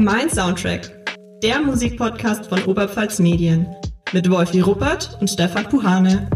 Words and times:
Mein 0.00 0.30
Soundtrack, 0.30 0.92
der 1.42 1.60
Musikpodcast 1.60 2.46
von 2.46 2.62
Oberpfalz 2.66 3.18
Medien 3.18 3.66
mit 4.12 4.30
Wolfi 4.30 4.60
Ruppert 4.60 5.18
und 5.20 5.28
Stefan 5.28 5.68
Puhane. 5.68 6.30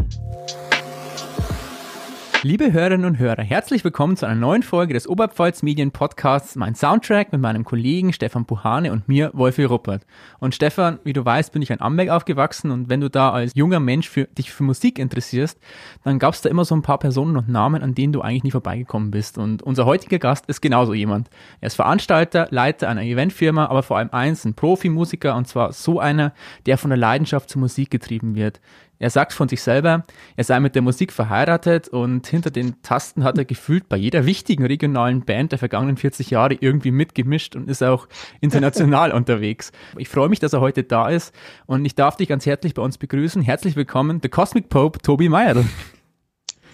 Liebe 2.45 2.73
Hörerinnen 2.73 3.05
und 3.05 3.19
Hörer, 3.19 3.41
herzlich 3.41 3.85
willkommen 3.85 4.17
zu 4.17 4.25
einer 4.25 4.35
neuen 4.35 4.63
Folge 4.63 4.93
des 4.93 5.07
Oberpfalz 5.07 5.63
Medien 5.63 5.91
Podcasts 5.91 6.57
Mein 6.57 6.75
Soundtrack 6.75 7.31
mit 7.31 7.39
meinem 7.39 7.63
Kollegen 7.63 8.11
Stefan 8.11 8.43
Puhane 8.43 8.91
und 8.91 9.07
mir, 9.07 9.31
Wolfi 9.33 9.63
Ruppert. 9.63 10.05
Und 10.39 10.53
Stefan, 10.53 10.99
wie 11.05 11.13
du 11.13 11.23
weißt, 11.23 11.53
bin 11.53 11.61
ich 11.61 11.69
in 11.69 11.79
Amberg 11.79 12.09
aufgewachsen 12.09 12.69
und 12.71 12.89
wenn 12.89 12.99
du 12.99 13.09
da 13.09 13.31
als 13.31 13.53
junger 13.55 13.79
Mensch 13.79 14.09
für, 14.09 14.25
dich 14.25 14.51
für 14.51 14.63
Musik 14.63 14.99
interessierst, 14.99 15.57
dann 16.03 16.19
gab 16.19 16.33
es 16.33 16.41
da 16.41 16.49
immer 16.49 16.65
so 16.65 16.75
ein 16.75 16.81
paar 16.81 16.99
Personen 16.99 17.37
und 17.37 17.47
Namen, 17.47 17.81
an 17.81 17.95
denen 17.95 18.11
du 18.11 18.19
eigentlich 18.19 18.43
nie 18.43 18.51
vorbeigekommen 18.51 19.09
bist. 19.09 19.37
Und 19.37 19.63
unser 19.63 19.85
heutiger 19.85 20.19
Gast 20.19 20.47
ist 20.47 20.59
genauso 20.59 20.93
jemand. 20.93 21.29
Er 21.61 21.67
ist 21.67 21.75
Veranstalter, 21.75 22.49
Leiter 22.49 22.89
einer 22.89 23.03
Eventfirma, 23.03 23.67
aber 23.67 23.83
vor 23.83 23.99
allem 23.99 24.09
eins, 24.11 24.43
ein 24.43 24.53
Profimusiker 24.53 25.37
und 25.37 25.47
zwar 25.47 25.71
so 25.71 26.01
einer, 26.01 26.33
der 26.65 26.77
von 26.77 26.89
der 26.89 26.97
Leidenschaft 26.97 27.49
zur 27.49 27.61
Musik 27.61 27.89
getrieben 27.89 28.35
wird. 28.35 28.59
Er 28.99 29.09
sagt 29.09 29.33
von 29.33 29.49
sich 29.49 29.61
selber, 29.61 30.03
er 30.35 30.43
sei 30.43 30.59
mit 30.59 30.75
der 30.75 30.81
Musik 30.81 31.11
verheiratet 31.11 31.89
und 31.89 32.27
hinter 32.27 32.51
den 32.51 32.81
Tasten 32.83 33.23
hat 33.23 33.37
er 33.37 33.45
gefühlt 33.45 33.89
bei 33.89 33.97
jeder 33.97 34.25
wichtigen 34.25 34.65
regionalen 34.65 35.25
Band 35.25 35.51
der 35.51 35.59
vergangenen 35.59 35.97
40 35.97 36.29
Jahre 36.29 36.53
irgendwie 36.59 36.91
mitgemischt 36.91 37.55
und 37.55 37.69
ist 37.69 37.83
auch 37.83 38.07
international 38.39 39.11
unterwegs. 39.13 39.71
Ich 39.97 40.09
freue 40.09 40.29
mich, 40.29 40.39
dass 40.39 40.53
er 40.53 40.61
heute 40.61 40.83
da 40.83 41.09
ist 41.09 41.33
und 41.65 41.85
ich 41.85 41.95
darf 41.95 42.17
dich 42.17 42.29
ganz 42.29 42.45
herzlich 42.45 42.73
bei 42.73 42.81
uns 42.81 42.97
begrüßen. 42.97 43.41
Herzlich 43.41 43.75
willkommen, 43.75 44.19
The 44.21 44.29
Cosmic 44.29 44.69
Pope, 44.69 44.99
Tobi 44.99 45.27
Meyer. 45.27 45.63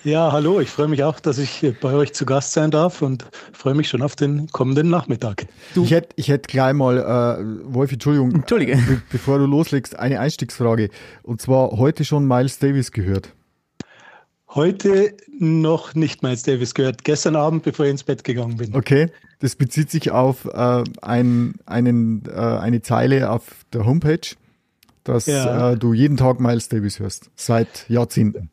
Ja, 0.03 0.31
hallo, 0.31 0.61
ich 0.61 0.69
freue 0.69 0.87
mich 0.87 1.03
auch, 1.03 1.19
dass 1.19 1.37
ich 1.37 1.73
bei 1.81 1.93
euch 1.93 2.13
zu 2.13 2.25
Gast 2.25 2.53
sein 2.53 2.71
darf 2.71 3.01
und 3.01 3.25
freue 3.51 3.73
mich 3.73 3.89
schon 3.89 4.01
auf 4.01 4.15
den 4.15 4.47
kommenden 4.47 4.89
Nachmittag. 4.89 5.45
Du, 5.75 5.83
ich 5.83 5.91
hätte 5.91 6.09
ich 6.15 6.29
hätt 6.29 6.47
gleich 6.47 6.73
mal, 6.73 6.97
äh, 6.97 7.73
Wolf, 7.73 7.91
Entschuldigung, 7.91 8.31
Entschuldige. 8.31 8.77
Be 8.77 9.01
bevor 9.11 9.39
du 9.39 9.45
loslegst, 9.45 9.99
eine 9.99 10.21
Einstiegsfrage. 10.21 10.89
Und 11.21 11.41
zwar 11.41 11.71
heute 11.71 12.05
schon 12.05 12.25
Miles 12.25 12.59
Davis 12.59 12.93
gehört. 12.93 13.33
Heute 14.47 15.15
noch 15.37 15.95
nicht 15.95 16.23
Miles 16.23 16.43
Davis 16.43 16.73
gehört. 16.73 17.03
Gestern 17.03 17.35
Abend, 17.35 17.63
bevor 17.63 17.85
ich 17.85 17.91
ins 17.91 18.03
Bett 18.03 18.23
gegangen 18.23 18.55
bin. 18.55 18.73
Okay, 18.73 19.11
das 19.39 19.55
bezieht 19.57 19.91
sich 19.91 20.11
auf 20.11 20.45
äh, 20.45 20.83
ein, 21.01 21.55
einen, 21.65 22.23
äh, 22.25 22.31
eine 22.31 22.81
Zeile 22.81 23.29
auf 23.29 23.65
der 23.73 23.85
Homepage, 23.85 24.35
dass 25.03 25.25
ja. 25.25 25.73
äh, 25.73 25.77
du 25.77 25.93
jeden 25.93 26.15
Tag 26.15 26.39
Miles 26.39 26.69
Davis 26.69 26.99
hörst, 26.99 27.29
seit 27.35 27.89
Jahrzehnten. 27.89 28.49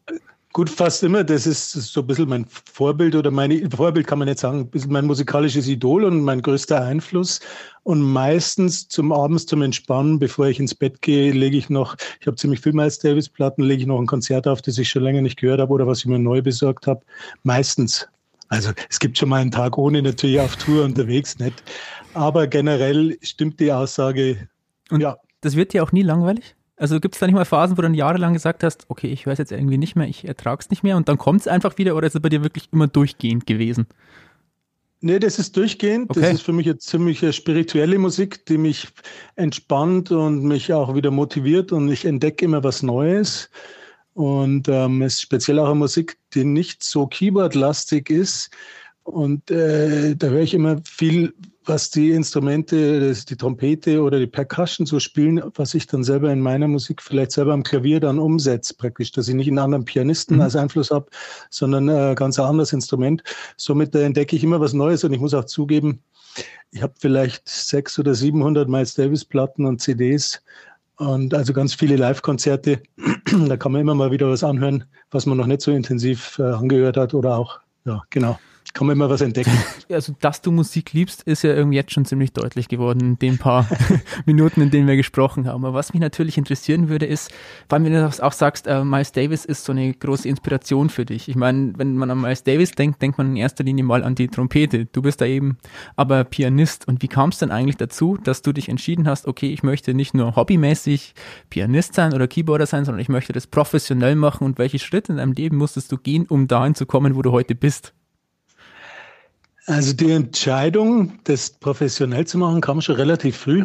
Gut, 0.56 0.70
fast 0.70 1.02
immer. 1.02 1.22
Das 1.22 1.46
ist 1.46 1.72
so 1.72 2.00
ein 2.00 2.06
bisschen 2.06 2.30
mein 2.30 2.46
Vorbild 2.46 3.14
oder 3.14 3.30
meine 3.30 3.68
Vorbild 3.70 4.06
kann 4.06 4.18
man 4.18 4.26
nicht 4.26 4.38
sagen, 4.38 4.60
ein 4.60 4.70
bisschen 4.70 4.90
mein 4.90 5.04
musikalisches 5.04 5.68
Idol 5.68 6.02
und 6.02 6.22
mein 6.22 6.40
größter 6.40 6.82
Einfluss. 6.82 7.40
Und 7.82 8.00
meistens 8.00 8.88
zum 8.88 9.12
Abends 9.12 9.44
zum 9.44 9.60
Entspannen, 9.60 10.18
bevor 10.18 10.46
ich 10.46 10.58
ins 10.58 10.74
Bett 10.74 11.02
gehe, 11.02 11.32
lege 11.32 11.58
ich 11.58 11.68
noch, 11.68 11.94
ich 12.22 12.26
habe 12.26 12.38
ziemlich 12.38 12.60
viel 12.60 12.72
Miles 12.72 12.98
Davis 12.98 13.28
Platten, 13.28 13.64
lege 13.64 13.82
ich 13.82 13.86
noch 13.86 14.00
ein 14.00 14.06
Konzert 14.06 14.48
auf, 14.48 14.62
das 14.62 14.78
ich 14.78 14.88
schon 14.88 15.02
länger 15.02 15.20
nicht 15.20 15.38
gehört 15.38 15.60
habe 15.60 15.74
oder 15.74 15.86
was 15.86 15.98
ich 15.98 16.06
mir 16.06 16.18
neu 16.18 16.40
besorgt 16.40 16.86
habe. 16.86 17.02
Meistens. 17.42 18.08
Also 18.48 18.70
es 18.88 18.98
gibt 18.98 19.18
schon 19.18 19.28
mal 19.28 19.42
einen 19.42 19.50
Tag 19.50 19.76
ohne 19.76 20.00
natürlich 20.00 20.40
auf 20.40 20.56
Tour 20.56 20.86
unterwegs, 20.86 21.38
nicht. 21.38 21.62
Aber 22.14 22.46
generell 22.46 23.18
stimmt 23.20 23.60
die 23.60 23.70
Aussage. 23.70 24.48
Und 24.88 25.02
ja. 25.02 25.18
Das 25.42 25.54
wird 25.54 25.74
dir 25.74 25.82
auch 25.82 25.92
nie 25.92 26.02
langweilig? 26.02 26.55
Also 26.76 27.00
gibt 27.00 27.14
es 27.14 27.20
da 27.20 27.26
nicht 27.26 27.34
mal 27.34 27.44
Phasen, 27.44 27.76
wo 27.76 27.80
du 27.80 27.88
dann 27.88 27.94
jahrelang 27.94 28.34
gesagt 28.34 28.62
hast, 28.62 28.84
okay, 28.88 29.08
ich 29.08 29.24
höre 29.24 29.32
es 29.32 29.38
jetzt 29.38 29.52
irgendwie 29.52 29.78
nicht 29.78 29.96
mehr, 29.96 30.06
ich 30.06 30.26
ertrage 30.26 30.60
es 30.60 30.70
nicht 30.70 30.82
mehr 30.82 30.96
und 30.96 31.08
dann 31.08 31.16
kommt 31.16 31.40
es 31.40 31.48
einfach 31.48 31.78
wieder 31.78 31.96
oder 31.96 32.06
ist 32.06 32.14
es 32.14 32.20
bei 32.20 32.28
dir 32.28 32.42
wirklich 32.42 32.68
immer 32.72 32.86
durchgehend 32.86 33.46
gewesen? 33.46 33.86
Nee, 35.00 35.18
das 35.18 35.38
ist 35.38 35.56
durchgehend. 35.56 36.10
Okay. 36.10 36.20
Das 36.20 36.32
ist 36.34 36.42
für 36.42 36.52
mich 36.52 36.66
eine 36.66 36.78
ziemlich 36.78 37.20
spirituelle 37.34 37.98
Musik, 37.98 38.44
die 38.46 38.58
mich 38.58 38.88
entspannt 39.36 40.10
und 40.10 40.42
mich 40.42 40.72
auch 40.72 40.94
wieder 40.94 41.10
motiviert 41.10 41.72
und 41.72 41.88
ich 41.90 42.04
entdecke 42.04 42.44
immer 42.44 42.64
was 42.64 42.82
Neues. 42.82 43.50
Und 44.14 44.68
ähm, 44.68 45.02
es 45.02 45.14
ist 45.14 45.20
speziell 45.22 45.58
auch 45.58 45.66
eine 45.66 45.74
Musik, 45.74 46.16
die 46.32 46.44
nicht 46.44 46.82
so 46.82 47.06
keyboardlastig 47.06 48.08
ist. 48.08 48.50
Und 49.06 49.50
äh, 49.50 50.16
da 50.16 50.26
höre 50.26 50.42
ich 50.42 50.52
immer 50.52 50.78
viel 50.84 51.32
was 51.68 51.90
die 51.90 52.12
Instrumente, 52.12 53.08
das 53.08 53.24
die 53.24 53.36
Trompete 53.36 54.02
oder 54.02 54.18
die 54.18 54.26
Percussion 54.26 54.86
so 54.86 55.00
spielen, 55.00 55.42
was 55.54 55.74
ich 55.74 55.86
dann 55.86 56.04
selber 56.04 56.32
in 56.32 56.40
meiner 56.40 56.68
Musik 56.68 57.02
vielleicht 57.02 57.32
selber 57.32 57.52
am 57.52 57.62
Klavier 57.62 58.00
dann 58.00 58.18
umsetze, 58.18 58.74
praktisch, 58.74 59.12
dass 59.12 59.28
ich 59.28 59.34
nicht 59.34 59.48
einen 59.48 59.58
anderen 59.58 59.84
Pianisten 59.84 60.36
mhm. 60.36 60.42
als 60.42 60.56
Einfluss 60.56 60.90
habe, 60.90 61.06
sondern 61.50 61.88
ein 61.88 62.12
äh, 62.12 62.14
ganz 62.14 62.38
anderes 62.38 62.72
Instrument. 62.72 63.22
Somit 63.56 63.94
äh, 63.94 64.04
entdecke 64.04 64.36
ich 64.36 64.44
immer 64.44 64.60
was 64.60 64.72
Neues 64.72 65.04
und 65.04 65.12
ich 65.12 65.20
muss 65.20 65.34
auch 65.34 65.44
zugeben, 65.44 66.02
ich 66.70 66.82
habe 66.82 66.94
vielleicht 66.98 67.48
sechs 67.48 67.98
oder 67.98 68.14
700 68.14 68.68
Miles 68.68 68.94
Davis 68.94 69.24
Platten 69.24 69.66
und 69.66 69.80
CDs 69.80 70.42
und 70.96 71.34
also 71.34 71.52
ganz 71.52 71.74
viele 71.74 71.96
Live-Konzerte. 71.96 72.82
da 73.48 73.56
kann 73.56 73.72
man 73.72 73.80
immer 73.80 73.94
mal 73.94 74.10
wieder 74.10 74.28
was 74.28 74.44
anhören, 74.44 74.84
was 75.10 75.26
man 75.26 75.36
noch 75.36 75.46
nicht 75.46 75.62
so 75.62 75.72
intensiv 75.72 76.38
äh, 76.38 76.42
angehört 76.42 76.96
hat 76.96 77.14
oder 77.14 77.36
auch, 77.36 77.60
ja, 77.84 78.02
genau 78.10 78.38
kann 78.76 78.86
man 78.86 78.94
immer 78.94 79.08
was 79.08 79.22
entdecken. 79.22 79.50
Also, 79.88 80.14
dass 80.20 80.42
du 80.42 80.50
Musik 80.50 80.92
liebst, 80.94 81.22
ist 81.22 81.42
ja 81.42 81.54
irgendwie 81.54 81.76
jetzt 81.76 81.92
schon 81.92 82.04
ziemlich 82.04 82.32
deutlich 82.32 82.66
geworden 82.66 83.00
in 83.00 83.18
den 83.20 83.38
paar 83.38 83.68
Minuten, 84.26 84.60
in 84.60 84.70
denen 84.72 84.88
wir 84.88 84.96
gesprochen 84.96 85.46
haben. 85.46 85.64
Aber 85.64 85.74
was 85.74 85.94
mich 85.94 86.00
natürlich 86.00 86.36
interessieren 86.38 86.88
würde, 86.88 87.06
ist, 87.06 87.30
weil 87.68 87.84
wenn 87.84 87.92
du 87.92 88.04
auch 88.04 88.32
sagst, 88.32 88.66
äh, 88.66 88.82
Miles 88.82 89.12
Davis 89.12 89.44
ist 89.44 89.64
so 89.64 89.70
eine 89.70 89.94
große 89.94 90.28
Inspiration 90.28 90.90
für 90.90 91.04
dich. 91.04 91.28
Ich 91.28 91.36
meine, 91.36 91.72
wenn 91.76 91.96
man 91.96 92.10
an 92.10 92.20
Miles 92.20 92.42
Davis 92.42 92.72
denkt, 92.72 93.00
denkt 93.00 93.16
man 93.16 93.28
in 93.28 93.36
erster 93.36 93.62
Linie 93.62 93.84
mal 93.84 94.02
an 94.02 94.16
die 94.16 94.26
Trompete. 94.26 94.86
Du 94.86 95.02
bist 95.02 95.20
da 95.20 95.24
eben 95.24 95.56
aber 95.94 96.24
Pianist. 96.24 96.88
Und 96.88 97.00
wie 97.00 97.08
kam 97.08 97.28
es 97.28 97.38
denn 97.38 97.52
eigentlich 97.52 97.76
dazu, 97.76 98.16
dass 98.16 98.42
du 98.42 98.52
dich 98.52 98.68
entschieden 98.68 99.06
hast, 99.06 99.28
okay, 99.28 99.52
ich 99.52 99.62
möchte 99.62 99.94
nicht 99.94 100.14
nur 100.14 100.34
hobbymäßig 100.34 101.14
Pianist 101.48 101.94
sein 101.94 102.12
oder 102.12 102.26
Keyboarder 102.26 102.66
sein, 102.66 102.84
sondern 102.84 103.00
ich 103.00 103.08
möchte 103.08 103.32
das 103.32 103.46
professionell 103.46 104.16
machen 104.16 104.44
und 104.44 104.58
welche 104.58 104.80
Schritte 104.80 105.12
in 105.12 105.18
deinem 105.18 105.32
Leben 105.32 105.56
musstest 105.56 105.92
du 105.92 105.96
gehen, 105.96 106.26
um 106.26 106.48
dahin 106.48 106.74
zu 106.74 106.86
kommen, 106.86 107.14
wo 107.14 107.22
du 107.22 107.30
heute 107.30 107.54
bist? 107.54 107.94
Also 109.66 109.92
die 109.92 110.12
Entscheidung, 110.12 111.18
das 111.24 111.50
professionell 111.50 112.24
zu 112.26 112.38
machen, 112.38 112.60
kam 112.60 112.80
schon 112.80 112.94
relativ 112.96 113.36
früh. 113.36 113.64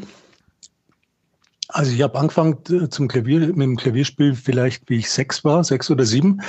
Also 1.68 1.92
ich 1.94 2.02
habe 2.02 2.18
angefangen 2.20 2.58
äh, 2.70 2.90
zum 2.90 3.08
Klavier, 3.08 3.40
mit 3.40 3.62
dem 3.62 3.78
Klavierspiel 3.78 4.36
vielleicht, 4.36 4.90
wie 4.90 4.98
ich 4.98 5.12
sechs 5.12 5.44
war, 5.46 5.64
sechs 5.64 5.90
oder 5.92 6.06
sieben. 6.06 6.42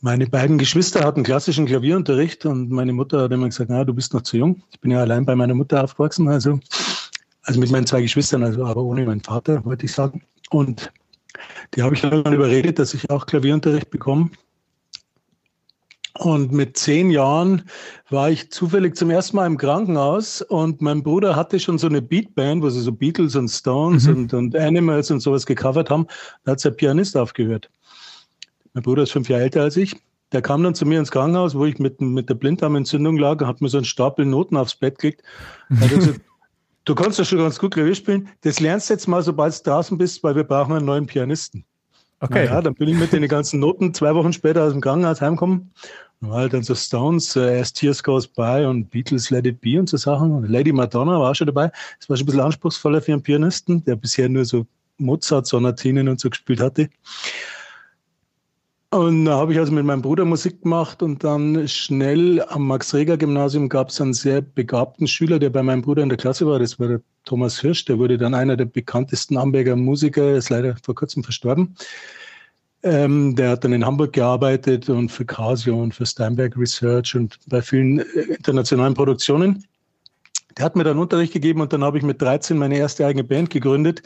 Meine 0.00 0.26
beiden 0.28 0.58
Geschwister 0.58 1.04
hatten 1.04 1.24
klassischen 1.24 1.66
Klavierunterricht 1.66 2.46
und 2.46 2.70
meine 2.70 2.92
Mutter 2.92 3.22
hat 3.22 3.32
immer 3.32 3.46
gesagt, 3.46 3.68
na, 3.68 3.84
du 3.84 3.92
bist 3.92 4.14
noch 4.14 4.22
zu 4.22 4.38
jung. 4.38 4.62
Ich 4.70 4.80
bin 4.80 4.92
ja 4.92 5.00
allein 5.00 5.26
bei 5.26 5.34
meiner 5.34 5.54
Mutter 5.54 5.82
aufgewachsen, 5.82 6.28
also, 6.28 6.60
also 7.42 7.60
mit 7.60 7.70
meinen 7.70 7.86
zwei 7.86 8.00
Geschwistern, 8.00 8.44
also 8.44 8.64
aber 8.64 8.82
ohne 8.82 9.04
meinen 9.04 9.20
Vater, 9.22 9.62
wollte 9.64 9.84
ich 9.84 9.92
sagen. 9.92 10.22
Und 10.50 10.90
die 11.74 11.82
habe 11.82 11.94
ich 11.94 12.00
dann 12.00 12.32
überredet, 12.32 12.78
dass 12.78 12.94
ich 12.94 13.10
auch 13.10 13.26
Klavierunterricht 13.26 13.90
bekomme. 13.90 14.30
Und 16.18 16.52
mit 16.52 16.76
zehn 16.76 17.10
Jahren 17.10 17.62
war 18.08 18.30
ich 18.30 18.50
zufällig 18.50 18.96
zum 18.96 19.10
ersten 19.10 19.36
Mal 19.36 19.46
im 19.46 19.56
Krankenhaus 19.56 20.42
und 20.42 20.80
mein 20.82 21.02
Bruder 21.02 21.36
hatte 21.36 21.60
schon 21.60 21.78
so 21.78 21.86
eine 21.86 22.02
Beatband, 22.02 22.62
wo 22.62 22.70
sie 22.70 22.80
so 22.80 22.92
Beatles 22.92 23.36
und 23.36 23.48
Stones 23.48 24.06
mhm. 24.06 24.16
und, 24.16 24.34
und 24.34 24.56
Animals 24.56 25.10
und 25.10 25.20
sowas 25.20 25.46
gecovert 25.46 25.88
haben. 25.88 26.06
Da 26.44 26.52
hat 26.52 26.64
der 26.64 26.70
Pianist 26.72 27.16
aufgehört. 27.16 27.70
Mein 28.72 28.82
Bruder 28.82 29.04
ist 29.04 29.12
fünf 29.12 29.28
Jahre 29.28 29.44
älter 29.44 29.62
als 29.62 29.76
ich. 29.76 29.96
Der 30.32 30.42
kam 30.42 30.62
dann 30.62 30.74
zu 30.74 30.86
mir 30.86 30.98
ins 30.98 31.10
Krankenhaus, 31.10 31.54
wo 31.54 31.64
ich 31.64 31.78
mit, 31.78 32.00
mit 32.00 32.28
der 32.28 32.34
Blinddarmentzündung 32.34 33.16
lag 33.16 33.40
und 33.40 33.46
hat 33.46 33.60
mir 33.60 33.68
so 33.68 33.78
einen 33.78 33.84
Stapel 33.84 34.24
Noten 34.24 34.56
aufs 34.56 34.76
Bett 34.76 34.98
gelegt. 34.98 35.22
Gesagt, 35.68 36.20
du 36.84 36.94
kannst 36.94 37.18
ja 37.18 37.24
schon 37.24 37.38
ganz 37.38 37.58
gut 37.58 37.74
Klavier 37.74 37.94
spielen. 37.94 38.28
Das 38.42 38.60
lernst 38.60 38.88
du 38.88 38.94
jetzt 38.94 39.08
mal, 39.08 39.22
sobald 39.22 39.58
du 39.58 39.70
draußen 39.70 39.98
bist, 39.98 40.22
weil 40.22 40.36
wir 40.36 40.44
brauchen 40.44 40.72
einen 40.72 40.86
neuen 40.86 41.06
Pianisten. 41.06 41.64
Okay. 42.20 42.46
Ja, 42.46 42.60
dann 42.60 42.74
bin 42.74 42.88
ich 42.88 42.96
mit 42.96 43.12
den 43.12 43.26
ganzen 43.28 43.60
Noten 43.60 43.94
zwei 43.94 44.14
Wochen 44.14 44.32
später 44.32 44.64
aus 44.64 44.72
dem 44.72 44.82
Krankenhaus 44.82 45.20
heimgekommen. 45.20 45.72
Und 46.20 46.32
halt 46.32 46.52
dann 46.52 46.62
so 46.62 46.74
Stones, 46.74 47.34
äh, 47.34 47.60
As 47.60 47.72
Tears 47.72 48.02
Goes 48.02 48.28
By 48.28 48.66
und 48.68 48.90
Beatles 48.90 49.30
Let 49.30 49.46
It 49.46 49.62
Be 49.62 49.78
und 49.78 49.88
so 49.88 49.96
Sachen. 49.96 50.32
Und 50.32 50.48
Lady 50.50 50.70
Madonna 50.70 51.18
war 51.18 51.30
auch 51.30 51.34
schon 51.34 51.46
dabei. 51.46 51.72
Das 51.98 52.10
war 52.10 52.16
schon 52.16 52.24
ein 52.24 52.26
bisschen 52.26 52.40
anspruchsvoller 52.42 53.00
für 53.00 53.14
einen 53.14 53.22
Pianisten, 53.22 53.82
der 53.86 53.96
bisher 53.96 54.28
nur 54.28 54.44
so 54.44 54.66
Mozart-Sonatinen 54.98 56.08
und 56.08 56.20
so 56.20 56.28
gespielt 56.28 56.60
hatte. 56.60 56.90
Und 58.92 59.24
da 59.26 59.36
habe 59.36 59.52
ich 59.52 59.58
also 59.58 59.70
mit 59.70 59.84
meinem 59.84 60.02
Bruder 60.02 60.24
Musik 60.24 60.62
gemacht 60.62 61.00
und 61.00 61.22
dann 61.22 61.68
schnell 61.68 62.42
am 62.48 62.66
Max-Reger-Gymnasium 62.66 63.68
gab 63.68 63.90
es 63.90 64.00
einen 64.00 64.14
sehr 64.14 64.40
begabten 64.40 65.06
Schüler, 65.06 65.38
der 65.38 65.50
bei 65.50 65.62
meinem 65.62 65.80
Bruder 65.80 66.02
in 66.02 66.08
der 66.08 66.18
Klasse 66.18 66.44
war. 66.44 66.58
Das 66.58 66.80
war 66.80 66.88
der 66.88 67.00
Thomas 67.24 67.60
Hirsch. 67.60 67.84
Der 67.84 67.98
wurde 67.98 68.18
dann 68.18 68.34
einer 68.34 68.56
der 68.56 68.64
bekanntesten 68.64 69.36
Amberger 69.36 69.76
Musiker, 69.76 70.34
ist 70.34 70.50
leider 70.50 70.76
vor 70.82 70.96
kurzem 70.96 71.22
verstorben. 71.22 71.76
Ähm, 72.82 73.36
der 73.36 73.50
hat 73.50 73.64
dann 73.64 73.72
in 73.72 73.84
Hamburg 73.84 74.14
gearbeitet 74.14 74.88
und 74.88 75.10
für 75.10 75.26
Casio 75.26 75.80
und 75.80 75.94
für 75.94 76.06
Steinberg 76.06 76.56
Research 76.56 77.14
und 77.14 77.38
bei 77.46 77.60
vielen 77.60 77.98
äh, 77.98 78.34
internationalen 78.36 78.94
Produktionen. 78.94 79.64
Der 80.56 80.64
hat 80.64 80.76
mir 80.76 80.84
dann 80.84 80.98
Unterricht 80.98 81.32
gegeben 81.32 81.60
und 81.60 81.72
dann 81.72 81.84
habe 81.84 81.98
ich 81.98 82.04
mit 82.04 82.20
13 82.20 82.56
meine 82.56 82.76
erste 82.76 83.06
eigene 83.06 83.24
Band 83.24 83.50
gegründet 83.50 84.02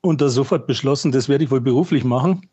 und 0.00 0.20
da 0.20 0.28
sofort 0.28 0.66
beschlossen, 0.66 1.12
das 1.12 1.28
werde 1.28 1.44
ich 1.44 1.50
wohl 1.50 1.60
beruflich 1.60 2.04
machen 2.04 2.48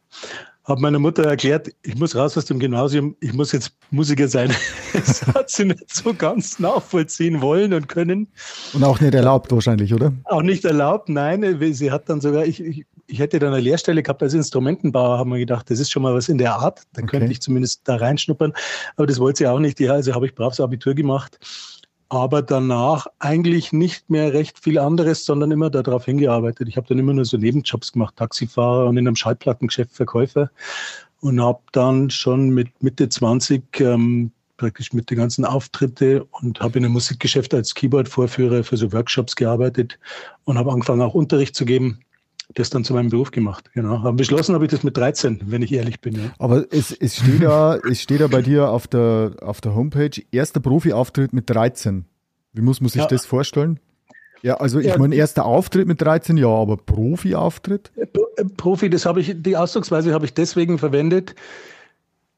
habe 0.63 0.81
meiner 0.81 0.99
Mutter 0.99 1.23
erklärt, 1.23 1.69
ich 1.83 1.95
muss 1.97 2.15
raus 2.15 2.37
aus 2.37 2.45
dem 2.45 2.59
Gymnasium, 2.59 3.15
ich 3.19 3.33
muss 3.33 3.51
jetzt 3.51 3.73
Musiker 3.91 4.27
sein. 4.27 4.53
Das 4.93 5.25
hat 5.25 5.49
sie 5.49 5.63
nicht 5.63 5.95
so 5.95 6.13
ganz 6.13 6.59
nachvollziehen 6.59 7.39
wollen 7.39 7.73
und 7.73 7.87
können. 7.87 8.27
Und 8.73 8.83
auch 8.83 8.99
nicht 8.99 9.13
erlaubt 9.13 9.49
wahrscheinlich, 9.49 9.93
oder? 9.93 10.11
Auch 10.25 10.41
nicht 10.41 10.65
erlaubt, 10.65 11.07
nein. 11.07 11.57
Sie 11.73 11.91
hat 11.91 12.09
dann 12.09 12.19
sogar, 12.19 12.45
ich, 12.45 12.61
ich, 12.61 12.85
ich 13.07 13.19
hätte 13.19 13.39
dann 13.39 13.53
eine 13.53 13.61
Lehrstelle 13.61 14.03
gehabt 14.03 14.23
als 14.23 14.33
Instrumentenbauer, 14.33 15.17
haben 15.17 15.31
wir 15.31 15.39
gedacht, 15.39 15.69
das 15.69 15.79
ist 15.79 15.91
schon 15.91 16.03
mal 16.03 16.13
was 16.13 16.29
in 16.29 16.37
der 16.37 16.55
Art. 16.55 16.83
Dann 16.93 17.05
okay. 17.05 17.17
könnte 17.17 17.31
ich 17.31 17.41
zumindest 17.41 17.81
da 17.85 17.97
reinschnuppern. 17.97 18.53
Aber 18.95 19.07
das 19.07 19.19
wollte 19.19 19.39
sie 19.39 19.47
auch 19.47 19.59
nicht. 19.59 19.79
Ja, 19.79 19.93
also 19.93 20.13
habe 20.13 20.25
ich 20.25 20.35
braves 20.35 20.59
Abitur 20.59 20.93
gemacht 20.93 21.39
aber 22.11 22.41
danach 22.41 23.07
eigentlich 23.19 23.71
nicht 23.71 24.09
mehr 24.09 24.33
recht 24.33 24.59
viel 24.59 24.77
anderes, 24.79 25.23
sondern 25.23 25.49
immer 25.49 25.69
darauf 25.69 26.03
hingearbeitet. 26.03 26.67
Ich 26.67 26.75
habe 26.75 26.85
dann 26.85 26.99
immer 26.99 27.13
nur 27.13 27.23
so 27.23 27.37
Nebenjobs 27.37 27.93
gemacht, 27.93 28.17
Taxifahrer 28.17 28.87
und 28.87 28.97
in 28.97 29.07
einem 29.07 29.15
Schallplattengeschäft 29.15 29.93
Verkäufer 29.93 30.51
und 31.21 31.39
habe 31.39 31.61
dann 31.71 32.09
schon 32.09 32.49
mit 32.49 32.83
Mitte 32.83 33.07
20 33.07 33.79
ähm, 33.79 34.31
praktisch 34.57 34.91
mit 34.91 35.09
den 35.09 35.19
ganzen 35.19 35.45
Auftritte 35.45 36.25
und 36.25 36.59
habe 36.59 36.79
in 36.79 36.83
einem 36.83 36.93
Musikgeschäft 36.93 37.53
als 37.53 37.73
Keyboard-Vorführer 37.75 38.65
für 38.65 38.75
so 38.75 38.91
Workshops 38.91 39.37
gearbeitet 39.37 39.97
und 40.43 40.57
habe 40.57 40.73
angefangen 40.73 41.01
auch 41.01 41.13
Unterricht 41.13 41.55
zu 41.55 41.63
geben 41.63 42.01
das 42.53 42.69
dann 42.69 42.83
zu 42.83 42.93
meinem 42.93 43.09
Beruf 43.09 43.31
gemacht. 43.31 43.71
Genau. 43.73 43.97
Aber 43.97 44.13
beschlossen 44.13 44.55
habe 44.55 44.65
ich 44.65 44.71
das 44.71 44.83
mit 44.83 44.97
13, 44.97 45.41
wenn 45.45 45.61
ich 45.61 45.71
ehrlich 45.71 46.01
bin. 46.01 46.15
Ja. 46.15 46.33
Aber 46.37 46.65
es, 46.71 46.91
es 46.91 47.17
steht 47.17 47.43
da, 47.43 47.77
es 47.77 48.01
steht 48.01 48.21
da 48.21 48.27
bei 48.27 48.41
dir 48.41 48.69
auf 48.69 48.87
der, 48.87 49.35
auf 49.41 49.61
der 49.61 49.75
Homepage, 49.75 50.21
erster 50.31 50.59
Profi-Auftritt 50.59 51.33
mit 51.33 51.49
13. 51.49 52.05
Wie 52.53 52.61
muss 52.61 52.81
man 52.81 52.89
sich 52.89 53.01
ja. 53.01 53.07
das 53.07 53.25
vorstellen? 53.25 53.79
Ja, 54.43 54.55
also 54.55 54.79
ich 54.79 54.87
ja. 54.87 54.97
meine, 54.97 55.15
erster 55.15 55.45
Auftritt 55.45 55.87
mit 55.87 56.01
13, 56.01 56.37
ja, 56.37 56.47
aber 56.47 56.77
Profi-Auftritt? 56.77 57.91
Äh, 57.95 58.07
äh, 58.37 58.45
Profi, 58.45 58.89
das 58.89 59.05
habe 59.05 59.21
ich, 59.21 59.33
die 59.35 59.55
Ausdrucksweise 59.55 60.13
habe 60.13 60.25
ich 60.25 60.33
deswegen 60.33 60.79
verwendet. 60.79 61.35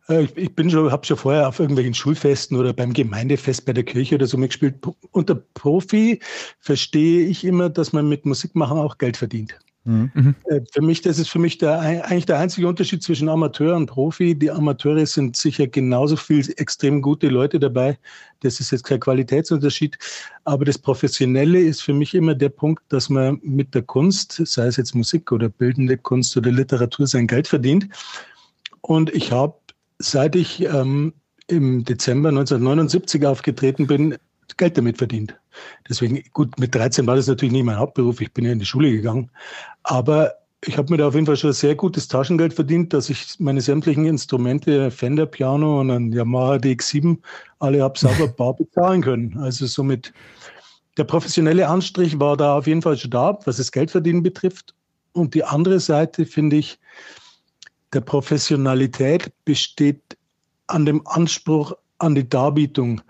Äh, 0.09 0.27
ich, 0.35 0.53
bin 0.53 0.69
schon, 0.69 0.91
habe 0.91 1.05
schon 1.05 1.17
vorher 1.17 1.47
auf 1.47 1.59
irgendwelchen 1.59 1.93
Schulfesten 1.93 2.57
oder 2.57 2.73
beim 2.73 2.93
Gemeindefest 2.93 3.65
bei 3.65 3.73
der 3.73 3.83
Kirche 3.83 4.15
oder 4.15 4.27
so 4.27 4.37
mitgespielt. 4.37 4.75
Unter 5.11 5.35
Profi 5.35 6.19
verstehe 6.59 7.25
ich 7.25 7.45
immer, 7.45 7.69
dass 7.69 7.93
man 7.93 8.09
mit 8.09 8.25
Musikmachen 8.25 8.77
auch 8.77 8.97
Geld 8.97 9.17
verdient. 9.17 9.57
Mhm. 9.85 10.35
Äh, 10.45 10.61
für 10.71 10.81
mich, 10.81 11.01
das 11.01 11.19
ist 11.19 11.29
für 11.29 11.39
mich 11.39 11.57
der, 11.57 11.79
eigentlich 11.79 12.25
der 12.25 12.37
einzige 12.37 12.67
Unterschied 12.67 13.03
zwischen 13.03 13.27
Amateur 13.27 13.75
und 13.75 13.87
Profi. 13.87 14.33
Die 14.33 14.49
Amateure 14.49 15.05
sind 15.05 15.35
sicher 15.35 15.67
genauso 15.67 16.15
viel 16.15 16.53
extrem 16.57 17.01
gute 17.01 17.27
Leute 17.27 17.59
dabei. 17.59 17.97
Das 18.41 18.59
ist 18.59 18.71
jetzt 18.71 18.83
kein 18.83 19.01
Qualitätsunterschied. 19.01 19.97
Aber 20.45 20.63
das 20.63 20.77
Professionelle 20.77 21.59
ist 21.59 21.81
für 21.81 21.93
mich 21.93 22.15
immer 22.15 22.33
der 22.33 22.49
Punkt, 22.49 22.83
dass 22.89 23.09
man 23.09 23.39
mit 23.43 23.75
der 23.75 23.81
Kunst, 23.81 24.41
sei 24.45 24.67
es 24.67 24.77
jetzt 24.77 24.95
Musik 24.95 25.31
oder 25.31 25.49
bildende 25.49 25.97
Kunst 25.97 26.35
oder 26.37 26.51
Literatur, 26.51 27.05
sein 27.05 27.27
Geld 27.27 27.47
verdient. 27.47 27.89
Und 28.81 29.13
ich 29.13 29.31
habe, 29.31 29.55
seit 29.99 30.35
ich 30.35 30.63
ähm, 30.63 31.13
im 31.47 31.83
Dezember 31.83 32.29
1979 32.29 33.25
aufgetreten 33.25 33.87
bin, 33.87 34.15
Geld 34.57 34.77
damit 34.77 34.97
verdient. 34.97 35.35
Deswegen, 35.87 36.23
gut, 36.33 36.57
mit 36.59 36.73
13 36.73 37.05
war 37.07 37.15
das 37.15 37.27
natürlich 37.27 37.51
nicht 37.51 37.63
mein 37.63 37.77
Hauptberuf. 37.77 38.21
Ich 38.21 38.33
bin 38.33 38.45
ja 38.45 38.51
in 38.51 38.59
die 38.59 38.65
Schule 38.65 38.91
gegangen. 38.91 39.29
Aber 39.83 40.33
ich 40.65 40.77
habe 40.77 40.91
mir 40.91 40.97
da 40.97 41.07
auf 41.07 41.13
jeden 41.13 41.25
Fall 41.25 41.37
schon 41.37 41.53
sehr 41.53 41.75
gutes 41.75 42.07
Taschengeld 42.07 42.53
verdient, 42.53 42.93
dass 42.93 43.09
ich 43.09 43.39
meine 43.39 43.61
sämtlichen 43.61 44.05
Instrumente, 44.05 44.91
Fender 44.91 45.25
Piano 45.25 45.81
und 45.81 45.91
ein 45.91 46.11
Yamaha 46.11 46.55
DX7, 46.55 47.17
alle 47.59 47.83
habe 47.83 47.99
sauber 47.99 48.27
bar 48.37 48.55
bezahlen 48.55 49.01
können. 49.01 49.37
Also 49.37 49.65
somit 49.65 50.13
der 50.97 51.03
professionelle 51.03 51.67
Anstrich 51.67 52.19
war 52.19 52.37
da 52.37 52.57
auf 52.57 52.67
jeden 52.67 52.81
Fall 52.81 52.97
schon 52.97 53.11
da, 53.11 53.37
was 53.45 53.57
das 53.57 53.71
Geldverdienen 53.71 54.23
betrifft. 54.23 54.73
Und 55.11 55.33
die 55.33 55.43
andere 55.43 55.79
Seite 55.79 56.25
finde 56.25 56.57
ich, 56.57 56.79
der 57.93 58.01
Professionalität 58.01 59.31
besteht 59.45 60.17
an 60.67 60.85
dem 60.85 61.05
Anspruch 61.05 61.73
an 61.99 62.15
die 62.15 62.27
Darbietung 62.27 63.01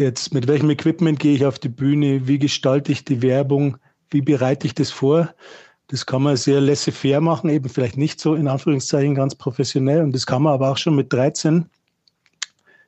jetzt, 0.00 0.34
mit 0.34 0.48
welchem 0.48 0.70
Equipment 0.70 1.20
gehe 1.20 1.34
ich 1.34 1.46
auf 1.46 1.58
die 1.58 1.68
Bühne, 1.68 2.26
wie 2.26 2.38
gestalte 2.38 2.90
ich 2.90 3.04
die 3.04 3.22
Werbung, 3.22 3.76
wie 4.10 4.22
bereite 4.22 4.66
ich 4.66 4.74
das 4.74 4.90
vor. 4.90 5.32
Das 5.86 6.06
kann 6.06 6.22
man 6.22 6.36
sehr 6.36 6.60
laissez-faire 6.60 7.20
machen, 7.20 7.50
eben 7.50 7.68
vielleicht 7.68 7.96
nicht 7.96 8.20
so 8.20 8.34
in 8.34 8.48
Anführungszeichen 8.48 9.14
ganz 9.14 9.34
professionell. 9.34 10.02
Und 10.02 10.12
das 10.12 10.26
kann 10.26 10.42
man 10.42 10.54
aber 10.54 10.70
auch 10.70 10.76
schon 10.76 10.96
mit 10.96 11.12
13 11.12 11.66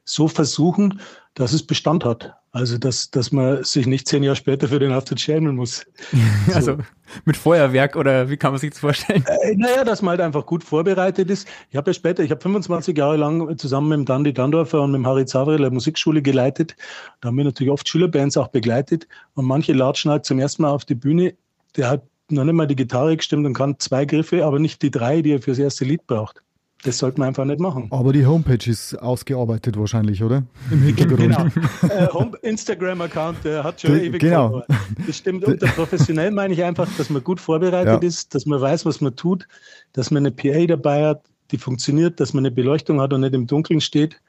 so 0.04 0.26
versuchen, 0.26 1.00
dass 1.34 1.52
es 1.52 1.64
Bestand 1.64 2.04
hat. 2.04 2.34
Also, 2.54 2.76
dass, 2.76 3.10
dass 3.10 3.32
man 3.32 3.64
sich 3.64 3.86
nicht 3.86 4.06
zehn 4.06 4.22
Jahre 4.22 4.36
später 4.36 4.68
für 4.68 4.78
den 4.78 4.92
Auftritt 4.92 5.20
schämen 5.20 5.56
muss. 5.56 5.86
Also 6.54 6.76
mit 7.24 7.36
Feuerwerk 7.36 7.96
oder 7.96 8.28
wie 8.28 8.36
kann 8.36 8.52
man 8.52 8.60
sich 8.60 8.70
das 8.70 8.78
vorstellen? 8.80 9.24
Äh, 9.26 9.54
naja, 9.56 9.84
dass 9.84 10.02
man 10.02 10.10
halt 10.10 10.20
einfach 10.20 10.44
gut 10.44 10.62
vorbereitet 10.62 11.30
ist. 11.30 11.48
Ich 11.70 11.76
habe 11.76 11.90
ja 11.90 11.94
später, 11.94 12.22
ich 12.22 12.30
habe 12.30 12.40
25 12.40 12.96
Jahre 12.96 13.16
lang 13.16 13.56
zusammen 13.56 13.88
mit 13.88 13.98
dem 13.98 14.04
Dandy 14.04 14.32
Dandorfer 14.34 14.82
und 14.82 14.92
mit 14.92 14.98
dem 14.98 15.06
Harry 15.06 15.24
Zavrel 15.24 15.56
eine 15.56 15.70
Musikschule 15.70 16.20
geleitet. 16.20 16.76
Da 17.20 17.28
haben 17.28 17.36
wir 17.36 17.44
natürlich 17.44 17.72
oft 17.72 17.88
Schülerbands 17.88 18.36
auch 18.36 18.48
begleitet. 18.48 19.08
Und 19.34 19.46
manche 19.46 19.72
latschen 19.72 20.10
halt 20.10 20.26
zum 20.26 20.38
ersten 20.38 20.62
Mal 20.62 20.70
auf 20.70 20.84
die 20.84 20.94
Bühne. 20.94 21.34
Der 21.76 21.88
hat 21.88 22.02
noch 22.30 22.44
nicht 22.44 22.54
mal 22.54 22.66
die 22.66 22.76
Gitarre 22.76 23.16
gestimmt 23.16 23.46
und 23.46 23.54
kann 23.54 23.78
zwei 23.78 24.04
Griffe, 24.04 24.44
aber 24.44 24.58
nicht 24.58 24.82
die 24.82 24.90
drei, 24.90 25.22
die 25.22 25.32
er 25.32 25.40
fürs 25.40 25.58
erste 25.58 25.84
Lied 25.84 26.06
braucht. 26.06 26.41
Das 26.84 26.98
sollte 26.98 27.20
man 27.20 27.28
einfach 27.28 27.44
nicht 27.44 27.60
machen. 27.60 27.86
Aber 27.90 28.12
die 28.12 28.26
Homepage 28.26 28.68
ist 28.68 28.94
ausgearbeitet 28.96 29.78
wahrscheinlich, 29.78 30.22
oder? 30.22 30.42
Im 30.70 30.82
Hintergrund. 30.82 31.20
Genau. 31.20 32.32
Äh, 32.42 32.48
Instagram-Account, 32.48 33.44
der 33.44 33.62
hat 33.62 33.80
schon 33.80 34.00
ewig 34.00 34.20
Genau. 34.20 34.64
Das 35.06 35.18
stimmt. 35.18 35.44
Unter 35.44 35.66
professionell 35.76 36.32
meine 36.32 36.54
ich 36.54 36.62
einfach, 36.64 36.88
dass 36.98 37.08
man 37.08 37.22
gut 37.22 37.40
vorbereitet 37.40 38.02
ja. 38.02 38.08
ist, 38.08 38.34
dass 38.34 38.46
man 38.46 38.60
weiß, 38.60 38.84
was 38.84 39.00
man 39.00 39.14
tut, 39.14 39.46
dass 39.92 40.10
man 40.10 40.26
eine 40.26 40.32
PA 40.32 40.66
dabei 40.66 41.06
hat, 41.06 41.22
die 41.52 41.58
funktioniert, 41.58 42.18
dass 42.18 42.32
man 42.32 42.44
eine 42.44 42.50
Beleuchtung 42.50 43.00
hat 43.00 43.12
und 43.12 43.20
nicht 43.20 43.34
im 43.34 43.46
Dunkeln 43.46 43.80
steht. 43.80 44.20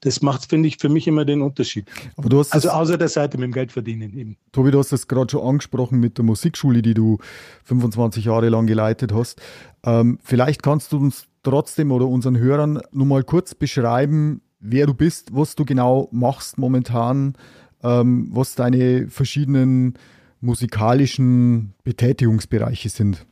Das 0.00 0.22
macht, 0.22 0.46
finde 0.46 0.66
ich, 0.66 0.78
für 0.78 0.88
mich 0.88 1.06
immer 1.06 1.26
den 1.26 1.42
Unterschied. 1.42 1.86
Aber 2.16 2.30
du 2.30 2.38
hast 2.38 2.52
also 2.52 2.70
außer 2.70 2.96
der 2.96 3.08
Seite 3.08 3.36
mit 3.36 3.44
dem 3.44 3.52
Geld 3.52 3.70
verdienen 3.70 4.16
eben. 4.16 4.36
Tobi, 4.50 4.70
du 4.70 4.78
hast 4.78 4.92
das 4.92 5.08
gerade 5.08 5.30
schon 5.30 5.46
angesprochen 5.46 6.00
mit 6.00 6.16
der 6.16 6.24
Musikschule, 6.24 6.80
die 6.80 6.94
du 6.94 7.18
25 7.64 8.24
Jahre 8.24 8.48
lang 8.48 8.66
geleitet 8.66 9.12
hast. 9.12 9.42
Ähm, 9.84 10.18
vielleicht 10.22 10.62
kannst 10.62 10.92
du 10.92 10.98
uns 10.98 11.26
trotzdem 11.42 11.92
oder 11.92 12.06
unseren 12.06 12.38
Hörern 12.38 12.80
nur 12.92 13.06
mal 13.06 13.24
kurz 13.24 13.54
beschreiben, 13.54 14.40
wer 14.58 14.86
du 14.86 14.94
bist, 14.94 15.34
was 15.34 15.54
du 15.54 15.66
genau 15.66 16.08
machst 16.12 16.56
momentan, 16.56 17.34
ähm, 17.82 18.28
was 18.32 18.54
deine 18.54 19.08
verschiedenen 19.08 19.98
musikalischen 20.40 21.74
Betätigungsbereiche 21.84 22.88
sind. 22.88 23.26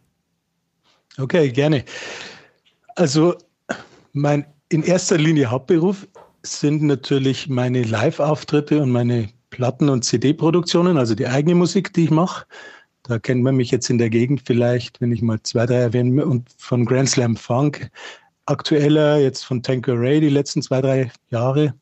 Okay, 1.16 1.50
gerne. 1.50 1.84
Also 2.94 3.34
mein 4.12 4.46
in 4.68 4.82
erster 4.82 5.16
Linie 5.16 5.50
Hauptberuf 5.50 6.06
sind 6.42 6.82
natürlich 6.82 7.48
meine 7.48 7.82
Live-Auftritte 7.82 8.82
und 8.82 8.90
meine 8.90 9.28
Platten- 9.50 9.88
und 9.88 10.04
CD-Produktionen, 10.04 10.96
also 10.96 11.14
die 11.14 11.26
eigene 11.26 11.54
Musik, 11.54 11.92
die 11.92 12.04
ich 12.04 12.10
mache. 12.10 12.46
Da 13.02 13.18
kennt 13.18 13.42
man 13.42 13.56
mich 13.56 13.70
jetzt 13.70 13.88
in 13.88 13.98
der 13.98 14.10
Gegend 14.10 14.42
vielleicht, 14.44 15.00
wenn 15.00 15.12
ich 15.12 15.22
mal 15.22 15.40
zwei, 15.42 15.66
drei 15.66 15.76
erwähne, 15.76 16.26
und 16.26 16.48
von 16.58 16.84
Grand 16.84 17.08
Slam 17.08 17.36
Funk. 17.36 17.90
Aktueller 18.44 19.18
jetzt 19.18 19.44
von 19.44 19.62
Tanqueray 19.62 20.20
die 20.20 20.28
letzten 20.28 20.62
zwei, 20.62 20.80
drei 20.80 21.10
Jahre. 21.30 21.74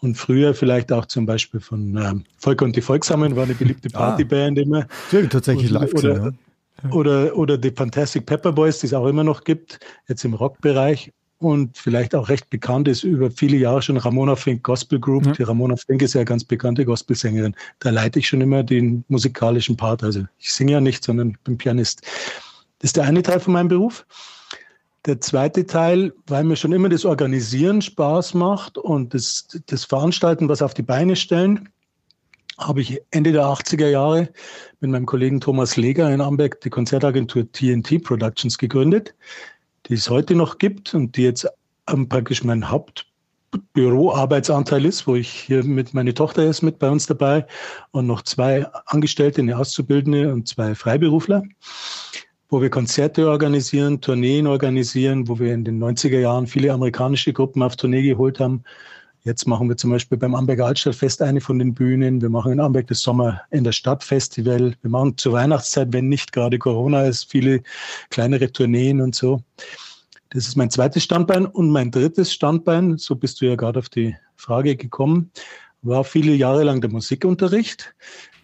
Und 0.00 0.16
früher 0.16 0.54
vielleicht 0.54 0.92
auch 0.92 1.06
zum 1.06 1.24
Beispiel 1.24 1.60
von 1.60 1.96
ähm, 1.96 2.24
Volker 2.36 2.64
und 2.64 2.76
die 2.76 2.82
Volksamen, 2.82 3.36
war 3.36 3.44
eine 3.44 3.54
beliebte 3.54 3.88
ah. 3.94 3.98
Partyband 3.98 4.58
ah, 4.58 4.62
immer. 4.62 4.86
Ja, 5.12 5.26
tatsächlich 5.26 5.70
live 5.70 5.94
oder, 5.94 6.34
ja. 6.82 6.90
oder, 6.90 7.36
oder 7.36 7.58
die 7.58 7.70
Fantastic 7.70 8.26
Pepper 8.26 8.52
Boys, 8.52 8.80
die 8.80 8.86
es 8.86 8.94
auch 8.94 9.06
immer 9.06 9.24
noch 9.24 9.44
gibt, 9.44 9.80
jetzt 10.08 10.24
im 10.24 10.34
Rockbereich 10.34 11.12
und 11.38 11.76
vielleicht 11.76 12.14
auch 12.14 12.28
recht 12.28 12.48
bekannt 12.50 12.88
ist 12.88 13.04
über 13.04 13.30
viele 13.30 13.56
Jahre 13.56 13.82
schon 13.82 13.96
Ramona 13.96 14.36
Fink 14.36 14.62
Gospel 14.62 14.98
Group. 14.98 15.26
Ja. 15.26 15.32
Die 15.32 15.42
Ramona 15.42 15.76
Fink 15.76 16.02
ist 16.02 16.14
ja 16.14 16.24
ganz 16.24 16.44
bekannte 16.44 16.84
Gospelsängerin. 16.84 17.54
Da 17.80 17.90
leite 17.90 18.18
ich 18.18 18.28
schon 18.28 18.40
immer 18.40 18.62
den 18.62 19.04
musikalischen 19.08 19.76
Part. 19.76 20.02
Also 20.02 20.24
ich 20.38 20.52
singe 20.52 20.72
ja 20.72 20.80
nicht, 20.80 21.04
sondern 21.04 21.36
bin 21.44 21.58
Pianist. 21.58 22.02
Das 22.78 22.88
ist 22.88 22.96
der 22.96 23.04
eine 23.04 23.22
Teil 23.22 23.40
von 23.40 23.52
meinem 23.52 23.68
Beruf. 23.68 24.06
Der 25.06 25.20
zweite 25.20 25.66
Teil, 25.66 26.14
weil 26.26 26.44
mir 26.44 26.56
schon 26.56 26.72
immer 26.72 26.88
das 26.88 27.04
Organisieren 27.04 27.82
Spaß 27.82 28.34
macht 28.34 28.78
und 28.78 29.12
das, 29.12 29.46
das 29.66 29.84
Veranstalten, 29.84 30.48
was 30.48 30.62
auf 30.62 30.72
die 30.72 30.82
Beine 30.82 31.14
stellen, 31.14 31.68
habe 32.56 32.80
ich 32.80 33.00
Ende 33.10 33.32
der 33.32 33.42
80er 33.44 33.88
Jahre 33.88 34.30
mit 34.80 34.90
meinem 34.90 35.06
Kollegen 35.06 35.40
Thomas 35.40 35.76
Leger 35.76 36.12
in 36.12 36.20
Amberg 36.20 36.60
die 36.60 36.70
Konzertagentur 36.70 37.50
TNT 37.50 38.02
Productions 38.02 38.56
gegründet 38.56 39.14
die 39.88 39.94
es 39.94 40.10
heute 40.10 40.34
noch 40.34 40.58
gibt 40.58 40.94
und 40.94 41.16
die 41.16 41.22
jetzt 41.22 41.46
ähm, 41.88 42.08
praktisch 42.08 42.44
mein 42.44 42.70
Hauptbüroarbeitsanteil 42.70 44.84
ist, 44.84 45.06
wo 45.06 45.14
ich 45.14 45.28
hier 45.28 45.64
mit, 45.64 45.94
meine 45.94 46.14
Tochter 46.14 46.44
ist 46.44 46.62
mit 46.62 46.78
bei 46.78 46.88
uns 46.88 47.06
dabei 47.06 47.46
und 47.90 48.06
noch 48.06 48.22
zwei 48.22 48.66
Angestellte, 48.86 49.42
eine 49.42 49.58
Auszubildende 49.58 50.32
und 50.32 50.48
zwei 50.48 50.74
Freiberufler, 50.74 51.42
wo 52.48 52.62
wir 52.62 52.70
Konzerte 52.70 53.28
organisieren, 53.28 54.00
Tourneen 54.00 54.46
organisieren, 54.46 55.28
wo 55.28 55.38
wir 55.38 55.52
in 55.52 55.64
den 55.64 55.82
90er 55.82 56.20
Jahren 56.20 56.46
viele 56.46 56.72
amerikanische 56.72 57.32
Gruppen 57.32 57.62
auf 57.62 57.76
Tournee 57.76 58.02
geholt 58.02 58.40
haben. 58.40 58.64
Jetzt 59.26 59.46
machen 59.46 59.70
wir 59.70 59.78
zum 59.78 59.88
Beispiel 59.88 60.18
beim 60.18 60.34
Amberger 60.34 60.66
Altstadtfest 60.66 61.22
eine 61.22 61.40
von 61.40 61.58
den 61.58 61.72
Bühnen. 61.72 62.20
Wir 62.20 62.28
machen 62.28 62.52
in 62.52 62.60
Amberg 62.60 62.88
das 62.88 63.00
Sommer 63.00 63.40
in 63.50 63.64
der 63.64 63.72
Stadt 63.72 64.04
Festival. 64.04 64.74
Wir 64.82 64.90
machen 64.90 65.16
zur 65.16 65.32
Weihnachtszeit, 65.32 65.94
wenn 65.94 66.10
nicht 66.10 66.30
gerade 66.32 66.58
Corona 66.58 67.04
ist, 67.06 67.30
viele 67.30 67.62
kleinere 68.10 68.52
Tourneen 68.52 69.00
und 69.00 69.14
so. 69.14 69.40
Das 70.28 70.46
ist 70.46 70.56
mein 70.56 70.68
zweites 70.68 71.04
Standbein. 71.04 71.46
Und 71.46 71.70
mein 71.70 71.90
drittes 71.90 72.34
Standbein, 72.34 72.98
so 72.98 73.16
bist 73.16 73.40
du 73.40 73.46
ja 73.46 73.56
gerade 73.56 73.78
auf 73.78 73.88
die 73.88 74.14
Frage 74.36 74.76
gekommen, 74.76 75.30
war 75.80 76.04
viele 76.04 76.34
Jahre 76.34 76.64
lang 76.64 76.82
der 76.82 76.90
Musikunterricht. 76.90 77.94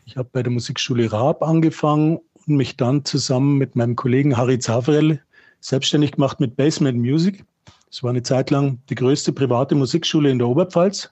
Ich 0.06 0.16
habe 0.16 0.30
bei 0.32 0.42
der 0.42 0.50
Musikschule 0.50 1.12
Raab 1.12 1.42
angefangen 1.42 2.20
und 2.46 2.56
mich 2.56 2.78
dann 2.78 3.04
zusammen 3.04 3.58
mit 3.58 3.76
meinem 3.76 3.96
Kollegen 3.96 4.38
Harry 4.38 4.58
Zavrell 4.58 5.20
selbstständig 5.60 6.12
gemacht 6.12 6.40
mit 6.40 6.56
Basement 6.56 6.98
Music. 6.98 7.44
Das 7.90 8.02
war 8.02 8.10
eine 8.10 8.22
Zeit 8.22 8.50
lang 8.50 8.78
die 8.88 8.94
größte 8.94 9.32
private 9.32 9.74
Musikschule 9.74 10.30
in 10.30 10.38
der 10.38 10.48
Oberpfalz. 10.48 11.10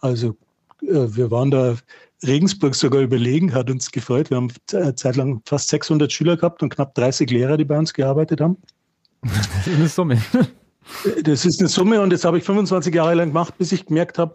Also 0.00 0.36
äh, 0.82 1.06
wir 1.08 1.30
waren 1.30 1.50
da 1.50 1.76
Regensburg 2.22 2.74
sogar 2.74 3.02
überlegen, 3.02 3.54
hat 3.54 3.70
uns 3.70 3.90
gefreut. 3.90 4.30
Wir 4.30 4.38
haben 4.38 4.48
eine 4.72 4.94
Zeit 4.94 5.16
lang 5.16 5.42
fast 5.44 5.68
600 5.68 6.10
Schüler 6.10 6.36
gehabt 6.36 6.62
und 6.62 6.70
knapp 6.70 6.94
30 6.94 7.30
Lehrer, 7.30 7.56
die 7.56 7.64
bei 7.64 7.78
uns 7.78 7.92
gearbeitet 7.92 8.40
haben. 8.40 8.56
Das 9.22 9.66
ist 9.66 9.74
eine 9.74 9.88
Summe. 9.88 10.22
Das 11.22 11.46
ist 11.46 11.60
eine 11.60 11.70
Summe 11.70 11.98
und 12.02 12.12
das 12.12 12.26
habe 12.26 12.36
ich 12.36 12.44
25 12.44 12.94
Jahre 12.94 13.14
lang 13.14 13.28
gemacht, 13.28 13.56
bis 13.56 13.72
ich 13.72 13.86
gemerkt 13.86 14.18
habe, 14.18 14.34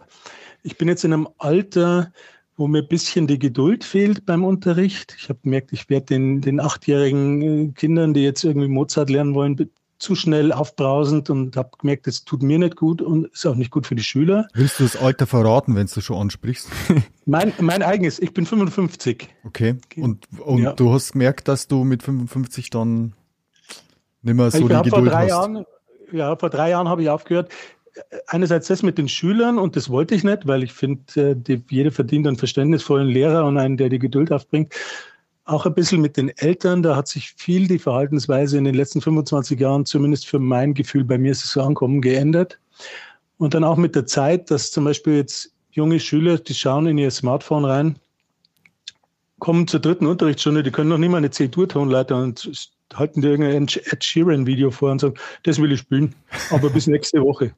ich 0.64 0.78
bin 0.78 0.88
jetzt 0.88 1.04
in 1.04 1.14
einem 1.14 1.30
Alter, 1.38 2.12
wo 2.58 2.68
mir 2.68 2.82
ein 2.82 2.88
bisschen 2.88 3.28
die 3.28 3.38
Geduld 3.38 3.84
fehlt 3.84 4.26
beim 4.26 4.44
Unterricht. 4.44 5.16
Ich 5.18 5.30
habe 5.30 5.38
gemerkt, 5.44 5.72
ich 5.72 5.90
werde 5.90 6.08
den, 6.08 6.42
den 6.42 6.60
achtjährigen 6.60 7.42
äh, 7.42 7.72
Kindern, 7.74 8.16
die 8.16 8.24
jetzt 8.24 8.44
irgendwie 8.44 8.68
Mozart 8.68 9.12
lernen 9.12 9.36
wollen, 9.36 9.70
zu 10.00 10.16
schnell 10.16 10.52
aufbrausend 10.52 11.30
und 11.30 11.56
habe 11.58 11.72
gemerkt, 11.78 12.08
das 12.08 12.24
tut 12.24 12.42
mir 12.42 12.58
nicht 12.58 12.78
gut 12.78 13.02
und 13.02 13.28
ist 13.28 13.46
auch 13.46 13.56
nicht 13.56 13.70
gut 13.70 13.86
für 13.86 13.96
die 13.96 14.04
Schüler. 14.04 14.48
Willst 14.54 14.80
du 14.80 14.84
das 14.84 14.96
Alter 14.96 15.28
verraten, 15.28 15.76
wenn 15.76 15.88
du 15.88 16.02
schon 16.02 16.18
ansprichst? 16.18 16.70
mein, 17.26 17.54
mein 17.60 17.84
eigenes, 17.84 18.20
ich 18.20 18.34
bin 18.34 18.46
55. 18.46 19.28
Okay. 19.44 19.76
Und, 19.98 20.26
und 20.40 20.64
ja. 20.64 20.74
du 20.74 20.92
hast 20.94 21.12
gemerkt, 21.12 21.48
dass 21.50 21.68
du 21.68 21.84
mit 21.84 22.02
55 22.02 22.70
dann 22.70 23.14
nicht 24.22 24.36
mehr 24.36 24.50
so 24.52 24.58
ich 24.58 24.64
die 24.64 24.70
Geduld 24.70 24.90
vor 24.90 25.04
drei 25.04 25.24
hast. 25.24 25.30
Jahren, 25.30 25.66
ja, 26.12 26.36
vor 26.36 26.50
drei 26.50 26.70
Jahren 26.70 26.88
habe 26.88 27.04
ich 27.04 27.10
aufgehört. 27.10 27.52
Einerseits 28.28 28.68
das 28.68 28.82
mit 28.82 28.98
den 28.98 29.10
Schülern 29.10 29.58
und 29.58 29.76
das 29.76 29.90
wollte 29.90 30.16
ich 30.16 30.24
nicht, 30.24 30.48
weil 30.48 30.64
ich 30.64 30.72
finde, 30.72 31.36
äh, 31.48 31.62
jeder 31.70 31.92
verdient 31.92 32.26
einen 32.28 32.38
verständnisvollen 32.38 33.08
Lehrer 33.08 33.46
und 33.46 33.58
einen, 33.58 33.76
der 33.76 33.90
die 33.90 34.00
Geduld 34.00 34.32
aufbringt 34.32 34.74
auch 35.50 35.66
ein 35.66 35.74
bisschen 35.74 36.02
mit 36.02 36.18
den 36.18 36.30
Eltern. 36.30 36.84
Da 36.84 36.96
hat 36.96 37.08
sich 37.08 37.34
viel 37.38 37.68
die 37.68 37.80
Verhaltensweise 37.80 38.58
in 38.58 38.64
den 38.64 38.76
letzten 38.76 39.02
25 39.02 39.60
Jahren, 39.60 39.86
zumindest 39.86 40.28
für 40.28 40.40
mein 40.40 40.74
Gefühl, 40.74 41.04
bei 41.04 41.18
mir 41.18 41.32
ist 41.32 41.44
es 41.44 41.52
so 41.52 41.62
ankommen, 41.62 42.02
geändert. 42.02 42.60
Und 43.38 43.54
dann 43.54 43.64
auch 43.64 43.78
mit 43.78 43.96
der 43.96 44.06
Zeit, 44.06 44.52
dass 44.52 44.72
zum 44.72 44.86
Beispiel 44.86 45.16
jetzt 45.16 45.52
junge 45.72 46.00
Schüler, 46.00 46.38
die 46.38 46.54
schauen 46.54 46.88
in 46.88 46.98
ihr 46.98 47.12
Smartphone 47.12 47.66
rein, 47.66 47.96
kommen 49.40 49.68
zur 49.68 49.80
dritten 49.80 50.06
Unterrichtsstunde, 50.06 50.64
die 50.64 50.72
können 50.72 50.90
noch 50.90 50.98
nicht 50.98 51.10
mal 51.10 51.18
eine 51.18 51.32
C-Dur-Tonleiter 51.32 52.18
und 52.18 52.72
halten 52.96 53.22
dir 53.22 53.30
irgendein 53.30 53.68
Ed 53.68 54.04
Sheeran-Video 54.04 54.72
vor 54.72 54.92
und 54.92 55.00
sagen, 55.00 55.16
das 55.44 55.60
will 55.62 55.72
ich 55.72 55.80
spielen, 55.80 56.16
aber 56.50 56.70
bis 56.70 56.88
nächste 56.88 57.22
Woche. 57.22 57.52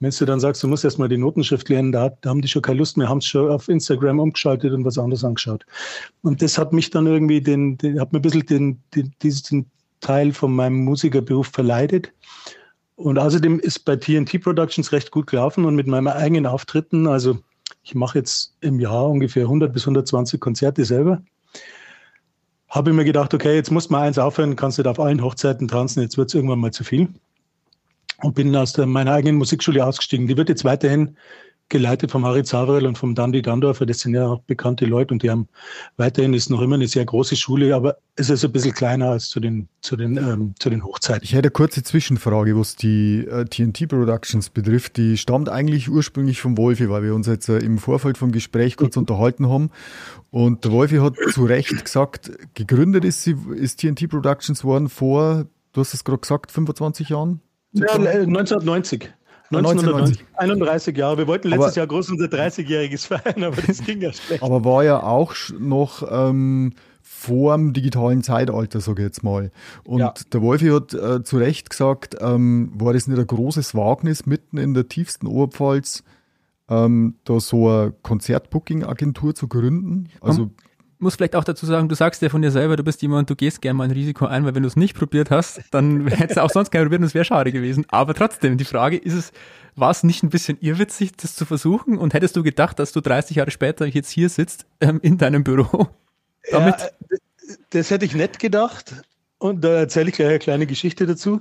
Wenn 0.00 0.10
du 0.10 0.24
dann 0.24 0.40
sagst, 0.40 0.62
du 0.62 0.68
musst 0.68 0.84
erstmal 0.84 1.08
die 1.08 1.18
Notenschrift 1.18 1.68
lernen, 1.68 1.92
da, 1.92 2.10
da 2.20 2.30
haben 2.30 2.42
die 2.42 2.48
schon 2.48 2.62
keine 2.62 2.78
Lust 2.78 2.96
mehr, 2.96 3.08
haben 3.08 3.18
es 3.18 3.26
schon 3.26 3.50
auf 3.50 3.68
Instagram 3.68 4.20
umgeschaltet 4.20 4.72
und 4.72 4.84
was 4.84 4.98
anderes 4.98 5.24
angeschaut. 5.24 5.66
Und 6.22 6.42
das 6.42 6.58
hat 6.58 6.72
mich 6.72 6.90
dann 6.90 7.06
irgendwie, 7.06 7.40
den, 7.40 7.76
den 7.78 8.00
hat 8.00 8.12
mir 8.12 8.20
ein 8.20 8.22
bisschen 8.22 8.46
den, 8.46 8.82
den, 8.94 9.12
diesen 9.22 9.66
Teil 10.00 10.32
von 10.32 10.54
meinem 10.54 10.84
Musikerberuf 10.84 11.48
verleidet. 11.48 12.12
Und 12.96 13.18
außerdem 13.18 13.60
ist 13.60 13.84
bei 13.84 13.96
TNT 13.96 14.40
Productions 14.42 14.92
recht 14.92 15.10
gut 15.10 15.28
gelaufen 15.28 15.64
und 15.64 15.76
mit 15.76 15.86
meinen 15.86 16.08
eigenen 16.08 16.46
Auftritten, 16.46 17.06
also 17.06 17.38
ich 17.84 17.94
mache 17.94 18.18
jetzt 18.18 18.54
im 18.60 18.80
Jahr 18.80 19.08
ungefähr 19.08 19.44
100 19.44 19.72
bis 19.72 19.84
120 19.84 20.40
Konzerte 20.40 20.84
selber 20.84 21.22
habe 22.68 22.90
ich 22.90 22.96
mir 22.96 23.04
gedacht, 23.04 23.32
okay, 23.34 23.54
jetzt 23.54 23.70
muss 23.70 23.90
man 23.90 24.02
eins 24.02 24.18
aufhören, 24.18 24.56
kannst 24.56 24.78
nicht 24.78 24.86
auf 24.86 25.00
allen 25.00 25.22
Hochzeiten 25.22 25.68
tanzen, 25.68 26.02
jetzt 26.02 26.18
wird 26.18 26.28
es 26.28 26.34
irgendwann 26.34 26.58
mal 26.58 26.72
zu 26.72 26.84
viel. 26.84 27.08
Und 28.20 28.34
bin 28.34 28.54
aus 28.56 28.72
der, 28.72 28.86
meiner 28.86 29.12
eigenen 29.12 29.36
Musikschule 29.36 29.86
ausgestiegen. 29.86 30.26
Die 30.26 30.36
wird 30.36 30.48
jetzt 30.48 30.64
weiterhin 30.64 31.16
geleitet 31.68 32.10
vom 32.10 32.24
Harry 32.24 32.44
Zavrel 32.44 32.86
und 32.86 32.96
vom 32.96 33.14
Dandy 33.14 33.42
Dandorfer. 33.42 33.86
Das 33.86 34.00
sind 34.00 34.14
ja 34.14 34.26
auch 34.26 34.40
bekannte 34.42 34.86
Leute 34.86 35.12
und 35.12 35.22
die 35.22 35.30
haben 35.30 35.48
weiterhin 35.96 36.34
ist 36.34 36.50
noch 36.50 36.62
immer 36.62 36.76
eine 36.76 36.88
sehr 36.88 37.04
große 37.04 37.36
Schule, 37.36 37.74
aber 37.74 37.98
es 38.16 38.30
ist 38.30 38.44
ein 38.44 38.52
bisschen 38.52 38.72
kleiner 38.72 39.10
als 39.10 39.28
zu 39.28 39.40
den, 39.40 39.68
zu 39.80 39.96
den, 39.96 40.16
ähm, 40.16 40.54
zu 40.58 40.70
den 40.70 40.84
Hochzeiten. 40.84 41.24
Ich 41.24 41.32
hätte 41.32 41.48
eine 41.48 41.50
kurze 41.50 41.82
Zwischenfrage, 41.82 42.58
was 42.58 42.76
die 42.76 43.26
äh, 43.26 43.44
TNT 43.44 43.88
Productions 43.88 44.50
betrifft. 44.50 44.96
Die 44.96 45.16
stammt 45.18 45.48
eigentlich 45.48 45.90
ursprünglich 45.90 46.40
vom 46.40 46.56
Wolfi, 46.56 46.88
weil 46.88 47.02
wir 47.02 47.14
uns 47.14 47.26
jetzt 47.26 47.48
äh, 47.48 47.58
im 47.58 47.78
Vorfeld 47.78 48.18
vom 48.18 48.32
Gespräch 48.32 48.76
kurz 48.76 48.96
mhm. 48.96 49.00
unterhalten 49.00 49.48
haben. 49.48 49.70
Und 50.30 50.64
der 50.64 50.72
Wolfi 50.72 50.96
hat 50.96 51.14
zu 51.32 51.44
Recht 51.44 51.84
gesagt, 51.84 52.30
gegründet 52.54 53.04
ist, 53.04 53.22
sie, 53.22 53.36
ist 53.54 53.80
TNT 53.80 54.08
Productions 54.08 54.64
worden 54.64 54.88
vor, 54.88 55.46
du 55.72 55.80
hast 55.80 55.94
es 55.94 56.04
gerade 56.04 56.20
gesagt, 56.20 56.50
25 56.50 57.10
Jahren? 57.10 57.40
Ja, 57.72 57.92
1990. 57.92 59.12
1990. 59.50 60.24
31 60.34 60.96
Jahre. 60.96 61.18
Wir 61.18 61.26
wollten 61.26 61.48
letztes 61.48 61.66
aber, 61.68 61.76
Jahr 61.76 61.86
groß 61.86 62.10
unser 62.10 62.26
30-jähriges 62.26 63.06
feiern, 63.06 63.44
aber 63.44 63.62
das 63.62 63.84
ging 63.84 64.00
ja 64.00 64.12
schlecht. 64.12 64.42
Aber 64.42 64.64
war 64.64 64.84
ja 64.84 65.02
auch 65.02 65.34
noch 65.58 66.06
ähm, 66.10 66.74
vor 67.02 67.56
dem 67.56 67.72
digitalen 67.72 68.22
Zeitalter, 68.22 68.80
sage 68.80 69.02
ich 69.02 69.06
jetzt 69.06 69.24
mal. 69.24 69.50
Und 69.84 70.00
ja. 70.00 70.14
der 70.32 70.42
Wolfi 70.42 70.68
hat 70.68 70.92
äh, 70.94 71.22
zu 71.22 71.38
Recht 71.38 71.70
gesagt, 71.70 72.16
ähm, 72.20 72.70
war 72.74 72.92
das 72.92 73.06
nicht 73.06 73.18
ein 73.18 73.26
großes 73.26 73.74
Wagnis, 73.74 74.26
mitten 74.26 74.58
in 74.58 74.74
der 74.74 74.88
tiefsten 74.88 75.26
Oberpfalz 75.26 76.04
ähm, 76.68 77.16
da 77.24 77.40
so 77.40 77.68
eine 77.68 77.94
Konzertbooking-Agentur 78.02 79.34
zu 79.34 79.48
gründen? 79.48 80.10
Also 80.20 80.50
muss 81.00 81.16
vielleicht 81.16 81.36
auch 81.36 81.44
dazu 81.44 81.66
sagen, 81.66 81.88
du 81.88 81.94
sagst 81.94 82.22
ja 82.22 82.28
von 82.28 82.42
dir 82.42 82.50
selber, 82.50 82.76
du 82.76 82.82
bist 82.82 83.02
jemand, 83.02 83.30
du 83.30 83.36
gehst 83.36 83.62
gerne 83.62 83.78
mal 83.78 83.84
ein 83.84 83.90
Risiko 83.90 84.26
ein, 84.26 84.44
weil 84.44 84.54
wenn 84.54 84.62
du 84.62 84.68
es 84.68 84.76
nicht 84.76 84.96
probiert 84.96 85.30
hast, 85.30 85.60
dann 85.70 86.06
hättest 86.08 86.38
du 86.38 86.42
auch 86.42 86.50
sonst 86.50 86.70
kein 86.70 86.82
probiert 86.82 87.00
und 87.00 87.06
es 87.06 87.14
wäre 87.14 87.24
schade 87.24 87.52
gewesen. 87.52 87.86
Aber 87.88 88.14
trotzdem, 88.14 88.58
die 88.58 88.64
Frage 88.64 88.96
ist 88.96 89.14
es, 89.14 89.32
war 89.76 89.90
es 89.90 90.02
nicht 90.02 90.22
ein 90.22 90.30
bisschen 90.30 90.58
irrwitzig, 90.60 91.12
das 91.16 91.34
zu 91.34 91.44
versuchen? 91.44 91.98
Und 91.98 92.14
hättest 92.14 92.36
du 92.36 92.42
gedacht, 92.42 92.78
dass 92.78 92.92
du 92.92 93.00
30 93.00 93.36
Jahre 93.36 93.50
später 93.50 93.86
jetzt 93.86 94.10
hier 94.10 94.28
sitzt, 94.28 94.66
ähm, 94.80 94.98
in 95.02 95.18
deinem 95.18 95.44
Büro? 95.44 95.88
Damit? 96.50 96.76
Ja, 96.78 97.16
das 97.70 97.90
hätte 97.90 98.04
ich 98.04 98.14
nicht 98.14 98.38
gedacht. 98.38 98.94
Und 99.38 99.62
da 99.62 99.70
erzähle 99.70 100.08
ich 100.08 100.16
gleich 100.16 100.28
eine 100.28 100.38
kleine 100.38 100.66
Geschichte 100.66 101.06
dazu. 101.06 101.38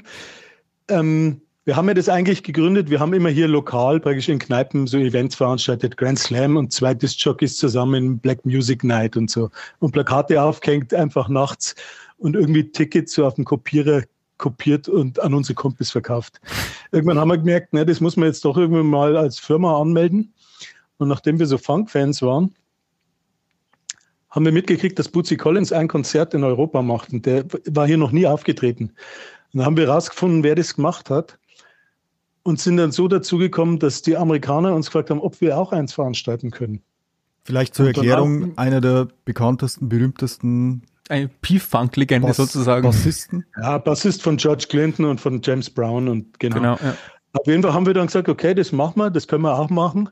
Ähm, 0.88 1.42
wir 1.68 1.76
haben 1.76 1.90
ja 1.90 1.94
das 1.94 2.08
eigentlich 2.08 2.44
gegründet. 2.44 2.90
Wir 2.90 3.02
haben 3.02 3.12
immer 3.12 3.28
hier 3.28 3.50
lokal 3.50 4.00
praktisch 4.00 4.30
in 4.30 4.40
Kneipen 4.40 4.88
so 4.88 4.98
Events 4.98 5.36
veranstaltet, 5.36 5.98
Grand 5.98 6.18
Slam 6.18 6.56
und 6.56 6.72
zwei 6.72 6.94
Disc-Jockeys 6.94 7.58
zusammen, 7.58 8.20
Black 8.20 8.46
Music 8.46 8.86
Night 8.86 9.18
und 9.18 9.30
so. 9.30 9.50
Und 9.80 9.92
Plakate 9.92 10.42
aufgehängt, 10.42 10.94
einfach 10.94 11.28
nachts 11.28 11.76
und 12.20 12.38
irgendwie 12.38 12.72
Tickets 12.72 13.14
so 13.14 13.28
auf 13.28 13.34
dem 13.34 13.44
Kopierer 13.44 14.04
kopiert 14.38 14.88
und 14.88 15.20
an 15.20 15.34
unsere 15.34 15.56
Kumpels 15.56 15.92
verkauft. 15.92 16.40
Irgendwann 16.94 17.20
haben 17.20 17.28
wir 17.28 17.38
gemerkt, 17.38 17.74
ne, 17.74 17.86
das 17.86 18.00
muss 18.00 18.16
man 18.16 18.30
jetzt 18.30 18.46
doch 18.46 18.56
irgendwann 18.56 18.86
mal 18.86 19.18
als 19.18 19.38
Firma 19.38 19.78
anmelden. 19.78 20.34
Und 21.00 21.10
nachdem 21.10 21.38
wir 21.38 21.48
so 21.48 21.58
Funk-Fans 21.58 22.22
waren, 22.22 22.56
haben 24.30 24.46
wir 24.46 24.54
mitgekriegt, 24.54 24.98
dass 24.98 25.10
Bootsy 25.10 25.36
Collins 25.36 25.74
ein 25.74 25.90
Konzert 25.90 26.34
in 26.34 26.46
Europa 26.46 26.82
macht. 26.82 27.12
Und 27.12 27.26
der 27.26 27.44
war 27.66 27.88
hier 27.88 27.98
noch 27.98 28.14
nie 28.14 28.26
aufgetreten. 28.26 28.86
Und 29.52 29.58
dann 29.58 29.66
haben 29.66 29.76
wir 29.76 29.88
herausgefunden, 29.88 30.44
wer 30.44 30.56
das 30.56 30.74
gemacht 30.74 31.10
hat 31.10 31.38
und 32.48 32.62
sind 32.62 32.78
dann 32.78 32.94
so 32.94 33.10
dazu 33.10 33.38
gekommen, 33.38 33.78
dass 33.78 34.04
die 34.04 34.16
Amerikaner 34.16 34.74
uns 34.74 34.86
gefragt 34.86 35.10
haben, 35.10 35.20
ob 35.20 35.42
wir 35.42 35.58
auch 35.58 35.74
eins 35.74 35.92
veranstalten 35.92 36.50
können. 36.50 36.82
Vielleicht 37.44 37.76
zur 37.76 37.88
Erklärung, 37.88 38.54
auch, 38.54 38.58
einer 38.58 38.80
der 38.80 39.10
bekanntesten, 39.26 39.90
berühmtesten 39.90 40.84
eine 41.10 41.28
P-Funk-Legende 41.28 42.34
sozusagen. 42.34 42.84
Bassisten? 42.84 43.46
Ja, 43.62 43.78
Bassist 43.80 44.24
von 44.24 44.38
George 44.38 44.68
Clinton 44.70 45.04
und 45.04 45.20
von 45.20 45.42
James 45.44 45.70
Brown 45.70 46.08
und 46.08 46.40
genau. 46.40 46.56
genau 46.56 46.78
ja. 46.82 46.96
Auf 47.34 47.48
jeden 47.48 47.64
Fall 47.64 47.74
haben 47.74 47.86
wir 47.86 47.94
dann 47.94 48.08
gesagt, 48.08 48.30
okay, 48.30 48.54
das 48.54 48.72
machen 48.72 48.96
wir, 48.96 49.10
das 49.10 49.28
können 49.28 49.44
wir 49.44 49.60
auch 49.60 49.70
machen 49.70 50.10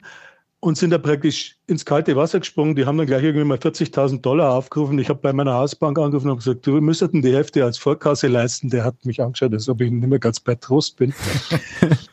und 0.65 0.77
sind 0.77 0.89
da 0.89 0.97
praktisch 0.97 1.57
ins 1.67 1.85
kalte 1.85 2.15
Wasser 2.15 2.39
gesprungen. 2.39 2.75
Die 2.75 2.85
haben 2.85 2.97
dann 2.97 3.05
gleich 3.07 3.23
irgendwie 3.23 3.45
mal 3.45 3.59
40.000 3.59 4.21
Dollar 4.21 4.51
aufgerufen. 4.51 4.97
Ich 4.97 5.09
habe 5.09 5.19
bei 5.21 5.31
meiner 5.31 5.53
Hausbank 5.53 5.99
angerufen 5.99 6.31
und 6.31 6.37
gesagt, 6.37 6.65
du 6.65 6.81
müsstest 6.81 7.13
die 7.13 7.33
Hälfte 7.33 7.63
als 7.63 7.77
Vorkasse 7.77 8.27
leisten. 8.27 8.71
Der 8.71 8.83
hat 8.83 9.05
mich 9.05 9.21
angeschaut, 9.21 9.53
als 9.53 9.69
ob 9.69 9.79
ich 9.79 9.91
nicht 9.91 10.09
mehr 10.09 10.19
ganz 10.19 10.39
bei 10.39 10.55
Trost 10.55 10.97
bin. 10.97 11.13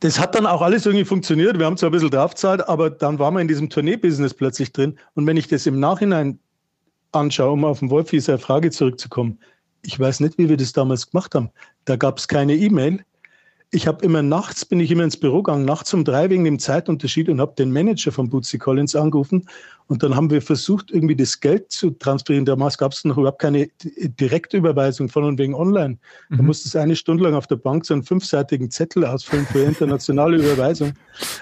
das 0.00 0.18
hat 0.18 0.34
dann 0.34 0.46
auch 0.46 0.62
alles 0.62 0.86
irgendwie 0.86 1.04
funktioniert. 1.04 1.58
Wir 1.58 1.66
haben 1.66 1.76
zwar 1.76 1.90
ein 1.90 1.92
bisschen 1.92 2.10
draufzahlt, 2.10 2.68
aber 2.68 2.90
dann 2.90 3.18
waren 3.18 3.34
wir 3.34 3.40
in 3.40 3.48
diesem 3.48 3.68
Tournee-Business 3.68 4.34
plötzlich 4.34 4.72
drin. 4.72 4.98
Und 5.14 5.26
wenn 5.26 5.36
ich 5.36 5.48
das 5.48 5.66
im 5.66 5.80
Nachhinein 5.80 6.38
anschaue, 7.12 7.52
um 7.52 7.64
auf 7.64 7.80
den 7.80 7.90
Wolfi 7.90 8.20
seine 8.20 8.38
Frage 8.38 8.70
zurückzukommen, 8.70 9.38
ich 9.84 9.98
weiß 9.98 10.20
nicht, 10.20 10.38
wie 10.38 10.48
wir 10.48 10.56
das 10.56 10.72
damals 10.72 11.10
gemacht 11.10 11.34
haben. 11.34 11.50
Da 11.84 11.96
gab 11.96 12.18
es 12.18 12.28
keine 12.28 12.54
E-Mail, 12.54 13.04
ich 13.74 13.86
habe 13.86 14.04
immer 14.04 14.22
nachts, 14.22 14.66
bin 14.66 14.80
ich 14.80 14.90
immer 14.90 15.02
ins 15.02 15.16
Büro 15.16 15.42
gegangen, 15.42 15.64
nachts 15.64 15.94
um 15.94 16.04
drei 16.04 16.28
wegen 16.28 16.44
dem 16.44 16.58
Zeitunterschied 16.58 17.30
und 17.30 17.40
habe 17.40 17.54
den 17.56 17.72
Manager 17.72 18.12
von 18.12 18.28
Bootsy 18.28 18.58
Collins 18.58 18.94
angerufen. 18.94 19.46
Und 19.86 20.02
dann 20.02 20.14
haben 20.14 20.30
wir 20.30 20.42
versucht, 20.42 20.90
irgendwie 20.90 21.16
das 21.16 21.40
Geld 21.40 21.72
zu 21.72 21.90
transferieren. 21.90 22.44
Damals 22.44 22.76
gab 22.76 22.92
es 22.92 23.02
noch 23.04 23.16
überhaupt 23.16 23.40
keine 23.40 23.70
Direktüberweisung 23.82 25.08
von 25.08 25.24
und 25.24 25.38
wegen 25.38 25.54
online. 25.54 25.96
Mhm. 26.28 26.36
Da 26.36 26.42
musste 26.42 26.68
es 26.68 26.76
eine 26.76 26.94
Stunde 26.96 27.24
lang 27.24 27.34
auf 27.34 27.46
der 27.46 27.56
Bank 27.56 27.86
so 27.86 27.94
einen 27.94 28.02
fünfseitigen 28.02 28.70
Zettel 28.70 29.06
ausfüllen 29.06 29.46
für 29.46 29.62
internationale 29.62 30.36
Überweisung. 30.36 30.92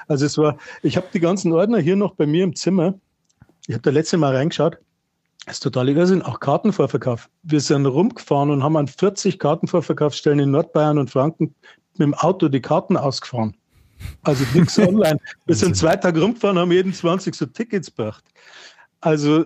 Also 0.07 0.27
es 0.27 0.39
war, 0.39 0.57
ich 0.85 0.97
habe 0.97 1.09
die 1.13 1.21
ganzen 1.21 1.53
Ordner 1.53 1.79
hier 1.79 1.97
noch 1.97 2.15
bei 2.15 2.27
mir 2.27 2.45
im 2.45 2.55
Zimmer. 2.55 2.95
Ich 3.67 3.75
habe 3.75 3.83
da 3.83 3.91
letzte 3.91 4.19
Mal 4.19 4.37
reingeschaut. 4.37 4.79
Das 5.47 5.57
ist 5.57 5.61
total 5.61 5.89
Irrsinn. 5.89 6.23
Auch 6.23 6.39
Kartenvorverkauf. 6.41 7.29
Wir 7.43 7.61
sind 7.61 7.87
rumgefahren 7.87 8.51
und 8.51 8.63
haben 8.63 8.77
an 8.77 8.87
40 8.87 9.39
Kartenvorverkaufsstellen 9.39 10.39
in 10.39 10.51
Nordbayern 10.51 10.99
und 10.99 11.11
Franken 11.11 11.55
mit 11.93 12.01
dem 12.01 12.15
Auto 12.15 12.49
die 12.49 12.61
Karten 12.61 12.97
ausgefahren. 12.97 13.57
Also 14.23 14.45
nichts 14.55 14.79
online. 14.79 15.19
Wir 15.47 15.55
sind 15.55 15.77
zwei 15.77 15.97
Tage 15.97 16.21
rumgefahren, 16.21 16.59
haben 16.59 16.73
jeden 16.73 16.93
20 16.93 17.35
so 17.35 17.47
Tickets 17.47 17.95
gebracht. 17.95 18.25
Also, 19.01 19.45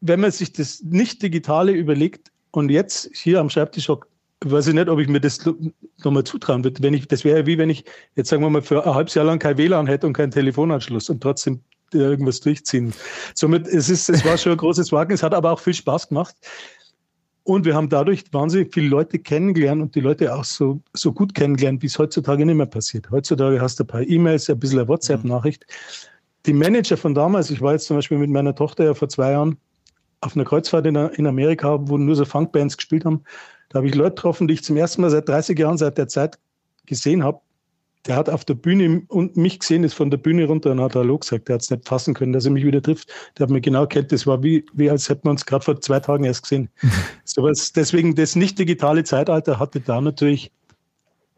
wenn 0.00 0.20
man 0.20 0.32
sich 0.32 0.52
das 0.52 0.82
nicht 0.82 1.22
Digitale 1.22 1.72
überlegt 1.72 2.30
und 2.50 2.70
jetzt 2.70 3.10
hier 3.14 3.40
am 3.40 3.48
Schreibtisch 3.48 3.88
hockt, 3.88 4.08
weiß 4.44 4.68
ich 4.68 4.74
nicht, 4.74 4.88
ob 4.88 4.98
ich 4.98 5.08
mir 5.08 5.20
das 5.20 5.40
nochmal 6.04 6.24
zutrauen 6.24 6.64
würde. 6.64 6.82
Wenn 6.82 6.94
ich, 6.94 7.08
das 7.08 7.24
wäre 7.24 7.46
wie 7.46 7.58
wenn 7.58 7.70
ich 7.70 7.84
jetzt 8.16 8.28
sagen 8.28 8.42
wir 8.42 8.50
mal 8.50 8.62
für 8.62 8.84
ein 8.84 8.94
halbes 8.94 9.14
Jahr 9.14 9.24
lang 9.24 9.38
kein 9.38 9.56
WLAN 9.56 9.86
hätte 9.86 10.06
und 10.06 10.12
keinen 10.12 10.30
Telefonanschluss 10.30 11.08
und 11.08 11.22
trotzdem 11.22 11.62
irgendwas 11.92 12.40
durchziehen. 12.40 12.92
Somit, 13.34 13.66
es 13.66 13.88
ist, 13.88 14.08
es 14.08 14.24
war 14.24 14.36
schon 14.38 14.52
ein 14.52 14.58
großes 14.58 14.92
Wagen, 14.92 15.12
es 15.12 15.22
hat 15.22 15.34
aber 15.34 15.52
auch 15.52 15.60
viel 15.60 15.74
Spaß 15.74 16.08
gemacht. 16.08 16.34
Und 17.44 17.64
wir 17.64 17.76
haben 17.76 17.88
dadurch 17.88 18.24
wahnsinnig 18.32 18.74
viele 18.74 18.88
Leute 18.88 19.20
kennengelernt 19.20 19.80
und 19.80 19.94
die 19.94 20.00
Leute 20.00 20.34
auch 20.34 20.42
so, 20.42 20.80
so 20.94 21.12
gut 21.12 21.32
kennengelernt, 21.32 21.80
wie 21.80 21.86
es 21.86 21.96
heutzutage 21.96 22.44
nicht 22.44 22.56
mehr 22.56 22.66
passiert. 22.66 23.08
Heutzutage 23.10 23.60
hast 23.60 23.78
du 23.78 23.84
ein 23.84 23.86
paar 23.86 24.02
E-Mails, 24.02 24.50
ein 24.50 24.58
bisschen 24.58 24.80
eine 24.80 24.88
WhatsApp-Nachricht. 24.88 25.64
Die 26.44 26.52
Manager 26.52 26.96
von 26.96 27.14
damals, 27.14 27.50
ich 27.50 27.60
war 27.60 27.72
jetzt 27.72 27.86
zum 27.86 27.98
Beispiel 27.98 28.18
mit 28.18 28.30
meiner 28.30 28.54
Tochter 28.54 28.84
ja 28.84 28.94
vor 28.94 29.08
zwei 29.08 29.30
Jahren 29.30 29.58
auf 30.22 30.34
einer 30.34 30.44
Kreuzfahrt 30.44 30.86
in, 30.86 30.96
in 30.96 31.26
Amerika, 31.26 31.78
wo 31.82 31.96
nur 31.96 32.16
so 32.16 32.24
Funkbands 32.24 32.76
gespielt 32.76 33.04
haben. 33.04 33.22
Da 33.68 33.78
habe 33.78 33.86
ich 33.86 33.94
Leute 33.94 34.16
getroffen, 34.16 34.48
die 34.48 34.54
ich 34.54 34.64
zum 34.64 34.76
ersten 34.76 35.02
Mal 35.02 35.10
seit 35.10 35.28
30 35.28 35.56
Jahren, 35.56 35.78
seit 35.78 35.98
der 35.98 36.08
Zeit 36.08 36.38
gesehen 36.86 37.22
habe. 37.22 37.40
Der 38.06 38.16
hat 38.16 38.30
auf 38.30 38.44
der 38.44 38.54
Bühne 38.54 39.02
und 39.08 39.36
mich 39.36 39.58
gesehen, 39.58 39.82
ist 39.82 39.94
von 39.94 40.10
der 40.10 40.18
Bühne 40.18 40.46
runter 40.46 40.70
und 40.70 40.80
hat 40.80 40.94
Hallo 40.94 41.18
gesagt. 41.18 41.48
Der 41.48 41.54
hat 41.54 41.62
es 41.62 41.70
nicht 41.70 41.88
fassen 41.88 42.14
können, 42.14 42.32
dass 42.32 42.44
er 42.44 42.52
mich 42.52 42.64
wieder 42.64 42.80
trifft. 42.80 43.08
Der 43.36 43.44
hat 43.44 43.50
mich 43.50 43.62
genau 43.62 43.86
kennt. 43.86 44.12
Das 44.12 44.26
war 44.26 44.42
wie, 44.42 44.64
wie 44.74 44.88
als 44.88 45.08
hätten 45.08 45.24
wir 45.24 45.30
uns 45.30 45.44
gerade 45.44 45.64
vor 45.64 45.80
zwei 45.80 45.98
Tagen 45.98 46.24
erst 46.24 46.42
gesehen. 46.42 46.68
so 47.24 47.42
was, 47.42 47.72
deswegen 47.72 48.14
das 48.14 48.36
nicht 48.36 48.58
digitale 48.58 49.02
Zeitalter 49.04 49.58
hatte 49.58 49.80
da 49.80 50.00
natürlich 50.00 50.52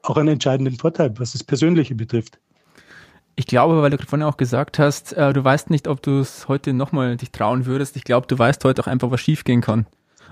auch 0.02 0.16
einen 0.16 0.28
entscheidenden 0.28 0.76
Vorteil, 0.76 1.12
was 1.18 1.32
das 1.32 1.42
Persönliche 1.42 1.94
betrifft. 1.94 2.38
Ich 3.36 3.46
glaube, 3.46 3.80
weil 3.80 3.90
du 3.90 3.98
vorhin 3.98 4.26
auch 4.26 4.36
gesagt 4.36 4.78
hast, 4.78 5.12
äh, 5.12 5.32
du 5.32 5.44
weißt 5.44 5.70
nicht, 5.70 5.86
ob 5.86 6.02
du 6.02 6.18
es 6.18 6.48
heute 6.48 6.72
nochmal 6.72 7.16
dich 7.16 7.30
trauen 7.30 7.66
würdest. 7.66 7.96
Ich 7.96 8.04
glaube, 8.04 8.26
du 8.26 8.38
weißt 8.38 8.64
heute 8.64 8.82
auch 8.82 8.88
einfach, 8.88 9.10
was 9.10 9.20
schiefgehen 9.20 9.60
kann. 9.60 9.86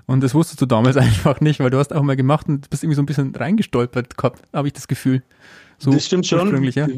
Und 0.07 0.23
das 0.23 0.35
wusstest 0.35 0.61
du 0.61 0.67
damals 0.67 0.97
einfach 0.97 1.41
nicht, 1.41 1.61
weil 1.61 1.71
du 1.71 1.79
hast 1.79 1.95
auch 1.95 2.03
mal 2.03 2.17
gemacht 2.17 2.49
und 2.49 2.69
bist 2.69 2.83
irgendwie 2.83 2.97
so 2.97 3.03
ein 3.03 3.07
bisschen 3.07 3.35
reingestolpert 3.35 4.17
gehabt, 4.17 4.43
habe 4.53 4.69
ich 4.69 4.75
das 4.75 4.89
Gefühl. 4.89 5.23
So 5.79 5.91
das 5.91 6.07
stimmt 6.07 6.27
schon. 6.27 6.65
Ja. 6.73 6.89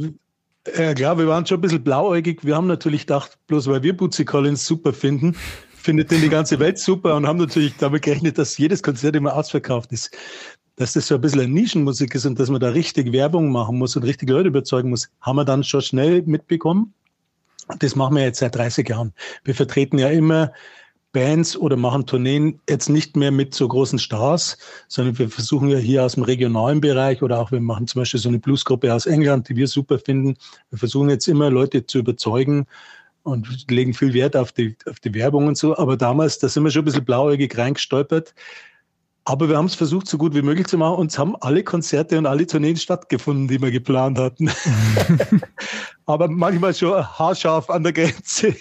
ja, 0.76 0.94
klar, 0.94 1.18
wir 1.18 1.26
waren 1.26 1.46
schon 1.46 1.58
ein 1.58 1.60
bisschen 1.62 1.82
blauäugig. 1.82 2.44
Wir 2.44 2.56
haben 2.56 2.66
natürlich 2.66 3.02
gedacht, 3.02 3.38
bloß 3.46 3.66
weil 3.68 3.82
wir 3.82 3.96
Bootsy 3.96 4.24
Collins 4.24 4.66
super 4.66 4.92
finden, 4.92 5.34
findet 5.74 6.10
den 6.10 6.20
die 6.20 6.28
ganze 6.28 6.58
Welt 6.58 6.78
super 6.78 7.16
und 7.16 7.26
haben 7.26 7.38
natürlich 7.38 7.74
damit 7.78 8.02
gerechnet, 8.02 8.38
dass 8.38 8.58
jedes 8.58 8.82
Konzert 8.82 9.16
immer 9.16 9.34
ausverkauft 9.34 9.92
ist. 9.92 10.16
Dass 10.76 10.92
das 10.92 11.08
so 11.08 11.16
ein 11.16 11.20
bisschen 11.20 11.40
eine 11.40 11.52
Nischenmusik 11.52 12.14
ist 12.14 12.24
und 12.24 12.38
dass 12.38 12.50
man 12.50 12.60
da 12.60 12.68
richtig 12.68 13.12
Werbung 13.12 13.50
machen 13.50 13.78
muss 13.78 13.96
und 13.96 14.04
richtig 14.04 14.28
Leute 14.30 14.48
überzeugen 14.48 14.90
muss, 14.90 15.08
haben 15.20 15.36
wir 15.36 15.44
dann 15.44 15.64
schon 15.64 15.82
schnell 15.82 16.22
mitbekommen. 16.22 16.94
Das 17.80 17.96
machen 17.96 18.16
wir 18.16 18.22
jetzt 18.22 18.38
seit 18.38 18.54
30 18.54 18.88
Jahren. 18.88 19.12
Wir 19.44 19.54
vertreten 19.54 19.98
ja 19.98 20.08
immer 20.08 20.52
Bands 21.12 21.56
oder 21.56 21.76
machen 21.76 22.06
Tourneen 22.06 22.60
jetzt 22.68 22.88
nicht 22.88 23.16
mehr 23.16 23.30
mit 23.30 23.54
so 23.54 23.66
großen 23.66 23.98
Stars, 23.98 24.58
sondern 24.88 25.18
wir 25.18 25.30
versuchen 25.30 25.68
ja 25.68 25.78
hier 25.78 26.04
aus 26.04 26.14
dem 26.14 26.22
regionalen 26.22 26.80
Bereich 26.80 27.22
oder 27.22 27.38
auch 27.38 27.50
wir 27.50 27.60
machen 27.60 27.86
zum 27.86 28.02
Beispiel 28.02 28.20
so 28.20 28.28
eine 28.28 28.38
Bluesgruppe 28.38 28.92
aus 28.92 29.06
England, 29.06 29.48
die 29.48 29.56
wir 29.56 29.68
super 29.68 29.98
finden. 29.98 30.36
Wir 30.70 30.78
versuchen 30.78 31.10
jetzt 31.10 31.26
immer 31.28 31.50
Leute 31.50 31.86
zu 31.86 31.98
überzeugen 31.98 32.66
und 33.22 33.70
legen 33.70 33.94
viel 33.94 34.12
Wert 34.12 34.36
auf 34.36 34.52
die, 34.52 34.76
auf 34.86 35.00
die 35.00 35.14
Werbung 35.14 35.46
und 35.46 35.56
so. 35.56 35.76
Aber 35.76 35.96
damals, 35.96 36.38
da 36.38 36.48
sind 36.48 36.64
wir 36.64 36.70
schon 36.70 36.82
ein 36.82 36.86
bisschen 36.86 37.04
blauäugig 37.04 37.56
reingestolpert. 37.56 38.34
Aber 39.24 39.48
wir 39.48 39.58
haben 39.58 39.66
es 39.66 39.74
versucht, 39.74 40.08
so 40.08 40.16
gut 40.16 40.34
wie 40.34 40.40
möglich 40.40 40.68
zu 40.68 40.78
machen 40.78 40.96
und 40.96 41.10
es 41.10 41.18
haben 41.18 41.36
alle 41.40 41.62
Konzerte 41.62 42.16
und 42.16 42.24
alle 42.24 42.46
Tourneen 42.46 42.76
stattgefunden, 42.76 43.46
die 43.46 43.60
wir 43.60 43.70
geplant 43.70 44.18
hatten. 44.18 44.50
Aber 46.06 46.28
manchmal 46.28 46.74
schon 46.74 46.94
haarscharf 46.96 47.68
an 47.68 47.82
der 47.82 47.92
Grenze. 47.92 48.56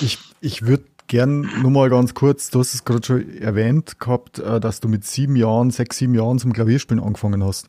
ich 0.00 0.18
ich 0.42 0.66
würde 0.66 0.84
gern 1.06 1.48
nur 1.62 1.70
mal 1.70 1.88
ganz 1.88 2.14
kurz, 2.14 2.50
du 2.50 2.58
hast 2.58 2.74
es 2.74 2.84
gerade 2.84 3.04
schon 3.06 3.38
erwähnt 3.38 4.00
gehabt, 4.00 4.38
äh, 4.38 4.60
dass 4.60 4.80
du 4.80 4.88
mit 4.88 5.04
sieben 5.04 5.36
Jahren, 5.36 5.70
sechs, 5.70 5.98
sieben 5.98 6.14
Jahren 6.14 6.38
zum 6.38 6.52
Klavierspielen 6.52 7.02
angefangen 7.02 7.44
hast. 7.44 7.68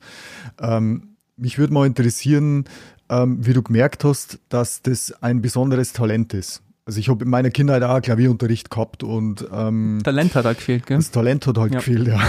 Ähm, 0.60 1.16
mich 1.38 1.58
würde 1.58 1.74
mal 1.74 1.86
interessieren, 1.86 2.66
ähm, 3.10 3.46
wie 3.46 3.54
du 3.54 3.62
gemerkt 3.62 4.04
hast, 4.04 4.40
dass 4.50 4.82
das 4.82 5.14
ein 5.22 5.42
besonderes 5.42 5.94
Talent 5.94 6.34
ist. 6.34 6.64
Also 6.86 7.00
ich 7.00 7.08
habe 7.08 7.24
in 7.24 7.30
meiner 7.30 7.50
Kindheit 7.50 7.82
auch 7.82 8.02
Klavierunterricht 8.02 8.70
gehabt 8.70 9.04
und 9.04 9.48
ähm, 9.54 10.02
Talent 10.04 10.36
hat 10.36 10.44
halt 10.44 10.58
gefehlt, 10.58 10.86
gell? 10.86 10.98
Das 10.98 11.12
Talent 11.12 11.48
hat 11.48 11.58
halt 11.58 11.72
ja. 11.74 11.80
gefehlt, 11.80 12.08
ja. 12.08 12.22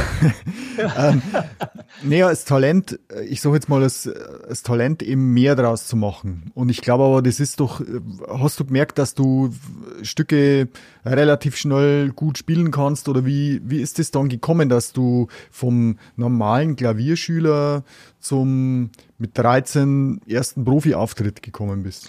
ähm, 1.10 1.22
naja, 2.04 2.28
das 2.30 2.44
Talent, 2.44 3.00
ich 3.28 3.40
sage 3.40 3.56
jetzt 3.56 3.68
mal, 3.68 3.80
das, 3.80 4.08
das 4.48 4.62
Talent 4.62 5.02
eben 5.02 5.34
mehr 5.34 5.56
draus 5.56 5.88
zu 5.88 5.96
machen. 5.96 6.52
Und 6.54 6.68
ich 6.68 6.82
glaube 6.82 7.02
aber, 7.02 7.20
das 7.20 7.40
ist 7.40 7.58
doch, 7.58 7.82
hast 8.28 8.60
du 8.60 8.64
gemerkt, 8.64 8.98
dass 8.98 9.14
du 9.14 9.52
Stücke 10.02 10.68
relativ 11.04 11.56
schnell 11.56 12.10
gut 12.10 12.38
spielen 12.38 12.70
kannst 12.70 13.08
oder 13.08 13.26
wie, 13.26 13.60
wie 13.64 13.80
ist 13.80 13.98
es 13.98 14.12
dann 14.12 14.28
gekommen, 14.28 14.68
dass 14.68 14.92
du 14.92 15.26
vom 15.50 15.98
normalen 16.14 16.76
Klavierschüler 16.76 17.82
zum 18.20 18.90
mit 19.18 19.36
13 19.36 20.20
ersten 20.28 20.64
Profi-Auftritt 20.64 21.42
gekommen 21.42 21.82
bist? 21.82 22.08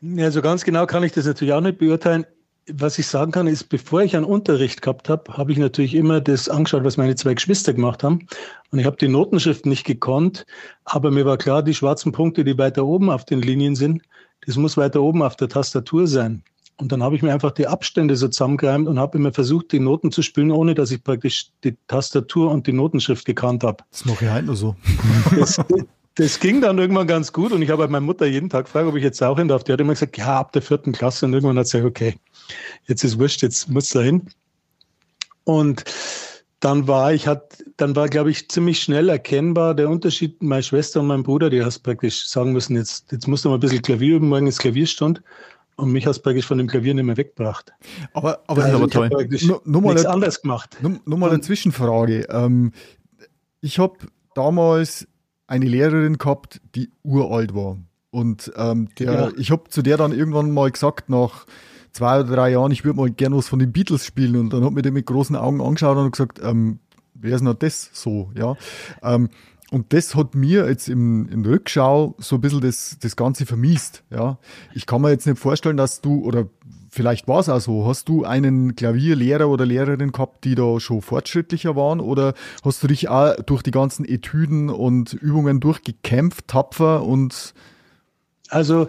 Ja, 0.00 0.30
so 0.30 0.42
ganz 0.42 0.64
genau 0.64 0.86
kann 0.86 1.02
ich 1.02 1.12
das 1.12 1.26
natürlich 1.26 1.54
auch 1.54 1.60
nicht 1.60 1.78
beurteilen. 1.78 2.26
Was 2.68 2.98
ich 2.98 3.06
sagen 3.06 3.30
kann, 3.30 3.46
ist, 3.46 3.68
bevor 3.68 4.02
ich 4.02 4.16
einen 4.16 4.24
Unterricht 4.24 4.82
gehabt 4.82 5.08
habe, 5.08 5.36
habe 5.36 5.52
ich 5.52 5.58
natürlich 5.58 5.94
immer 5.94 6.20
das 6.20 6.48
angeschaut, 6.48 6.82
was 6.82 6.96
meine 6.96 7.14
zwei 7.14 7.34
Geschwister 7.34 7.72
gemacht 7.72 8.02
haben. 8.02 8.26
Und 8.72 8.80
ich 8.80 8.86
habe 8.86 8.96
die 8.96 9.06
Notenschrift 9.06 9.66
nicht 9.66 9.84
gekonnt, 9.84 10.44
aber 10.84 11.12
mir 11.12 11.24
war 11.24 11.38
klar, 11.38 11.62
die 11.62 11.74
schwarzen 11.74 12.10
Punkte, 12.10 12.42
die 12.42 12.58
weiter 12.58 12.84
oben 12.84 13.08
auf 13.08 13.24
den 13.24 13.40
Linien 13.40 13.76
sind, 13.76 14.02
das 14.44 14.56
muss 14.56 14.76
weiter 14.76 15.00
oben 15.00 15.22
auf 15.22 15.36
der 15.36 15.48
Tastatur 15.48 16.08
sein. 16.08 16.42
Und 16.78 16.92
dann 16.92 17.02
habe 17.02 17.16
ich 17.16 17.22
mir 17.22 17.32
einfach 17.32 17.52
die 17.52 17.66
Abstände 17.66 18.16
so 18.16 18.28
zusammengereimt 18.28 18.86
und 18.86 18.98
habe 18.98 19.16
immer 19.16 19.32
versucht, 19.32 19.72
die 19.72 19.80
Noten 19.80 20.12
zu 20.12 20.20
spielen, 20.22 20.50
ohne 20.50 20.74
dass 20.74 20.90
ich 20.90 21.02
praktisch 21.02 21.50
die 21.64 21.76
Tastatur 21.86 22.50
und 22.50 22.66
die 22.66 22.72
Notenschrift 22.72 23.24
gekannt 23.24 23.64
habe. 23.64 23.84
Das 23.90 24.04
mache 24.04 24.26
ich 24.26 24.30
halt 24.30 24.46
nur 24.46 24.56
so. 24.56 24.76
Das, 25.34 25.58
das 26.16 26.40
ging 26.40 26.62
dann 26.62 26.78
irgendwann 26.78 27.06
ganz 27.06 27.32
gut 27.32 27.52
und 27.52 27.60
ich 27.60 27.70
habe 27.70 27.82
halt 27.82 27.90
meine 27.90 28.04
Mutter 28.04 28.26
jeden 28.26 28.48
Tag 28.48 28.64
gefragt, 28.64 28.88
ob 28.88 28.96
ich 28.96 29.04
jetzt 29.04 29.22
auch 29.22 29.38
hin 29.38 29.48
darf. 29.48 29.64
Die 29.64 29.72
hat 29.72 29.80
immer 29.80 29.92
gesagt, 29.92 30.16
ja, 30.16 30.40
ab 30.40 30.52
der 30.52 30.62
vierten 30.62 30.92
Klasse 30.92 31.26
und 31.26 31.34
irgendwann 31.34 31.58
hat 31.58 31.66
sie 31.66 31.78
gesagt, 31.78 31.90
okay, 31.90 32.14
jetzt 32.86 33.04
ist 33.04 33.18
wurscht, 33.18 33.42
jetzt 33.42 33.68
muss 33.68 33.90
da 33.90 34.00
hin. 34.00 34.22
Und 35.44 35.84
dann 36.60 36.88
war 36.88 37.12
ich, 37.12 37.26
hat, 37.26 37.62
dann 37.76 37.94
war, 37.94 38.08
glaube 38.08 38.30
ich, 38.30 38.48
ziemlich 38.48 38.80
schnell 38.80 39.10
erkennbar 39.10 39.74
der 39.74 39.90
Unterschied. 39.90 40.42
Meine 40.42 40.62
Schwester 40.62 41.00
und 41.00 41.06
mein 41.06 41.22
Bruder, 41.22 41.50
die 41.50 41.62
hast 41.62 41.80
praktisch 41.80 42.26
sagen 42.26 42.52
müssen, 42.52 42.76
jetzt, 42.76 43.12
jetzt 43.12 43.28
musst 43.28 43.44
du 43.44 43.50
mal 43.50 43.56
ein 43.56 43.60
bisschen 43.60 43.82
Klavier 43.82 44.16
üben, 44.16 44.30
morgen 44.30 44.46
ist 44.46 44.58
Klavierstund. 44.58 45.22
Und 45.76 45.92
mich 45.92 46.06
hast 46.06 46.20
praktisch 46.20 46.46
von 46.46 46.56
dem 46.56 46.66
Klavier 46.66 46.94
nicht 46.94 47.04
mehr 47.04 47.18
weggebracht. 47.18 47.74
Aber, 48.14 48.42
aber 48.46 48.64
also, 48.64 48.78
aber 48.78 48.88
toll. 48.88 49.10
Nur, 49.42 49.60
nur 49.66 49.82
mal 49.82 49.92
nichts 49.92 50.06
anderes 50.06 50.40
gemacht. 50.40 50.78
Nur, 50.80 50.98
nur 51.04 51.18
mal 51.18 51.28
eine 51.28 51.42
Zwischenfrage. 51.42 52.26
Ähm, 52.30 52.72
ich 53.60 53.78
habe 53.78 53.98
damals 54.34 55.06
eine 55.46 55.66
Lehrerin 55.66 56.18
gehabt, 56.18 56.60
die 56.74 56.90
uralt 57.02 57.54
war. 57.54 57.78
Und 58.10 58.52
ähm, 58.56 58.88
der, 58.98 59.12
ja. 59.12 59.30
ich 59.36 59.50
habe 59.50 59.64
zu 59.68 59.82
der 59.82 59.96
dann 59.96 60.12
irgendwann 60.12 60.50
mal 60.50 60.70
gesagt, 60.70 61.08
nach 61.08 61.46
zwei 61.92 62.20
oder 62.20 62.34
drei 62.34 62.50
Jahren, 62.50 62.72
ich 62.72 62.84
würde 62.84 62.98
mal 62.98 63.10
gerne 63.10 63.36
was 63.36 63.48
von 63.48 63.58
den 63.58 63.72
Beatles 63.72 64.04
spielen. 64.04 64.36
Und 64.36 64.52
dann 64.52 64.64
hat 64.64 64.72
mir 64.72 64.82
der 64.82 64.92
mit 64.92 65.06
großen 65.06 65.36
Augen 65.36 65.60
angeschaut 65.60 65.96
und 65.96 66.10
gesagt, 66.10 66.40
ähm, 66.42 66.78
wer 67.14 67.34
ist 67.34 67.44
denn 67.44 67.56
das 67.58 67.90
so? 67.92 68.30
Ja. 68.34 68.56
Ähm, 69.02 69.28
und 69.70 69.92
das 69.92 70.14
hat 70.14 70.34
mir 70.34 70.68
jetzt 70.68 70.88
im, 70.88 71.28
in 71.28 71.44
Rückschau 71.44 72.14
so 72.18 72.36
ein 72.36 72.40
bisschen 72.40 72.60
das, 72.60 72.98
das 73.00 73.16
Ganze 73.16 73.46
vermiest. 73.46 74.04
Ja. 74.10 74.38
Ich 74.74 74.86
kann 74.86 75.02
mir 75.02 75.10
jetzt 75.10 75.26
nicht 75.26 75.38
vorstellen, 75.38 75.76
dass 75.76 76.00
du, 76.00 76.24
oder 76.24 76.48
vielleicht 76.96 77.28
war 77.28 77.40
es 77.40 77.48
auch 77.48 77.60
so. 77.60 77.86
Hast 77.86 78.08
du 78.08 78.24
einen 78.24 78.74
Klavierlehrer 78.74 79.48
oder 79.48 79.66
Lehrerin 79.66 80.12
gehabt, 80.12 80.44
die 80.44 80.54
da 80.54 80.80
schon 80.80 81.02
fortschrittlicher 81.02 81.76
waren? 81.76 82.00
Oder 82.00 82.34
hast 82.64 82.82
du 82.82 82.88
dich 82.88 83.08
auch 83.08 83.36
durch 83.44 83.62
die 83.62 83.70
ganzen 83.70 84.04
Etüden 84.04 84.70
und 84.70 85.12
Übungen 85.12 85.60
durchgekämpft, 85.60 86.48
tapfer 86.48 87.04
und 87.04 87.54
also 88.48 88.86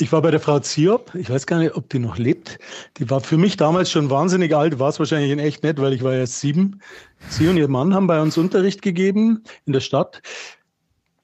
ich 0.00 0.12
war 0.12 0.22
bei 0.22 0.30
der 0.30 0.38
Frau 0.38 0.60
Ziop, 0.60 1.14
ich 1.16 1.28
weiß 1.28 1.46
gar 1.46 1.58
nicht, 1.58 1.74
ob 1.74 1.88
die 1.88 1.98
noch 1.98 2.18
lebt. 2.18 2.58
Die 2.98 3.10
war 3.10 3.20
für 3.20 3.36
mich 3.36 3.56
damals 3.56 3.90
schon 3.90 4.10
wahnsinnig 4.10 4.54
alt, 4.54 4.78
war 4.78 4.90
es 4.90 5.00
wahrscheinlich 5.00 5.32
in 5.32 5.40
echt 5.40 5.64
nicht, 5.64 5.80
weil 5.80 5.92
ich 5.92 6.04
war 6.04 6.14
ja 6.14 6.26
sieben. 6.26 6.80
Sie 7.30 7.48
und 7.48 7.56
ihr 7.56 7.66
Mann 7.66 7.94
haben 7.94 8.06
bei 8.06 8.20
uns 8.20 8.38
Unterricht 8.38 8.80
gegeben 8.80 9.42
in 9.66 9.72
der 9.72 9.80
Stadt. 9.80 10.22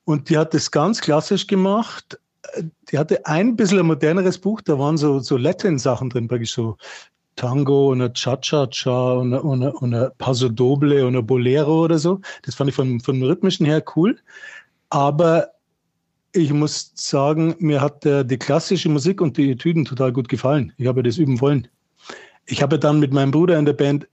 Und 0.04 0.28
die 0.28 0.38
hat 0.38 0.54
das 0.54 0.72
ganz 0.72 1.00
klassisch 1.00 1.46
gemacht 1.46 2.18
die 2.90 2.98
hatte 2.98 3.24
ein 3.26 3.56
bisschen 3.56 3.78
ein 3.78 3.86
moderneres 3.86 4.38
Buch, 4.38 4.60
da 4.60 4.78
waren 4.78 4.96
so, 4.96 5.18
so 5.20 5.36
Latin-Sachen 5.36 6.10
drin, 6.10 6.28
praktisch 6.28 6.52
so 6.52 6.76
Tango 7.36 7.90
und 7.90 8.00
ein 8.00 8.14
Cha-Cha-Cha 8.14 9.12
und, 9.14 9.34
und, 9.34 9.62
und 9.62 9.94
ein 9.94 10.10
Paso 10.18 10.48
Doble 10.48 11.06
und 11.06 11.16
ein 11.16 11.26
Bolero 11.26 11.84
oder 11.84 11.98
so. 11.98 12.20
Das 12.42 12.54
fand 12.54 12.70
ich 12.70 12.76
vom, 12.76 13.00
vom 13.00 13.22
Rhythmischen 13.22 13.66
her 13.66 13.82
cool. 13.96 14.18
Aber 14.90 15.48
ich 16.32 16.52
muss 16.52 16.92
sagen, 16.94 17.54
mir 17.58 17.80
hat 17.80 18.04
der, 18.04 18.24
die 18.24 18.38
klassische 18.38 18.88
Musik 18.88 19.20
und 19.20 19.36
die 19.36 19.52
Etüden 19.52 19.84
total 19.84 20.12
gut 20.12 20.28
gefallen. 20.28 20.72
Ich 20.76 20.86
habe 20.86 21.02
das 21.02 21.18
üben 21.18 21.40
wollen. 21.40 21.68
Ich 22.46 22.62
habe 22.62 22.78
dann 22.78 23.00
mit 23.00 23.12
meinem 23.12 23.30
Bruder 23.30 23.58
in 23.58 23.64
der 23.64 23.72
Band 23.72 24.06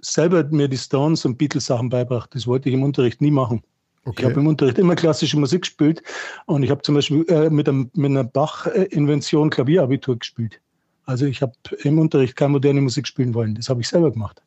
selber 0.00 0.44
mir 0.44 0.68
die 0.68 0.76
Stones 0.76 1.24
und 1.24 1.38
Beatles 1.38 1.66
Sachen 1.66 1.88
beibracht. 1.88 2.34
Das 2.34 2.46
wollte 2.46 2.68
ich 2.68 2.74
im 2.74 2.82
Unterricht 2.82 3.20
nie 3.20 3.30
machen. 3.30 3.62
Okay. 4.04 4.22
Ich 4.22 4.24
habe 4.24 4.40
im 4.40 4.46
Unterricht 4.46 4.78
immer 4.78 4.94
klassische 4.94 5.38
Musik 5.38 5.62
gespielt 5.62 6.02
und 6.46 6.62
ich 6.62 6.70
habe 6.70 6.82
zum 6.82 6.94
Beispiel 6.94 7.24
äh, 7.28 7.48
mit, 7.48 7.68
einem, 7.68 7.90
mit 7.94 8.10
einer 8.10 8.24
Bach-Invention 8.24 9.50
Klavierabitur 9.50 10.18
gespielt. 10.18 10.60
Also 11.06 11.26
ich 11.26 11.42
habe 11.42 11.52
im 11.82 11.98
Unterricht 11.98 12.36
keine 12.36 12.50
moderne 12.50 12.80
Musik 12.80 13.06
spielen 13.06 13.34
wollen. 13.34 13.54
Das 13.54 13.68
habe 13.68 13.80
ich 13.80 13.88
selber 13.88 14.10
gemacht. 14.10 14.42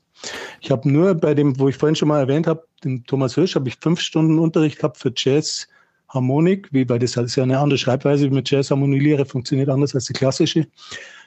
Ich 0.62 0.72
habe 0.72 0.90
nur 0.90 1.14
bei 1.14 1.34
dem, 1.34 1.60
wo 1.60 1.70
ich 1.70 1.76
vorhin 1.76 1.96
schon 1.96 2.08
mal 2.08 2.20
erwähnt 2.20 2.48
habe, 2.48 2.64
dem 2.84 3.04
Thomas 3.06 3.36
Hirsch, 3.36 3.56
habe 3.56 3.68
ich 3.70 3.78
fünf 3.80 4.00
Stunden 4.00 4.40
Unterricht 4.40 4.78
gehabt 4.78 4.98
für 4.98 5.12
Jazz, 5.16 5.68
Harmonik, 6.10 6.70
wie 6.72 6.88
weil 6.88 7.00
das 7.00 7.18
ist 7.18 7.36
ja 7.36 7.44
eine 7.44 7.60
andere 7.60 7.78
Schreibweise 7.78 8.30
mit 8.30 8.50
Jazz 8.50 8.72
Harmonielehre 8.72 9.26
funktioniert 9.26 9.70
anders 9.70 9.94
als 9.94 10.06
die 10.06 10.14
klassische. 10.14 10.68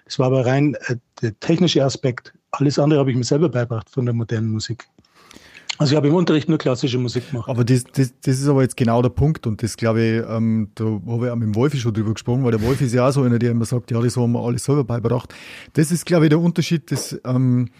Das 0.04 0.18
war 0.18 0.26
aber 0.26 0.46
rein 0.46 0.74
äh, 0.86 0.96
der 1.22 1.38
technische 1.40 1.84
Aspekt. 1.84 2.32
Alles 2.52 2.78
andere 2.78 3.00
habe 3.00 3.10
ich 3.10 3.16
mir 3.16 3.24
selber 3.24 3.48
beigebracht 3.48 3.90
von 3.90 4.06
der 4.06 4.14
modernen 4.14 4.50
Musik. 4.50 4.88
Also 5.80 5.94
ich 5.94 5.96
habe 5.96 6.08
im 6.08 6.14
Unterricht 6.14 6.46
nur 6.46 6.58
klassische 6.58 6.98
Musik 6.98 7.30
gemacht. 7.30 7.48
Aber 7.48 7.64
das, 7.64 7.84
das, 7.84 8.12
das 8.20 8.38
ist 8.38 8.46
aber 8.46 8.60
jetzt 8.60 8.76
genau 8.76 9.00
der 9.00 9.08
Punkt 9.08 9.46
und 9.46 9.62
das 9.62 9.78
glaube 9.78 10.02
ich, 10.02 10.22
ähm, 10.28 10.68
da 10.74 10.84
habe 10.84 11.24
ich 11.24 11.32
auch 11.32 11.36
mit 11.36 11.46
dem 11.46 11.54
Wolfi 11.54 11.78
schon 11.78 11.94
drüber 11.94 12.12
gesprochen, 12.12 12.44
weil 12.44 12.50
der 12.50 12.60
Wolfi 12.60 12.84
ist 12.84 12.92
ja 12.92 13.08
auch 13.08 13.12
so 13.12 13.22
einer, 13.22 13.38
der 13.38 13.52
immer 13.52 13.64
sagt, 13.64 13.90
ja, 13.90 13.98
das 13.98 14.14
haben 14.18 14.32
wir 14.32 14.44
alles 14.44 14.62
selber 14.62 14.84
beigebracht. 14.84 15.34
Das 15.72 15.90
ist 15.90 16.04
glaube 16.04 16.26
ich 16.26 16.28
der 16.28 16.38
Unterschied, 16.38 16.92
dass 16.92 17.18
ähm, 17.24 17.70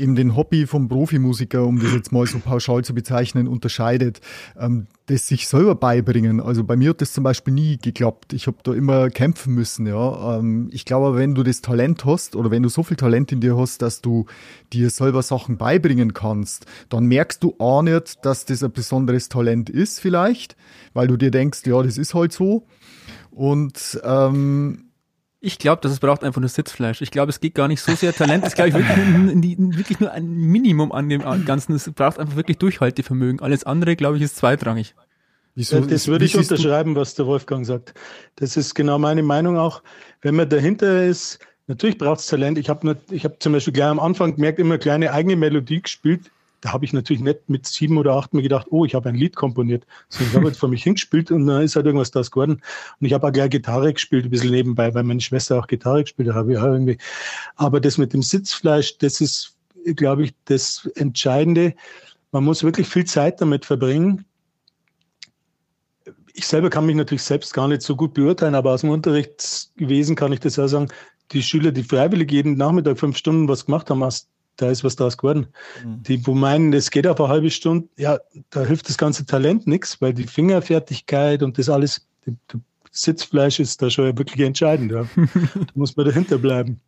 eben 0.00 0.14
den 0.14 0.36
Hobby 0.36 0.66
vom 0.66 0.88
Profimusiker, 0.88 1.64
um 1.64 1.80
das 1.80 1.92
jetzt 1.92 2.12
mal 2.12 2.26
so 2.26 2.38
pauschal 2.38 2.84
zu 2.84 2.94
bezeichnen, 2.94 3.48
unterscheidet, 3.48 4.20
ähm, 4.58 4.86
das 5.06 5.26
sich 5.26 5.48
selber 5.48 5.74
beibringen. 5.74 6.40
Also 6.40 6.64
bei 6.64 6.76
mir 6.76 6.90
hat 6.90 7.00
das 7.00 7.12
zum 7.12 7.24
Beispiel 7.24 7.54
nie 7.54 7.78
geklappt. 7.78 8.32
Ich 8.32 8.46
habe 8.46 8.58
da 8.62 8.72
immer 8.72 9.10
kämpfen 9.10 9.54
müssen. 9.54 9.86
Ja, 9.86 10.38
ähm, 10.38 10.68
ich 10.72 10.84
glaube, 10.84 11.16
wenn 11.16 11.34
du 11.34 11.42
das 11.42 11.62
Talent 11.62 12.04
hast 12.04 12.36
oder 12.36 12.50
wenn 12.50 12.62
du 12.62 12.68
so 12.68 12.82
viel 12.82 12.96
Talent 12.96 13.32
in 13.32 13.40
dir 13.40 13.56
hast, 13.56 13.82
dass 13.82 14.00
du 14.00 14.26
dir 14.72 14.90
selber 14.90 15.22
Sachen 15.22 15.56
beibringen 15.56 16.14
kannst, 16.14 16.66
dann 16.88 17.06
merkst 17.06 17.42
du 17.42 17.54
auch 17.58 17.82
nicht, 17.82 18.24
dass 18.24 18.44
das 18.44 18.62
ein 18.62 18.72
besonderes 18.72 19.28
Talent 19.28 19.70
ist, 19.70 20.00
vielleicht, 20.00 20.56
weil 20.92 21.08
du 21.08 21.16
dir 21.16 21.30
denkst, 21.30 21.60
ja, 21.66 21.82
das 21.82 21.98
ist 21.98 22.14
halt 22.14 22.32
so. 22.32 22.66
Und 23.30 24.00
ähm, 24.04 24.87
ich 25.40 25.58
glaube, 25.58 25.80
dass 25.82 25.92
es 25.92 26.00
braucht 26.00 26.24
einfach 26.24 26.40
nur 26.40 26.48
Sitzfleisch. 26.48 27.00
Ich 27.00 27.10
glaube, 27.10 27.30
es 27.30 27.40
geht 27.40 27.54
gar 27.54 27.68
nicht 27.68 27.80
so 27.80 27.94
sehr 27.94 28.12
Talent. 28.12 28.44
Es 28.44 28.54
glaube 28.54 28.70
ich 28.70 28.74
wirklich, 28.74 29.58
wirklich, 29.76 30.00
nur 30.00 30.10
ein 30.10 30.26
Minimum 30.26 30.90
an 30.90 31.08
dem 31.08 31.22
Ganzen. 31.44 31.74
Es 31.74 31.90
braucht 31.90 32.18
einfach 32.18 32.36
wirklich 32.36 32.58
Durchhaltevermögen. 32.58 33.40
Alles 33.40 33.64
andere, 33.64 33.94
glaube 33.94 34.16
ich, 34.16 34.22
ist 34.22 34.36
zweitrangig. 34.36 34.94
Wieso, 35.54 35.80
das 35.80 36.06
würde 36.08 36.24
ich 36.24 36.36
unterschreiben, 36.36 36.94
was 36.94 37.14
der 37.14 37.26
Wolfgang 37.26 37.66
sagt. 37.66 37.94
Das 38.36 38.56
ist 38.56 38.74
genau 38.74 38.98
meine 38.98 39.22
Meinung 39.22 39.58
auch. 39.58 39.82
Wenn 40.22 40.36
man 40.36 40.48
dahinter 40.48 41.04
ist, 41.04 41.38
natürlich 41.66 41.98
braucht 41.98 42.20
es 42.20 42.26
Talent. 42.26 42.58
Ich 42.58 42.68
habe 42.68 42.96
ich 43.10 43.24
hab 43.24 43.42
zum 43.42 43.52
Beispiel 43.52 43.72
gleich 43.72 43.88
am 43.88 44.00
Anfang 44.00 44.34
gemerkt, 44.36 44.58
immer 44.58 44.78
kleine 44.78 45.12
eigene 45.12 45.36
Melodie 45.36 45.82
gespielt 45.82 46.30
da 46.60 46.72
habe 46.72 46.84
ich 46.84 46.92
natürlich 46.92 47.22
nicht 47.22 47.48
mit 47.48 47.66
sieben 47.66 47.98
oder 47.98 48.14
acht 48.14 48.34
mir 48.34 48.42
gedacht, 48.42 48.66
oh, 48.70 48.84
ich 48.84 48.94
habe 48.94 49.08
ein 49.08 49.14
Lied 49.14 49.36
komponiert. 49.36 49.86
Sondern 50.08 50.30
ich 50.30 50.36
habe 50.36 50.46
jetzt 50.48 50.58
vor 50.58 50.68
mich 50.68 50.82
hingespielt 50.84 51.30
und 51.30 51.46
dann 51.46 51.62
ist 51.62 51.76
halt 51.76 51.86
irgendwas 51.86 52.10
das 52.10 52.30
geworden. 52.30 52.62
Und 53.00 53.06
ich 53.06 53.12
habe 53.12 53.26
auch 53.26 53.32
gleich 53.32 53.50
Gitarre 53.50 53.92
gespielt, 53.92 54.24
ein 54.24 54.30
bisschen 54.30 54.50
nebenbei, 54.50 54.92
weil 54.94 55.04
meine 55.04 55.20
Schwester 55.20 55.58
auch 55.58 55.66
Gitarre 55.66 56.02
gespielt 56.02 56.32
hat. 56.32 56.46
Irgendwie. 56.48 56.98
Aber 57.56 57.80
das 57.80 57.98
mit 57.98 58.12
dem 58.12 58.22
Sitzfleisch, 58.22 58.98
das 58.98 59.20
ist, 59.20 59.56
glaube 59.94 60.24
ich, 60.24 60.34
das 60.46 60.90
Entscheidende. 60.96 61.74
Man 62.32 62.44
muss 62.44 62.64
wirklich 62.64 62.88
viel 62.88 63.04
Zeit 63.04 63.40
damit 63.40 63.64
verbringen. 63.64 64.24
Ich 66.34 66.46
selber 66.46 66.70
kann 66.70 66.86
mich 66.86 66.96
natürlich 66.96 67.22
selbst 67.22 67.54
gar 67.54 67.68
nicht 67.68 67.82
so 67.82 67.96
gut 67.96 68.14
beurteilen, 68.14 68.54
aber 68.54 68.72
aus 68.72 68.82
dem 68.82 68.90
Unterricht 68.90 69.70
gewesen 69.76 70.16
kann 70.16 70.32
ich 70.32 70.40
das 70.40 70.58
auch 70.58 70.68
sagen. 70.68 70.88
Die 71.32 71.42
Schüler, 71.42 71.72
die 71.72 71.82
freiwillig 71.82 72.32
jeden 72.32 72.56
Nachmittag 72.56 72.98
fünf 72.98 73.16
Stunden 73.16 73.48
was 73.48 73.66
gemacht 73.66 73.90
haben, 73.90 74.02
aus 74.02 74.28
da 74.58 74.70
ist 74.70 74.84
was 74.84 74.96
draus 74.96 75.16
geworden. 75.16 75.46
Mhm. 75.84 76.02
Die, 76.02 76.26
wo 76.26 76.34
meinen, 76.34 76.70
das 76.70 76.90
geht 76.90 77.06
auf 77.06 77.20
eine 77.20 77.30
halbe 77.30 77.50
Stunde, 77.50 77.88
ja, 77.96 78.18
da 78.50 78.64
hilft 78.64 78.88
das 78.88 78.98
ganze 78.98 79.24
Talent 79.24 79.66
nichts, 79.66 80.00
weil 80.00 80.12
die 80.12 80.24
Fingerfertigkeit 80.24 81.42
und 81.42 81.56
das 81.58 81.68
alles, 81.68 82.06
die, 82.26 82.36
die 82.52 82.60
Sitzfleisch 82.90 83.60
ist 83.60 83.80
da 83.80 83.90
schon 83.90 84.18
wirklich 84.18 84.44
entscheidend. 84.44 84.92
Ja. 84.92 85.06
da 85.16 85.66
muss 85.74 85.96
man 85.96 86.06
dahinter 86.06 86.38
bleiben. 86.38 86.80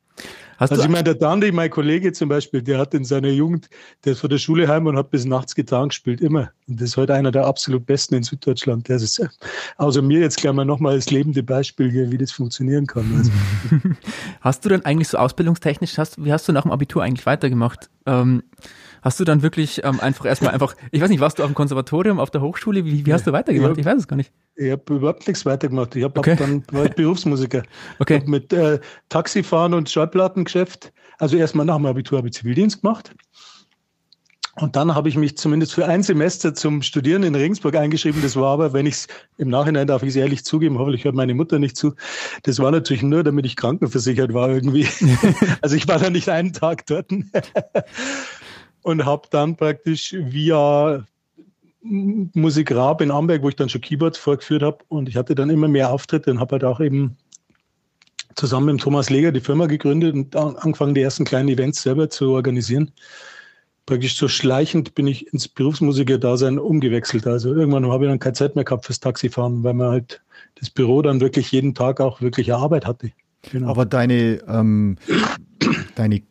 Hast 0.61 0.73
also 0.73 0.83
ich 0.83 0.91
meine, 0.91 1.05
der 1.05 1.15
Dandy, 1.15 1.53
mein 1.53 1.71
Kollege 1.71 2.13
zum 2.13 2.29
Beispiel, 2.29 2.61
der 2.61 2.79
hat 2.79 2.93
in 2.93 3.03
seiner 3.03 3.31
Jugend, 3.31 3.71
der 4.05 4.13
ist 4.13 4.21
von 4.21 4.29
der 4.29 4.37
Schule 4.37 4.69
heim 4.69 4.87
und 4.87 4.95
hat 4.95 5.11
bis 5.11 5.25
nachts 5.25 5.55
Gitarren 5.55 5.89
gespielt, 5.89 6.21
immer. 6.21 6.51
Und 6.69 6.79
das 6.79 6.91
ist 6.91 6.97
heute 6.99 7.15
einer 7.15 7.31
der 7.31 7.47
absolut 7.47 7.87
besten 7.87 8.17
in 8.17 8.23
Süddeutschland. 8.23 8.87
Der 8.89 8.97
ist 8.97 9.27
außer 9.79 10.03
mir 10.03 10.21
jetzt 10.21 10.37
gleich 10.37 10.53
mal 10.53 10.67
nochmal 10.67 10.97
das 10.97 11.11
lebende 11.11 11.43
Beispiel 11.43 11.91
hier, 11.91 12.13
wie 12.13 12.19
das 12.19 12.31
funktionieren 12.31 12.87
kann. 12.87 13.11
Also. 13.17 13.31
Hast 14.43 14.63
du 14.63 14.69
denn 14.69 14.85
eigentlich 14.85 15.09
so 15.09 15.17
ausbildungstechnisch, 15.17 15.97
hast, 15.97 16.23
wie 16.23 16.33
hast 16.33 16.47
du 16.47 16.53
nach 16.53 16.63
dem 16.63 16.73
Abitur 16.73 17.03
eigentlich 17.03 17.25
weitergemacht? 17.25 17.89
Ähm, 18.05 18.43
hast 19.03 19.21
du 19.21 19.25
dann 19.25 19.43
wirklich 19.43 19.83
ähm, 19.85 20.01
einfach 20.01 20.27
erstmal 20.27 20.53
einfach, 20.53 20.75
ich 20.91 21.01
weiß 21.01 21.11
nicht, 21.11 21.21
warst 21.21 21.39
du 21.39 21.43
auf 21.43 21.51
dem 21.51 21.55
Konservatorium, 21.55 22.19
auf 22.19 22.31
der 22.31 22.41
Hochschule? 22.41 22.85
Wie, 22.85 23.07
wie 23.07 23.13
hast 23.13 23.27
du 23.27 23.33
weitergemacht? 23.33 23.73
Ich, 23.73 23.79
ich 23.79 23.85
weiß 23.85 23.99
es 23.99 24.09
gar 24.09 24.17
nicht. 24.17 24.33
Ich 24.57 24.71
habe 24.71 24.95
überhaupt 24.95 25.27
nichts 25.27 25.47
weitergemacht. 25.47 25.97
Ich 25.97 26.05
habe 26.05 26.19
okay. 26.19 26.37
dann 26.37 26.65
war 26.73 26.85
ich 26.85 26.95
Berufsmusiker. 26.95 27.63
Okay. 27.99 28.23
mit 28.27 28.53
äh, 28.53 28.81
Taxifahren 29.09 29.75
und 29.75 29.89
Schallplattengeschäft. 29.89 30.93
Also 31.19 31.37
erstmal 31.37 31.67
nach 31.67 31.77
dem 31.77 31.87
Abitur 31.87 32.19
habe 32.19 32.29
ich 32.29 32.35
Zivildienst 32.35 32.83
gemacht. 32.83 33.15
Und 34.57 34.77
dann 34.77 34.95
habe 34.95 35.09
ich 35.09 35.17
mich 35.17 35.39
zumindest 35.39 35.73
für 35.73 35.87
ein 35.87 36.03
Semester 36.03 36.55
zum 36.55 36.83
Studieren 36.83 37.23
in 37.23 37.35
Regensburg 37.35 37.77
eingeschrieben. 37.77 38.21
Das 38.21 38.37
war 38.37 38.53
aber, 38.53 38.73
wenn 38.73 38.85
ich 38.85 38.95
es 38.95 39.07
im 39.39 39.49
Nachhinein 39.49 39.87
darf 39.87 40.03
ich 40.03 40.11
es 40.11 40.17
ehrlich 40.17 40.45
zugeben, 40.45 40.79
hoffentlich 40.79 41.05
hört 41.05 41.15
meine 41.15 41.35
Mutter 41.35 41.59
nicht 41.59 41.77
zu. 41.77 41.95
Das 42.43 42.59
war 42.59 42.71
natürlich 42.71 43.03
nur, 43.03 43.23
damit 43.23 43.47
ich 43.47 43.57
krankenversichert 43.57 44.35
war 44.35 44.51
irgendwie. 44.51 44.87
also 45.63 45.77
ich 45.77 45.89
war 45.89 45.99
da 45.99 46.11
nicht 46.11 46.29
einen 46.29 46.53
Tag 46.53 46.85
dort 46.87 47.11
und 48.83 49.05
habe 49.05 49.29
dann 49.31 49.57
praktisch 49.57 50.13
via 50.13 51.05
Musik 51.83 52.73
Raab 52.73 53.01
in 53.01 53.11
Amberg, 53.11 53.43
wo 53.43 53.49
ich 53.49 53.57
dann 53.57 53.69
schon 53.69 53.81
Keyboards 53.81 54.19
vorgeführt 54.19 54.63
habe 54.63 54.79
und 54.89 55.09
ich 55.09 55.17
hatte 55.17 55.35
dann 55.35 55.51
immer 55.51 55.69
mehr 55.69 55.91
Auftritte 55.91 56.31
und 56.31 56.41
habe 56.41 56.53
halt 56.53 56.65
auch 56.65 56.81
eben 56.81 57.17
zusammen 58.35 58.75
mit 58.75 58.83
Thomas 58.83 59.11
Leger 59.11 59.33
die 59.33 59.41
Firma 59.41 59.67
gegründet 59.67 60.15
und 60.15 60.37
angefangen, 60.37 60.95
die 60.95 61.03
ersten 61.03 61.25
kleinen 61.25 61.49
Events 61.49 61.83
selber 61.83 62.11
zu 62.11 62.31
organisieren. 62.31 62.91
Praktisch 63.87 64.17
so 64.17 64.29
schleichend 64.29 64.95
bin 64.95 65.07
ich 65.07 65.33
ins 65.33 65.49
Berufsmusiker-Dasein 65.49 66.59
umgewechselt. 66.59 67.27
Also 67.27 67.55
irgendwann 67.55 67.91
habe 67.91 68.05
ich 68.05 68.11
dann 68.11 68.19
keine 68.19 68.35
Zeit 68.35 68.55
mehr 68.55 68.65
gehabt 68.65 68.87
fürs 68.87 69.01
Taxifahren, 69.01 69.65
weil 69.65 69.75
man 69.75 69.91
halt 69.91 70.23
das 70.57 70.71
Büro 70.71 71.03
dann 71.03 71.21
wirklich 71.21 71.51
jeden 71.51 71.75
Tag 71.75 72.01
auch 72.01 72.21
wirkliche 72.21 72.57
Arbeit 72.57 72.87
hatte. 72.87 73.11
Genau. 73.51 73.69
Aber 73.69 73.87
deine, 73.87 74.41
ähm, 74.47 74.97
deine 75.95 76.23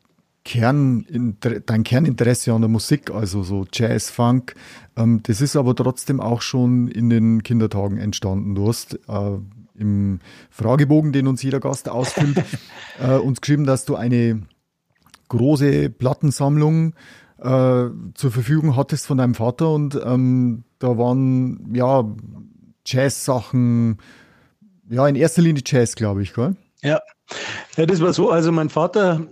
Kern, 0.45 1.35
dein 1.65 1.83
Kerninteresse 1.83 2.53
an 2.53 2.61
der 2.61 2.69
Musik, 2.69 3.11
also 3.11 3.43
so 3.43 3.65
Jazz, 3.71 4.09
Funk, 4.09 4.55
ähm, 4.95 5.21
das 5.23 5.41
ist 5.41 5.55
aber 5.55 5.75
trotzdem 5.75 6.19
auch 6.19 6.41
schon 6.41 6.87
in 6.87 7.09
den 7.09 7.43
Kindertagen 7.43 7.97
entstanden. 7.97 8.55
Du 8.55 8.67
hast 8.67 8.99
äh, 9.07 9.37
im 9.77 10.19
Fragebogen, 10.49 11.11
den 11.11 11.27
uns 11.27 11.43
jeder 11.43 11.59
Gast 11.59 11.89
ausfüllt, 11.89 12.43
äh, 13.01 13.17
uns 13.17 13.41
geschrieben, 13.41 13.65
dass 13.65 13.85
du 13.85 13.95
eine 13.95 14.41
große 15.29 15.89
Plattensammlung 15.89 16.93
äh, 17.37 17.85
zur 18.13 18.31
Verfügung 18.31 18.75
hattest 18.75 19.07
von 19.07 19.17
deinem 19.17 19.35
Vater 19.35 19.71
und 19.71 19.99
ähm, 20.03 20.63
da 20.79 20.97
waren 20.97 21.73
ja 21.73 22.05
Jazz-Sachen, 22.85 23.97
ja 24.89 25.07
in 25.07 25.15
erster 25.15 25.41
Linie 25.41 25.63
Jazz, 25.65 25.95
glaube 25.95 26.23
ich, 26.23 26.33
gell? 26.33 26.55
Ja. 26.81 26.99
ja, 27.75 27.85
das 27.85 28.01
war 28.01 28.13
so. 28.13 28.29
Also 28.29 28.51
mein 28.51 28.69
Vater 28.69 29.27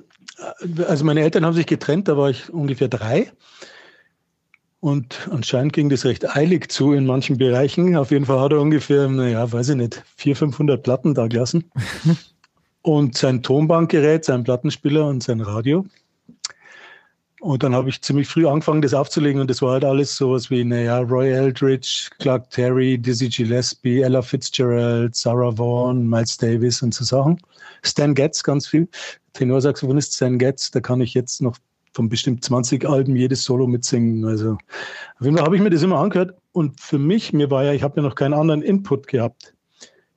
also 0.88 1.06
meine 1.06 1.22
Eltern 1.22 1.46
haben 1.46 1.54
sich 1.54 1.66
getrennt, 1.66 2.08
da 2.08 2.18
war 2.18 2.30
ich 2.30 2.52
ungefähr 2.52 2.88
drei. 2.88 3.32
Und 4.80 5.28
anscheinend 5.32 5.74
ging 5.74 5.90
das 5.90 6.06
recht 6.06 6.36
eilig 6.36 6.70
zu 6.72 6.94
in 6.94 7.06
manchen 7.06 7.38
Bereichen. 7.38 7.96
Auf 7.96 8.12
jeden 8.12 8.26
Fall 8.26 8.40
hat 8.40 8.52
er 8.52 8.62
ungefähr, 8.62 9.08
naja, 9.10 9.52
weiß 9.52 9.70
ich 9.70 9.76
nicht, 9.76 10.04
400, 10.18 10.38
500 10.38 10.84
Platten 10.84 11.14
da 11.16 11.28
gelassen. 11.28 11.72
und 12.84 13.18
sein 13.18 13.42
Tonbankgerät, 13.42 14.24
sein 14.24 14.44
Plattenspieler 14.44 15.08
und 15.08 15.24
sein 15.24 15.42
Radio. 15.42 15.86
Und 17.40 17.62
dann 17.62 17.76
habe 17.76 17.90
ich 17.90 18.02
ziemlich 18.02 18.28
früh 18.28 18.48
angefangen, 18.48 18.82
das 18.82 18.96
aufzulegen. 18.96 19.40
Und 19.40 19.50
das 19.50 19.62
war 19.62 19.74
halt 19.74 19.86
alles 19.86 20.16
sowas 20.16 20.50
wie, 20.50 20.64
naja, 20.64 21.00
Roy 21.00 21.32
Eldridge, 21.32 22.10
Clark 22.20 22.50
Terry, 22.50 22.98
Dizzy 22.98 23.30
Gillespie, 23.30 24.02
Ella 24.02 24.22
Fitzgerald, 24.24 25.16
Sarah 25.16 25.56
Vaughan, 25.56 26.08
Miles 26.08 26.38
Davis 26.38 26.82
und 26.82 26.94
so 26.94 27.04
Sachen. 27.04 27.40
Stan 27.84 28.16
Getz 28.16 28.42
ganz 28.44 28.68
viel. 28.68 28.88
Tenorsaxophonist 29.34 30.16
Stan 30.16 30.40
Getz, 30.40 30.72
da 30.72 30.80
kann 30.80 31.00
ich 31.00 31.14
jetzt 31.14 31.42
noch 31.42 31.58
von 31.94 32.10
bestimmt 32.10 32.44
20 32.44 32.88
Alben 32.88 33.16
jedes 33.16 33.44
Solo 33.44 33.68
mitsingen. 33.68 34.26
Also 34.26 34.52
auf 34.52 35.26
jeden 35.26 35.38
Fall 35.38 35.46
habe 35.46 35.56
ich 35.56 35.62
mir 35.62 35.70
das 35.70 35.84
immer 35.84 36.00
angehört. 36.00 36.36
Und 36.54 36.80
für 36.80 36.98
mich, 36.98 37.34
mir 37.34 37.52
war 37.52 37.64
ja, 37.64 37.74
ich 37.74 37.84
habe 37.84 37.98
ja 37.98 38.04
noch 38.04 38.16
keinen 38.16 38.34
anderen 38.34 38.64
Input 38.64 39.08
gehabt. 39.08 39.54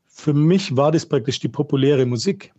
Für 0.09 0.33
mich 0.33 0.77
war 0.77 0.91
das 0.93 1.07
praktisch 1.07 1.39
die 1.41 1.49
populäre 1.49 2.07
Musik. 2.07 2.53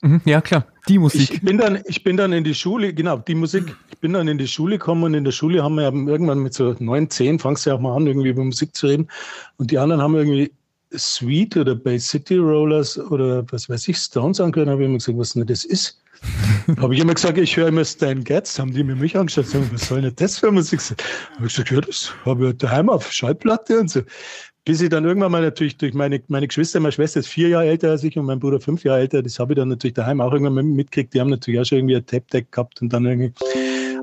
Mhm, 0.00 0.20
ja, 0.24 0.40
klar, 0.40 0.66
die 0.88 0.98
Musik. 0.98 1.30
Ich 1.34 1.42
bin, 1.42 1.58
dann, 1.58 1.80
ich 1.86 2.04
bin 2.04 2.16
dann 2.16 2.32
in 2.32 2.44
die 2.44 2.54
Schule, 2.54 2.94
genau, 2.94 3.18
die 3.18 3.34
Musik. 3.34 3.74
Ich 3.90 3.98
bin 3.98 4.12
dann 4.12 4.28
in 4.28 4.38
die 4.38 4.46
Schule 4.46 4.78
gekommen 4.78 5.02
und 5.02 5.14
in 5.14 5.24
der 5.24 5.32
Schule 5.32 5.62
haben 5.62 5.74
wir 5.74 5.82
ja 5.82 5.92
irgendwann 5.92 6.38
mit 6.38 6.54
so 6.54 6.76
neun, 6.78 7.10
zehn, 7.10 7.38
fangst 7.38 7.66
du 7.66 7.70
ja 7.70 7.76
auch 7.76 7.80
mal 7.80 7.96
an, 7.96 8.06
irgendwie 8.06 8.28
über 8.28 8.44
Musik 8.44 8.76
zu 8.76 8.86
reden. 8.86 9.08
Und 9.56 9.72
die 9.72 9.78
anderen 9.78 10.00
haben 10.00 10.14
irgendwie 10.14 10.52
Sweet 10.96 11.56
oder 11.56 11.74
Bay 11.74 11.98
City 11.98 12.36
Rollers 12.36 12.98
oder 12.98 13.44
was 13.50 13.68
weiß 13.68 13.88
ich, 13.88 13.98
Stones 13.98 14.40
angehört, 14.40 14.68
habe 14.68 14.82
ich 14.82 14.88
immer 14.88 14.98
gesagt, 14.98 15.18
was 15.18 15.32
denn 15.32 15.46
das 15.46 15.64
ist. 15.64 16.00
habe 16.80 16.94
ich 16.94 17.00
immer 17.00 17.14
gesagt, 17.14 17.38
ich 17.38 17.56
höre 17.56 17.68
immer 17.68 17.84
Stan 17.84 18.24
Getz, 18.24 18.58
haben 18.58 18.72
die 18.72 18.82
mir 18.82 18.96
mich 18.96 19.16
angeschaut, 19.16 19.46
sagen, 19.46 19.68
was 19.72 19.88
soll 19.88 20.02
denn 20.02 20.14
das 20.16 20.38
für 20.38 20.50
Musik 20.50 20.80
sein? 20.80 20.96
Habe 21.36 21.46
ich 21.46 21.52
gesagt, 21.52 21.70
ja, 21.70 21.80
das 21.80 22.12
habe 22.24 22.48
ich 22.48 22.56
daheim 22.56 22.88
auf 22.88 23.12
Schallplatte 23.12 23.80
und 23.80 23.90
so. 23.90 24.00
Bis 24.68 24.82
ich 24.82 24.90
dann 24.90 25.06
irgendwann 25.06 25.32
mal 25.32 25.40
natürlich 25.40 25.78
durch 25.78 25.94
meine, 25.94 26.20
meine 26.28 26.46
Geschwister, 26.46 26.78
meine 26.78 26.92
Schwester 26.92 27.20
ist 27.20 27.28
vier 27.28 27.48
Jahre 27.48 27.68
älter 27.68 27.88
als 27.88 28.04
ich 28.04 28.18
und 28.18 28.26
mein 28.26 28.38
Bruder 28.38 28.60
fünf 28.60 28.84
Jahre 28.84 29.00
älter, 29.00 29.22
das 29.22 29.38
habe 29.38 29.54
ich 29.54 29.56
dann 29.56 29.70
natürlich 29.70 29.94
daheim 29.94 30.20
auch 30.20 30.30
irgendwann 30.30 30.74
mitgekriegt. 30.74 31.14
Die 31.14 31.20
haben 31.22 31.30
natürlich 31.30 31.58
auch 31.58 31.64
schon 31.64 31.78
irgendwie 31.78 31.96
ein 31.96 32.04
Tape-Deck 32.04 32.52
gehabt 32.52 32.82
und 32.82 32.92
dann 32.92 33.06
irgendwie. 33.06 33.32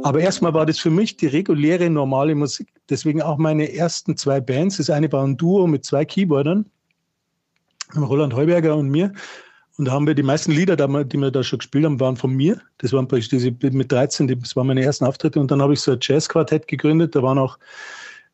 Aber 0.02 0.22
erstmal 0.22 0.56
war 0.56 0.66
das 0.66 0.80
für 0.80 0.90
mich 0.90 1.18
die 1.18 1.28
reguläre, 1.28 1.88
normale 1.88 2.34
Musik. 2.34 2.68
Deswegen 2.90 3.22
auch 3.22 3.38
meine 3.38 3.76
ersten 3.76 4.18
zwei 4.18 4.42
Bands. 4.42 4.78
Das 4.78 4.90
eine 4.90 5.12
war 5.12 5.24
ein 5.24 5.38
Duo 5.38 5.68
mit 5.68 5.86
zwei 5.86 6.04
Keyboardern, 6.04 6.66
Roland 7.96 8.34
Heuberger 8.34 8.76
und 8.76 8.90
mir. 8.90 9.14
Und 9.78 9.86
da 9.86 9.92
haben 9.92 10.08
wir 10.08 10.16
die 10.16 10.24
meisten 10.24 10.52
Lieder, 10.52 10.76
die 10.78 11.18
wir 11.20 11.30
da 11.30 11.44
schon 11.44 11.60
gespielt 11.60 11.86
haben, 11.86 12.00
waren 12.00 12.18
von 12.18 12.34
mir. 12.34 12.60
Das 12.80 12.92
waren 12.92 13.08
diese 13.08 13.52
mit 13.52 13.92
13, 13.92 14.28
das 14.42 14.56
waren 14.56 14.66
meine 14.66 14.82
ersten 14.82 15.06
Auftritte. 15.06 15.40
Und 15.40 15.52
dann 15.52 15.62
habe 15.62 15.74
ich 15.74 15.82
so 15.82 15.92
ein 15.92 16.00
Jazzquartett 16.02 16.68
gegründet. 16.68 17.16
Da 17.16 17.22
waren 17.22 17.38
auch 17.38 17.60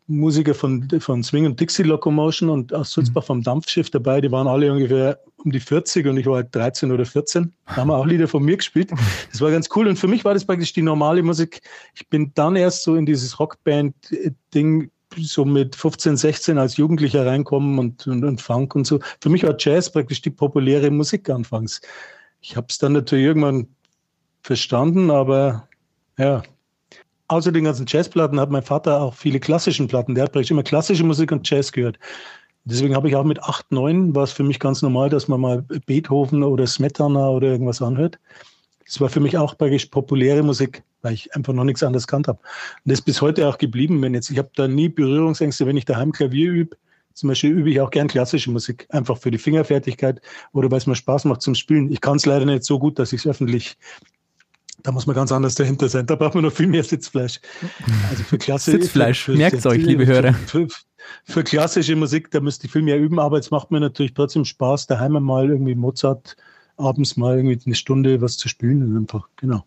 Musiker 0.08 0.54
von, 0.54 0.88
von 1.00 1.24
Swing 1.24 1.46
und 1.46 1.60
Dixie 1.60 1.84
Locomotion 1.84 2.50
und 2.50 2.74
aus 2.74 2.92
Sulzbach 2.92 3.24
vom 3.24 3.44
Dampfschiff 3.44 3.90
dabei. 3.90 4.22
Die 4.22 4.32
waren 4.32 4.48
alle 4.48 4.72
ungefähr 4.72 5.20
um 5.38 5.52
die 5.52 5.60
40 5.60 6.08
und 6.08 6.18
ich 6.18 6.26
war 6.26 6.36
halt 6.36 6.54
13 6.54 6.92
oder 6.92 7.06
14. 7.06 7.54
Da 7.68 7.76
haben 7.78 7.88
wir 7.90 7.98
auch 7.98 8.06
Lieder 8.06 8.28
von 8.28 8.44
mir 8.44 8.58
gespielt. 8.58 8.92
Das 9.32 9.42
war 9.42 9.52
ganz 9.52 9.70
cool. 9.76 9.88
Und 9.88 9.98
für 9.98 10.08
mich 10.08 10.26
war 10.26 10.34
das 10.34 10.46
praktisch 10.46 10.74
die 10.74 10.82
normale 10.82 11.24
Musik. 11.24 11.62
Ich 11.96 12.08
bin 12.10 12.32
dann 12.36 12.56
erst 12.56 12.84
so 12.84 12.96
in 12.96 13.06
dieses 13.06 13.40
Rockband-Ding 13.40 14.92
so 15.18 15.46
mit 15.46 15.76
15, 15.76 16.18
16 16.18 16.58
als 16.58 16.78
Jugendlicher 16.78 17.26
reinkommen 17.26 17.80
und, 17.80 18.08
und, 18.08 18.24
und 18.24 18.42
Funk 18.42 18.76
und 18.76 18.86
so. 18.86 19.00
Für 19.20 19.30
mich 19.30 19.44
war 19.44 19.56
Jazz 19.58 19.92
praktisch 19.92 20.22
die 20.22 20.30
populäre 20.30 20.90
Musik 20.90 21.30
anfangs. 21.30 21.82
Ich 22.42 22.56
habe 22.56 22.68
es 22.70 22.78
dann 22.78 22.94
natürlich 22.94 23.26
irgendwann 23.26 23.68
verstanden, 24.42 25.12
aber 25.12 25.68
ja. 26.18 26.44
Außer 27.32 27.54
den 27.54 27.64
ganzen 27.64 27.86
Jazzplatten 27.88 28.42
hat 28.42 28.52
mein 28.52 28.62
Vater 28.62 29.00
auch 29.00 29.14
viele 29.14 29.40
klassischen 29.40 29.88
Platten. 29.88 30.16
Der 30.16 30.26
hat 30.26 30.34
praktisch 30.34 30.52
immer 30.52 30.64
klassische 30.64 31.06
Musik 31.06 31.32
und 31.32 31.50
Jazz 31.50 31.72
gehört. 31.72 31.98
Deswegen 32.66 32.94
habe 32.94 33.08
ich 33.08 33.16
auch 33.16 33.24
mit 33.24 33.42
8, 33.42 33.72
9 33.72 34.14
war 34.14 34.24
es 34.24 34.34
für 34.34 34.44
mich 34.44 34.60
ganz 34.60 34.82
normal, 34.82 35.10
dass 35.10 35.30
man 35.30 35.40
mal 35.40 35.62
Beethoven 35.86 36.44
oder 36.44 36.68
Smetana 36.68 37.30
oder 37.30 37.48
irgendwas 37.48 37.82
anhört. 37.82 38.20
Das 38.84 39.00
war 39.00 39.08
für 39.08 39.22
mich 39.22 39.38
auch 39.38 39.58
praktisch 39.58 39.86
populäre 39.86 40.44
Musik, 40.44 40.84
weil 41.04 41.14
ich 41.14 41.34
einfach 41.34 41.54
noch 41.54 41.64
nichts 41.64 41.82
anderes 41.84 42.06
kannt 42.06 42.28
habe. 42.28 42.40
Und 42.40 42.92
das 42.92 43.00
ist 43.00 43.06
bis 43.06 43.22
heute 43.22 43.48
auch 43.48 43.58
geblieben. 43.58 44.02
Wenn 44.02 44.14
jetzt, 44.14 44.30
ich 44.30 44.38
habe 44.38 44.52
da 44.58 44.68
nie 44.68 44.90
Berührungsängste, 44.90 45.66
wenn 45.66 45.78
ich 45.78 45.86
daheim 45.86 46.12
Klavier 46.12 46.52
übe. 46.52 46.76
Zum 47.14 47.30
Beispiel 47.30 47.52
übe 47.52 47.70
ich 47.70 47.80
auch 47.80 47.92
gern 47.92 48.10
klassische 48.10 48.52
Musik, 48.52 48.88
einfach 48.90 49.18
für 49.18 49.32
die 49.32 49.38
Fingerfertigkeit 49.38 50.20
oder 50.52 50.70
weil 50.70 50.80
es 50.80 50.88
mir 50.88 50.96
Spaß 50.96 51.24
macht 51.26 51.42
zum 51.42 51.56
Spielen. 51.56 51.90
Ich 51.94 52.02
kann 52.02 52.18
es 52.18 52.26
leider 52.26 52.46
nicht 52.46 52.66
so 52.66 52.78
gut, 52.78 53.00
dass 53.00 53.14
ich 53.14 53.22
es 53.22 53.28
öffentlich 53.28 53.78
da 54.84 54.92
muss 54.92 55.08
man 55.08 55.16
ganz 55.16 55.32
anders 55.32 55.56
dahinter 55.56 55.90
sein. 55.90 56.06
Da 56.06 56.16
braucht 56.16 56.36
man 56.36 56.44
noch 56.44 56.54
viel 56.54 56.68
mehr 56.68 56.84
Sitzfleisch. 56.84 57.40
Also 58.10 58.24
für 58.24 58.38
Klasse, 58.38 58.72
Sitzfleisch, 58.72 59.28
merkt 59.28 59.66
euch, 59.66 59.84
liebe 59.84 60.06
Hörer. 60.06 60.34
Für, 60.34 60.68
für, 61.24 61.44
klassische 61.44 61.96
Musik, 61.96 62.32
da 62.32 62.40
müsste 62.40 62.68
ich 62.68 62.72
viel 62.72 62.82
mehr 62.82 63.00
üben, 63.00 63.20
aber 63.20 63.38
es 63.40 63.52
macht 63.52 63.72
mir 63.72 63.80
natürlich 63.80 64.14
trotzdem 64.14 64.46
Spaß, 64.46 64.88
daheim 64.88 65.14
mal 65.14 65.50
irgendwie 65.50 65.76
Mozart 65.76 66.36
abends 66.78 67.18
mal 67.18 67.38
irgendwie 67.38 67.60
eine 67.66 67.76
Stunde 67.76 68.22
was 68.22 68.38
zu 68.38 68.50
spielen. 68.50 68.98
Einfach, 68.98 69.28
genau. 69.36 69.64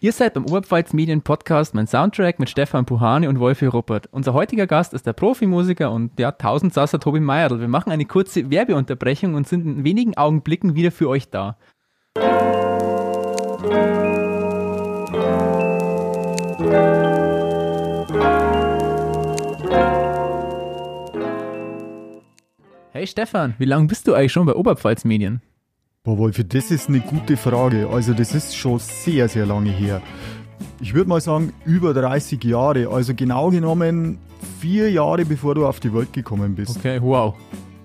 Ihr 0.00 0.12
seid 0.12 0.34
beim 0.34 0.46
Oberpfalz 0.46 0.92
Medien 0.92 1.22
Podcast 1.22 1.74
mein 1.74 1.86
Soundtrack 1.86 2.38
mit 2.38 2.48
Stefan 2.48 2.86
Puhane 2.86 3.28
und 3.28 3.38
Wolfi 3.38 3.66
Ruppert. 3.66 4.08
Unser 4.12 4.32
heutiger 4.32 4.66
Gast 4.66 4.94
ist 4.94 5.06
der 5.06 5.12
Profimusiker 5.12 5.90
und 5.90 6.18
der 6.18 6.38
Tausendsasser 6.38 7.00
Tobi 7.00 7.20
Meierl. 7.20 7.60
Wir 7.60 7.68
machen 7.68 7.92
eine 7.92 8.06
kurze 8.06 8.50
Werbeunterbrechung 8.50 9.34
und 9.34 9.46
sind 9.46 9.66
in 9.66 9.84
wenigen 9.84 10.16
Augenblicken 10.16 10.74
wieder 10.74 10.92
für 10.92 11.08
euch 11.08 11.28
da. 11.30 11.58
Hey 22.98 23.06
Stefan, 23.06 23.54
wie 23.58 23.64
lange 23.64 23.86
bist 23.86 24.08
du 24.08 24.14
eigentlich 24.14 24.32
schon 24.32 24.44
bei 24.44 24.56
Oberpfalz 24.56 25.04
Medien? 25.04 25.40
Boah, 26.02 26.18
Wolfi, 26.18 26.42
das 26.42 26.72
ist 26.72 26.88
eine 26.88 26.98
gute 26.98 27.36
Frage. 27.36 27.88
Also, 27.88 28.12
das 28.12 28.34
ist 28.34 28.56
schon 28.56 28.80
sehr, 28.80 29.28
sehr 29.28 29.46
lange 29.46 29.70
her. 29.70 30.02
Ich 30.80 30.94
würde 30.94 31.08
mal 31.08 31.20
sagen, 31.20 31.52
über 31.64 31.94
30 31.94 32.42
Jahre. 32.42 32.88
Also, 32.88 33.14
genau 33.14 33.50
genommen 33.50 34.18
vier 34.58 34.90
Jahre 34.90 35.24
bevor 35.24 35.54
du 35.54 35.64
auf 35.64 35.78
die 35.78 35.94
Welt 35.94 36.12
gekommen 36.12 36.56
bist. 36.56 36.76
Okay, 36.76 37.00
wow. 37.00 37.36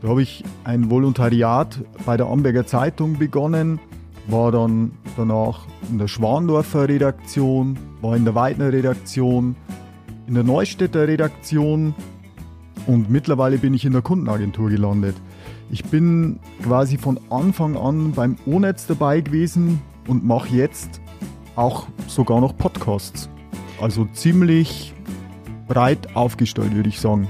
Da 0.02 0.08
habe 0.08 0.23
ich 0.23 0.43
ein 0.63 0.89
Volontariat 0.89 1.80
bei 2.08 2.17
der 2.17 2.26
Amberger 2.26 2.65
Zeitung 2.65 3.19
begonnen, 3.19 3.80
war 4.26 4.52
dann 4.52 4.93
danach 5.15 5.67
in 5.91 5.99
der 5.99 6.08
Schwandorfer 6.08 6.89
Redaktion, 6.89 7.78
war 8.02 8.15
in 8.17 8.26
der 8.26 8.34
Weidner 8.34 8.73
Redaktion, 8.73 9.56
in 10.26 10.34
der 10.34 10.43
Neustädter 10.43 11.08
Redaktion 11.08 11.93
und 12.88 13.10
mittlerweile 13.10 13.58
bin 13.58 13.74
ich 13.74 13.86
in 13.86 13.93
der 13.93 14.02
Kundenagentur 14.02 14.69
gelandet. 14.69 15.15
Ich 15.72 15.84
bin 15.86 16.39
quasi 16.62 16.98
von 16.98 17.19
Anfang 17.30 17.78
an 17.78 18.12
beim 18.12 18.36
O-Netz 18.46 18.88
dabei 18.88 19.22
gewesen 19.22 19.82
und 20.08 20.24
mache 20.24 20.50
jetzt 20.50 21.02
auch 21.56 21.88
sogar 22.08 22.41
noch 22.41 22.58
Podcasts. 22.58 23.30
Also 23.82 24.06
ziemlich 24.13 24.93
breit 25.67 26.15
aufgestellt, 26.15 26.76
würde 26.76 26.89
ich 26.89 27.00
sagen. 27.00 27.28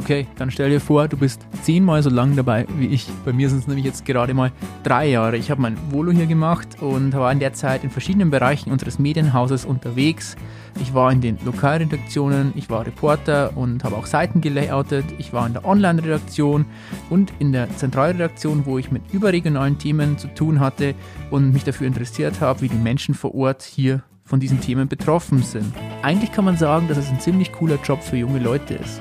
Okay, 0.00 0.26
dann 0.36 0.50
stell 0.50 0.70
dir 0.70 0.80
vor, 0.80 1.08
du 1.08 1.16
bist 1.16 1.46
zehnmal 1.62 2.02
so 2.02 2.08
lang 2.08 2.36
dabei 2.36 2.66
wie 2.78 2.86
ich. 2.86 3.08
Bei 3.24 3.32
mir 3.32 3.50
sind 3.50 3.58
es 3.58 3.66
nämlich 3.66 3.84
jetzt 3.84 4.04
gerade 4.06 4.32
mal 4.32 4.52
drei 4.82 5.08
Jahre. 5.08 5.36
Ich 5.36 5.50
habe 5.50 5.60
mein 5.60 5.76
Volo 5.90 6.12
hier 6.12 6.26
gemacht 6.26 6.80
und 6.80 7.12
war 7.12 7.30
in 7.32 7.40
der 7.40 7.52
Zeit 7.52 7.84
in 7.84 7.90
verschiedenen 7.90 8.30
Bereichen 8.30 8.70
unseres 8.70 8.98
Medienhauses 8.98 9.64
unterwegs. 9.64 10.36
Ich 10.80 10.94
war 10.94 11.10
in 11.10 11.20
den 11.20 11.38
Lokalredaktionen, 11.44 12.52
ich 12.54 12.70
war 12.70 12.86
Reporter 12.86 13.56
und 13.56 13.84
habe 13.84 13.96
auch 13.96 14.06
Seiten 14.06 14.40
gelayoutet. 14.40 15.04
Ich 15.18 15.32
war 15.32 15.46
in 15.46 15.52
der 15.52 15.64
Online-Redaktion 15.64 16.66
und 17.10 17.32
in 17.38 17.52
der 17.52 17.68
Zentralredaktion, 17.76 18.64
wo 18.64 18.78
ich 18.78 18.90
mit 18.90 19.02
überregionalen 19.12 19.78
Themen 19.78 20.18
zu 20.18 20.28
tun 20.28 20.60
hatte 20.60 20.94
und 21.30 21.52
mich 21.52 21.64
dafür 21.64 21.86
interessiert 21.86 22.40
habe, 22.40 22.60
wie 22.60 22.68
die 22.68 22.76
Menschen 22.76 23.14
vor 23.14 23.34
Ort 23.34 23.62
hier 23.62 24.02
von 24.24 24.40
diesen 24.40 24.60
Themen 24.60 24.88
betroffen 24.88 25.42
sind. 25.42 25.74
Eigentlich 26.02 26.32
kann 26.32 26.44
man 26.44 26.56
sagen, 26.56 26.86
dass 26.86 26.98
es 26.98 27.08
ein 27.08 27.20
ziemlich 27.20 27.52
cooler 27.52 27.78
Job 27.82 28.02
für 28.02 28.16
junge 28.16 28.38
Leute 28.38 28.74
ist. 28.74 29.00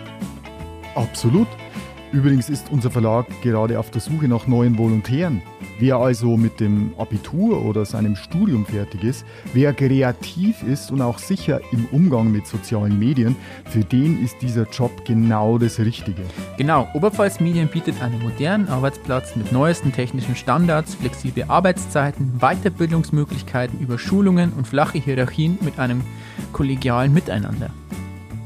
Absolut. 0.95 1.47
Übrigens 2.13 2.49
ist 2.49 2.71
unser 2.71 2.89
Verlag 2.89 3.25
gerade 3.41 3.77
auf 3.77 3.91
der 3.91 3.99
Suche 3.99 4.29
nach 4.29 4.47
neuen 4.47 4.77
Volontären. 4.77 5.41
Wer 5.77 5.97
also 5.97 6.37
mit 6.37 6.61
dem 6.61 6.93
Abitur 6.97 7.65
oder 7.65 7.83
seinem 7.83 8.15
Studium 8.15 8.65
fertig 8.65 9.03
ist, 9.03 9.25
wer 9.53 9.73
kreativ 9.73 10.63
ist 10.63 10.89
und 10.89 11.01
auch 11.01 11.19
sicher 11.19 11.59
im 11.73 11.85
Umgang 11.91 12.31
mit 12.31 12.47
sozialen 12.47 12.97
Medien, 12.97 13.35
für 13.65 13.83
den 13.83 14.23
ist 14.23 14.41
dieser 14.41 14.65
Job 14.69 15.03
genau 15.03 15.57
das 15.57 15.79
Richtige. 15.79 16.21
Genau, 16.57 16.87
Oberpfalz 16.93 17.41
Medien 17.41 17.67
bietet 17.67 18.01
einen 18.01 18.21
modernen 18.21 18.69
Arbeitsplatz 18.69 19.35
mit 19.35 19.51
neuesten 19.51 19.91
technischen 19.91 20.37
Standards, 20.37 20.95
flexible 20.95 21.43
Arbeitszeiten, 21.49 22.39
Weiterbildungsmöglichkeiten 22.39 23.81
über 23.81 23.99
Schulungen 23.99 24.53
und 24.53 24.65
flache 24.65 24.97
Hierarchien 24.97 25.57
mit 25.61 25.77
einem 25.77 26.01
kollegialen 26.53 27.13
Miteinander. 27.13 27.69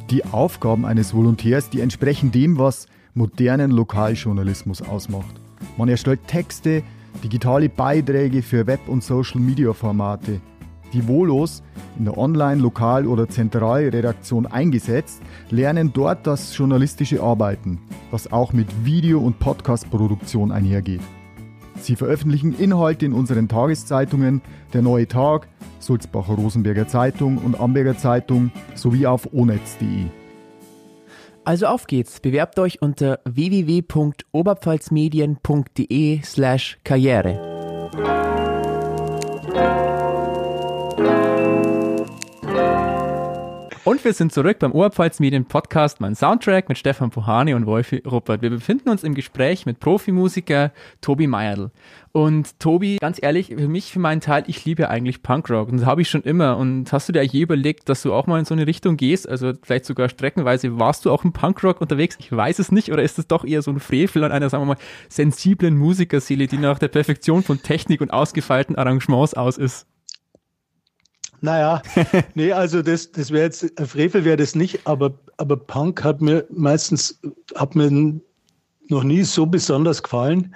Die 0.10 0.26
Aufgaben 0.26 0.84
eines 0.84 1.14
Volontärs, 1.14 1.70
die 1.70 1.80
entsprechen 1.80 2.32
dem, 2.32 2.58
was 2.58 2.88
modernen 3.14 3.72
Lokaljournalismus 3.72 4.82
ausmacht. 4.82 5.36
Man 5.78 5.90
erstellt 5.90 6.22
Texte, 6.28 6.84
digitale 7.24 7.70
Beiträge 7.70 8.42
für 8.42 8.68
Web- 8.68 8.88
und 8.88 9.04
Social-Media-Formate. 9.04 10.42
Die 10.94 11.08
Volos, 11.08 11.64
in 11.98 12.06
der 12.06 12.18
Online-, 12.18 12.62
Lokal- 12.62 13.08
oder 13.08 13.30
Zentralredaktion 13.30 14.46
eingesetzt, 14.46 15.22
lernen 15.50 15.92
dort 15.94 16.28
das 16.28 16.56
journalistische 16.58 17.24
Arbeiten, 17.24 17.80
was 18.12 18.32
auch 18.32 18.52
mit 18.52 18.68
Video- 18.84 19.22
und 19.22 19.40
Podcast-Produktion 19.40 20.52
einhergeht. 20.52 21.02
Sie 21.80 21.96
veröffentlichen 21.96 22.54
Inhalte 22.58 23.06
in 23.06 23.14
unseren 23.14 23.48
Tageszeitungen 23.48 24.42
Der 24.74 24.82
Neue 24.82 25.08
Tag, 25.08 25.48
Sulzbacher 25.80 26.34
Rosenberger 26.34 26.88
Zeitung 26.88 27.38
und 27.38 27.60
Amberger 27.60 27.98
Zeitung 27.98 28.52
sowie 28.76 29.08
auf 29.08 29.34
onetz.de. 29.34 30.21
Also 31.44 31.66
auf 31.66 31.88
geht's, 31.88 32.20
bewerbt 32.20 32.60
euch 32.60 32.80
unter 32.82 33.20
www.oberpfalzmedien.de 33.26 36.22
slash 36.24 36.78
karriere. 36.84 37.52
Und 43.84 44.06
wir 44.06 44.14
sind 44.14 44.32
zurück 44.32 44.60
beim 44.60 44.74
Oberpfalz 44.74 45.20
Medien 45.20 45.46
Podcast, 45.46 46.02
mein 46.02 46.14
Soundtrack 46.14 46.70
mit 46.70 46.78
Stefan 46.78 47.10
Pohane 47.10 47.56
und 47.56 47.66
Wolfi 47.66 48.04
Ruppert. 48.06 48.44
Wir 48.44 48.52
befinden 48.52 48.90
uns 48.90 49.04
im 49.04 49.16
Gespräch 49.16 49.66
mit 49.66 49.80
Profimusiker 49.80 50.72
Tobi 51.02 51.26
Meierl. 51.26 51.72
Und 52.12 52.60
Tobi, 52.60 52.98
ganz 52.98 53.18
ehrlich, 53.20 53.48
für 53.48 53.68
mich, 53.68 53.92
für 53.92 53.98
meinen 53.98 54.22
Teil, 54.22 54.44
ich 54.46 54.64
liebe 54.66 54.92
eigentlich 54.92 55.24
Punkrock 55.24 55.70
und 55.70 55.78
das 55.78 55.88
habe 55.88 56.04
ich 56.04 56.12
schon 56.12 56.22
immer. 56.22 56.58
Und 56.58 56.94
hast 56.94 57.10
du 57.10 57.14
dir 57.14 57.24
je 57.24 57.42
überlegt, 57.42 57.90
dass 57.90 58.04
du 58.04 58.14
auch 58.14 58.28
mal 58.28 58.38
in 58.38 58.46
so 58.46 58.54
eine 58.54 58.68
Richtung 58.68 58.98
gehst? 58.98 59.28
Also 59.28 59.54
vielleicht 59.64 59.86
sogar 59.86 60.10
streckenweise, 60.10 60.78
warst 60.78 61.06
du 61.06 61.12
auch 61.12 61.24
im 61.24 61.34
Punkrock 61.34 61.82
unterwegs? 61.82 62.18
Ich 62.20 62.32
weiß 62.32 62.60
es 62.60 62.72
nicht. 62.72 62.92
Oder 62.92 63.02
ist 63.02 63.18
es 63.18 63.26
doch 63.26 63.44
eher 63.44 63.64
so 63.64 63.72
ein 63.72 63.80
Frevel 63.80 64.24
an 64.24 64.32
einer, 64.32 64.52
sagen 64.52 64.62
wir 64.62 64.76
mal, 64.76 64.82
sensiblen 65.10 65.76
Musikerseele, 65.76 66.46
die 66.46 66.60
nach 66.60 66.78
der 66.78 66.90
Perfektion 66.90 67.42
von 67.42 67.64
Technik 67.64 68.02
und 68.02 68.14
ausgefeilten 68.14 68.76
Arrangements 68.76 69.34
aus 69.34 69.58
ist? 69.58 69.88
Naja, 71.42 71.82
nee, 72.36 72.52
also 72.52 72.82
das, 72.84 73.12
das 73.12 73.32
wäre 73.32 73.46
jetzt, 73.46 73.74
Frevel 73.80 74.24
wäre 74.24 74.38
das 74.38 74.56
nicht, 74.56 74.86
aber, 74.86 75.14
aber 75.38 75.58
Punk 75.58 76.04
hat 76.04 76.22
mir 76.22 76.46
meistens, 76.52 77.20
hat 77.56 77.76
mir 77.76 77.90
noch 78.90 79.04
nie 79.04 79.24
so 79.24 79.48
besonders 79.48 80.04
gefallen. 80.04 80.54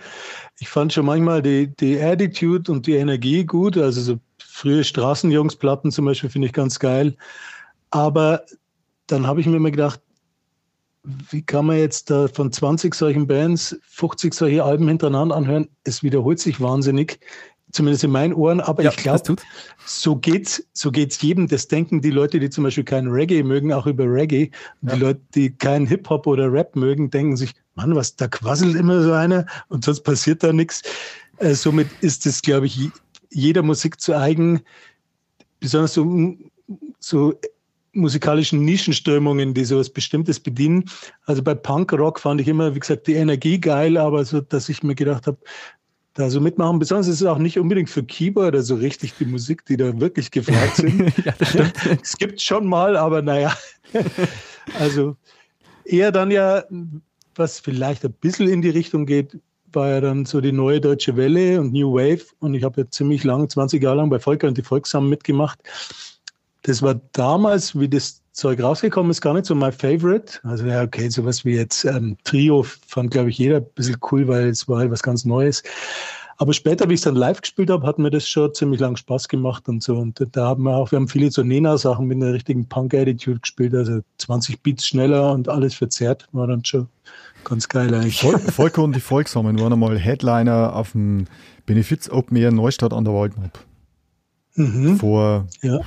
Ich 0.60 0.70
fand 0.70 0.94
schon 0.94 1.08
manchmal 1.08 1.42
die, 1.42 1.76
die 1.76 2.00
Attitude 2.00 2.72
und 2.72 2.86
die 2.86 2.96
Energie 2.96 3.44
gut, 3.44 3.78
also 3.78 4.02
so 4.02 4.20
frühe 4.38 4.84
Straßenjungsplatten 4.84 5.92
zum 5.92 6.06
Beispiel 6.06 6.30
finde 6.30 6.48
ich 6.48 6.54
ganz 6.54 6.80
geil. 6.80 7.16
Aber 7.90 8.44
dann 9.08 9.26
habe 9.26 9.42
ich 9.42 9.48
mir 9.48 9.58
immer 9.58 9.72
gedacht, 9.72 10.02
wie 11.04 11.44
kann 11.44 11.68
man 11.68 11.78
jetzt 11.78 12.10
da 12.10 12.28
von 12.28 12.52
20 12.52 12.94
solchen 12.94 13.28
Bands 13.28 13.80
50 13.88 14.34
solche 14.34 14.64
Alben 14.64 14.88
hintereinander 14.88 15.36
anhören? 15.36 15.70
Es 15.84 16.04
wiederholt 16.04 16.40
sich 16.40 16.62
wahnsinnig 16.62 17.20
zumindest 17.76 18.04
in 18.04 18.12
meinen 18.12 18.34
Ohren, 18.34 18.62
aber 18.62 18.84
ja, 18.84 18.90
ich 18.90 18.98
glaube, 18.98 19.36
so 19.86 20.16
geht's, 20.16 20.66
so 20.74 20.92
geht's 20.92 21.22
jedem. 21.22 21.48
Das 21.48 21.68
denken 21.68 22.02
die 22.02 22.10
Leute, 22.10 22.40
die 22.40 22.50
zum 22.50 22.64
Beispiel 22.64 22.86
keinen 22.86 23.12
Reggae 23.12 23.44
mögen, 23.44 23.74
auch 23.74 23.86
über 23.86 24.06
Reggae. 24.06 24.50
Und 24.82 24.90
ja. 24.90 24.96
die 24.96 25.02
Leute, 25.02 25.22
die 25.36 25.52
keinen 25.52 25.86
Hip-Hop 25.86 26.26
oder 26.26 26.52
Rap 26.52 26.76
mögen, 26.76 27.10
denken 27.10 27.36
sich, 27.36 27.54
Mann, 27.76 27.94
was, 27.94 28.16
da 28.16 28.28
quasselt 28.28 28.76
immer 28.76 29.02
so 29.04 29.12
einer 29.12 29.46
und 29.68 29.84
sonst 29.84 30.02
passiert 30.02 30.42
da 30.42 30.54
nichts. 30.54 30.82
Äh, 31.38 31.54
somit 31.54 31.88
ist 32.00 32.26
es, 32.26 32.42
glaube 32.42 32.68
ich, 32.68 32.90
jeder 33.30 33.62
Musik 33.62 34.00
zu 34.00 34.18
eigen, 34.18 34.62
besonders 35.60 35.94
so, 35.94 36.38
so 37.00 37.34
musikalischen 37.92 38.64
Nischenströmungen, 38.64 39.54
die 39.54 39.66
so 39.66 39.80
was 39.80 39.90
Bestimmtes 39.90 40.40
bedienen. 40.40 40.86
Also 41.26 41.42
bei 41.42 41.56
Punkrock 41.56 42.20
fand 42.20 42.42
ich 42.42 42.48
immer, 42.48 42.76
wie 42.76 42.80
gesagt, 42.80 43.08
die 43.08 43.14
Energie 43.14 43.60
geil, 43.60 43.98
aber 43.98 44.24
so, 44.26 44.42
dass 44.42 44.70
ich 44.70 44.84
mir 44.84 44.96
gedacht 44.96 45.28
habe, 45.28 45.38
da 46.16 46.30
so 46.30 46.42
mitmachen. 46.42 46.80
Besonders 46.80 47.08
ist 47.08 47.22
es 47.22 47.28
auch 47.28 47.38
nicht 47.38 47.60
unbedingt 47.60 47.90
für 47.90 48.04
Keyboarder 48.04 48.64
so 48.64 48.76
richtig 48.76 49.14
die 49.20 49.26
Musik, 49.26 49.66
die 49.66 49.78
da 49.78 50.00
wirklich 50.00 50.32
gefragt 50.32 50.76
sind. 50.78 51.14
ja, 51.24 51.34
das 51.38 51.50
stimmt. 51.50 51.74
es 52.02 52.18
gibt 52.18 52.42
schon 52.42 52.66
mal, 52.66 52.98
aber 52.98 53.22
naja. 53.22 53.56
also 54.80 55.16
eher 55.84 56.12
dann 56.12 56.32
ja, 56.32 56.64
was 57.36 57.60
vielleicht 57.60 58.04
ein 58.06 58.14
bisschen 58.14 58.50
in 58.50 58.62
die 58.62 58.70
Richtung 58.70 59.06
geht, 59.06 59.38
war 59.74 59.90
ja 59.90 60.02
dann 60.02 60.26
so 60.26 60.40
die 60.40 60.54
neue 60.54 60.80
Deutsche 60.80 61.18
Welle 61.18 61.60
und 61.60 61.74
New 61.74 61.94
Wave. 61.94 62.26
Und 62.40 62.54
ich 62.54 62.64
habe 62.64 62.82
ja 62.82 62.90
ziemlich 62.90 63.26
lange, 63.26 63.50
20 63.50 63.84
Jahre 63.84 63.98
lang 63.98 64.10
bei 64.10 64.20
Volker 64.20 64.48
und 64.48 64.58
die 64.58 64.64
Volkssamen 64.64 65.10
mitgemacht. 65.10 65.60
Das 66.62 66.82
war 66.82 66.96
damals, 67.12 67.78
wie 67.78 67.90
das 67.90 68.22
Zeug 68.36 68.62
rausgekommen 68.62 69.12
ist, 69.12 69.22
gar 69.22 69.34
nicht 69.34 69.46
so 69.46 69.56
mein 69.56 69.72
Favorite. 69.72 70.40
Also 70.44 70.66
ja, 70.66 70.84
okay, 70.84 71.10
sowas 71.10 71.46
wie 71.46 71.56
jetzt 71.56 71.86
ähm, 71.86 72.18
Trio 72.26 72.64
fand, 72.64 73.12
glaube 73.12 73.30
ich, 73.30 73.38
jeder 73.38 73.58
ein 73.58 73.66
bisschen 73.76 73.98
cool, 74.12 74.28
weil 74.28 74.50
es 74.50 74.68
war 74.68 74.80
halt 74.80 74.92
was 74.92 75.02
ganz 75.02 75.24
Neues. 75.24 75.64
Aber 76.38 76.52
später, 76.52 76.90
wie 76.90 76.96
ich 76.96 77.00
es 77.00 77.06
dann 77.06 77.16
live 77.16 77.40
gespielt 77.40 77.70
habe, 77.70 77.88
hat 77.88 77.98
mir 77.98 78.10
das 78.10 78.28
schon 78.28 78.54
ziemlich 78.54 78.82
lang 78.82 78.98
Spaß 78.98 79.30
gemacht 79.30 79.70
und 79.70 79.82
so. 79.82 79.96
Und 79.96 80.22
da 80.34 80.48
haben 80.48 80.64
wir 80.64 80.76
auch, 80.76 80.92
wir 80.92 80.98
haben 80.98 81.08
viele 81.08 81.32
so 81.32 81.44
Nena-Sachen 81.44 82.08
mit 82.08 82.22
einer 82.22 82.34
richtigen 82.34 82.68
Punk-Attitude 82.68 83.40
gespielt, 83.40 83.74
also 83.74 84.02
20 84.18 84.62
Beats 84.62 84.86
schneller 84.86 85.32
und 85.32 85.48
alles 85.48 85.76
verzerrt, 85.76 86.28
war 86.34 86.48
dann 86.48 86.66
schon 86.66 86.90
ganz 87.46 87.70
geil 87.70 87.94
eigentlich. 87.94 88.22
Vol 88.22 88.38
Volker 88.38 88.84
und 88.84 88.94
die 88.98 89.00
Volksamen 89.00 89.58
waren 89.62 89.72
einmal 89.72 89.98
Headliner 89.98 90.76
auf 90.76 90.92
dem 90.92 91.28
Benefiz 91.66 92.10
Open 92.10 92.36
Air 92.36 92.52
Neustadt 92.52 92.92
an 92.92 93.06
der 93.06 93.14
Waldmap. 93.14 93.58
Mhm. 94.56 94.98
Vor 94.98 95.48
ja. 95.62 95.80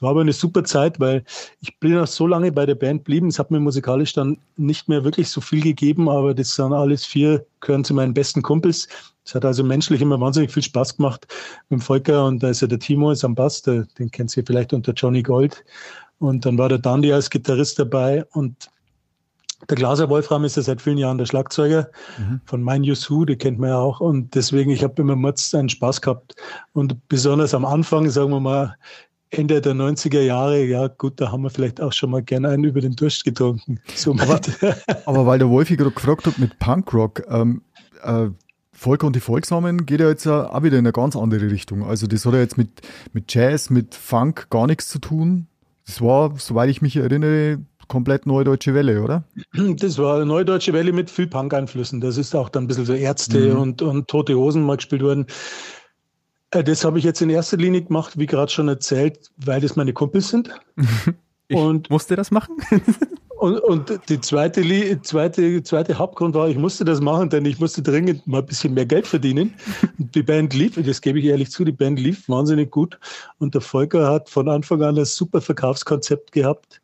War 0.00 0.10
aber 0.10 0.20
eine 0.20 0.34
super 0.34 0.64
Zeit, 0.64 1.00
weil 1.00 1.24
ich 1.60 1.78
bin 1.78 1.96
auch 1.96 2.06
so 2.06 2.26
lange 2.26 2.52
bei 2.52 2.66
der 2.66 2.74
Band 2.74 3.04
geblieben. 3.04 3.28
Es 3.28 3.38
hat 3.38 3.50
mir 3.50 3.60
musikalisch 3.60 4.12
dann 4.12 4.38
nicht 4.56 4.88
mehr 4.88 5.02
wirklich 5.02 5.30
so 5.30 5.40
viel 5.40 5.62
gegeben, 5.62 6.10
aber 6.10 6.34
das 6.34 6.54
sind 6.54 6.74
alles 6.74 7.06
vier, 7.06 7.46
gehören 7.60 7.84
zu 7.84 7.94
meinen 7.94 8.12
besten 8.12 8.42
Kumpels. 8.42 8.86
Es 9.24 9.34
hat 9.34 9.46
also 9.46 9.64
menschlich 9.64 10.02
immer 10.02 10.20
wahnsinnig 10.20 10.52
viel 10.52 10.62
Spaß 10.62 10.98
gemacht 10.98 11.26
mit 11.70 11.80
dem 11.80 11.82
Volker 11.82 12.26
und 12.26 12.42
da 12.42 12.50
ist 12.50 12.60
ja 12.60 12.68
der 12.68 12.78
Timo 12.78 13.10
ist 13.10 13.24
am 13.24 13.34
Bass, 13.34 13.62
der, 13.62 13.86
den 13.98 14.10
kennt 14.10 14.36
ihr 14.36 14.44
vielleicht 14.46 14.74
unter 14.74 14.92
Johnny 14.92 15.22
Gold. 15.22 15.64
Und 16.18 16.46
dann 16.46 16.58
war 16.58 16.68
der 16.68 16.78
Dandy 16.78 17.12
als 17.12 17.30
Gitarrist 17.30 17.78
dabei 17.78 18.24
und 18.32 18.70
der 19.68 19.76
Glaser 19.76 20.10
Wolfram 20.10 20.44
ist 20.44 20.56
ja 20.56 20.62
seit 20.62 20.82
vielen 20.82 20.98
Jahren 20.98 21.18
der 21.18 21.26
Schlagzeuger 21.26 21.88
mhm. 22.18 22.40
von 22.44 22.62
Mein 22.62 22.84
Yusu, 22.84 23.24
die 23.24 23.36
kennt 23.36 23.58
man 23.58 23.70
ja 23.70 23.78
auch. 23.78 24.00
Und 24.00 24.34
deswegen, 24.34 24.70
ich 24.70 24.82
habe 24.82 25.00
immer 25.00 25.16
Mutz 25.16 25.54
einen 25.54 25.68
Spaß 25.68 26.00
gehabt. 26.00 26.34
Und 26.72 27.08
besonders 27.08 27.54
am 27.54 27.64
Anfang, 27.64 28.10
sagen 28.10 28.30
wir 28.30 28.40
mal, 28.40 28.76
Ende 29.30 29.60
der 29.60 29.74
90er 29.74 30.20
Jahre, 30.20 30.64
ja 30.64 30.88
gut, 30.88 31.20
da 31.20 31.32
haben 31.32 31.42
wir 31.42 31.50
vielleicht 31.50 31.80
auch 31.80 31.92
schon 31.92 32.10
mal 32.10 32.22
gerne 32.22 32.50
einen 32.50 32.64
über 32.64 32.80
den 32.80 32.94
Durst 32.94 33.24
getrunken. 33.24 33.80
Aber, 34.06 34.40
aber, 35.06 35.26
weil 35.26 35.38
der 35.38 35.48
Wolfi 35.48 35.76
gerade 35.76 35.90
gefragt 35.90 36.26
hat 36.26 36.38
mit 36.38 36.58
Punkrock, 36.58 37.22
ähm, 37.28 37.62
äh, 38.02 38.28
Volker 38.72 39.06
und 39.06 39.16
die 39.16 39.20
Volksamen 39.20 39.86
geht 39.86 40.00
ja 40.00 40.08
jetzt 40.08 40.26
auch 40.26 40.62
wieder 40.62 40.78
in 40.78 40.84
eine 40.84 40.92
ganz 40.92 41.16
andere 41.16 41.50
Richtung. 41.50 41.84
Also 41.84 42.06
das 42.06 42.26
hat 42.26 42.34
ja 42.34 42.40
jetzt 42.40 42.58
mit, 42.58 42.82
mit 43.12 43.32
Jazz, 43.32 43.70
mit 43.70 43.94
Funk 43.94 44.48
gar 44.50 44.66
nichts 44.66 44.88
zu 44.88 44.98
tun. 44.98 45.46
Das 45.86 46.00
war, 46.00 46.34
soweit 46.38 46.70
ich 46.70 46.82
mich 46.82 46.96
erinnere, 46.96 47.58
komplett 47.88 48.26
Neue 48.26 48.44
Deutsche 48.44 48.74
Welle, 48.74 49.02
oder? 49.02 49.24
Das 49.52 49.98
war 49.98 50.16
eine 50.16 50.26
Neue 50.26 50.44
Deutsche 50.44 50.72
Welle 50.72 50.92
mit 50.92 51.10
viel 51.10 51.26
Punk-Einflüssen. 51.26 52.00
Das 52.00 52.16
ist 52.16 52.34
auch 52.34 52.48
dann 52.48 52.64
ein 52.64 52.66
bisschen 52.66 52.86
so 52.86 52.94
Ärzte 52.94 53.54
mhm. 53.54 53.60
und, 53.60 53.82
und 53.82 54.08
Tote 54.08 54.36
Hosen 54.36 54.62
mal 54.62 54.76
gespielt 54.76 55.02
worden. 55.02 55.26
Äh, 56.50 56.64
das 56.64 56.84
habe 56.84 56.98
ich 56.98 57.04
jetzt 57.04 57.20
in 57.20 57.30
erster 57.30 57.56
Linie 57.56 57.82
gemacht, 57.82 58.18
wie 58.18 58.26
gerade 58.26 58.50
schon 58.50 58.68
erzählt, 58.68 59.30
weil 59.36 59.60
das 59.60 59.76
meine 59.76 59.92
Kumpels 59.92 60.28
sind. 60.28 60.50
Ich 61.46 61.58
und 61.58 61.90
musste 61.90 62.16
das 62.16 62.30
machen? 62.30 62.56
Und, 63.44 63.58
und 63.58 64.00
die 64.08 64.18
zweite, 64.22 64.62
zweite, 65.02 65.62
zweite 65.62 65.98
Hauptgrund 65.98 66.34
war, 66.34 66.48
ich 66.48 66.56
musste 66.56 66.82
das 66.86 67.02
machen, 67.02 67.28
denn 67.28 67.44
ich 67.44 67.60
musste 67.60 67.82
dringend 67.82 68.26
mal 68.26 68.38
ein 68.38 68.46
bisschen 68.46 68.72
mehr 68.72 68.86
Geld 68.86 69.06
verdienen. 69.06 69.54
Und 69.98 70.14
die 70.14 70.22
Band 70.22 70.54
lief, 70.54 70.82
das 70.82 71.02
gebe 71.02 71.18
ich 71.18 71.26
ehrlich 71.26 71.50
zu, 71.50 71.62
die 71.62 71.72
Band 71.72 72.00
lief 72.00 72.26
wahnsinnig 72.26 72.70
gut. 72.70 72.98
Und 73.36 73.52
der 73.52 73.60
Volker 73.60 74.10
hat 74.10 74.30
von 74.30 74.48
Anfang 74.48 74.80
an 74.80 74.96
ein 74.96 75.04
super 75.04 75.42
Verkaufskonzept 75.42 76.32
gehabt. 76.32 76.80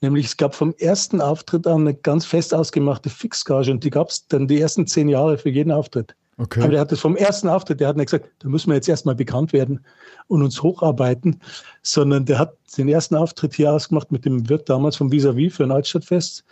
Nämlich 0.00 0.26
es 0.26 0.36
gab 0.36 0.56
vom 0.56 0.74
ersten 0.78 1.20
Auftritt 1.20 1.68
an 1.68 1.82
eine 1.82 1.94
ganz 1.94 2.26
fest 2.26 2.52
ausgemachte 2.52 3.08
Fixgage 3.08 3.70
und 3.70 3.84
die 3.84 3.90
gab 3.90 4.08
es 4.08 4.26
dann 4.26 4.48
die 4.48 4.60
ersten 4.60 4.88
zehn 4.88 5.08
Jahre 5.08 5.38
für 5.38 5.50
jeden 5.50 5.70
Auftritt. 5.70 6.16
Okay. 6.40 6.62
Aber 6.62 6.70
der 6.70 6.80
hat 6.80 6.90
das 6.90 7.00
vom 7.00 7.16
ersten 7.16 7.48
Auftritt, 7.48 7.80
der 7.80 7.88
hat 7.88 7.98
nicht 7.98 8.06
gesagt, 8.06 8.30
da 8.38 8.48
müssen 8.48 8.70
wir 8.70 8.74
jetzt 8.74 8.88
erstmal 8.88 9.14
bekannt 9.14 9.52
werden 9.52 9.80
und 10.26 10.42
uns 10.42 10.62
hocharbeiten, 10.62 11.38
sondern 11.82 12.24
der 12.24 12.38
hat 12.38 12.56
den 12.78 12.88
ersten 12.88 13.14
Auftritt 13.14 13.54
hier 13.54 13.70
ausgemacht 13.70 14.10
mit 14.10 14.24
dem 14.24 14.48
Wirt 14.48 14.70
damals 14.70 14.96
vom 14.96 15.12
Vis-a-vis 15.12 15.54
für 15.54 15.64
ein 15.64 15.70
Altstadtfest. 15.70 16.44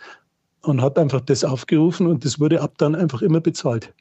und 0.61 0.81
hat 0.83 0.99
einfach 0.99 1.21
das 1.21 1.43
aufgerufen 1.43 2.05
und 2.05 2.23
das 2.23 2.39
wurde 2.39 2.61
ab 2.61 2.73
dann 2.77 2.93
einfach 2.93 3.23
immer 3.23 3.39
bezahlt. 3.39 3.91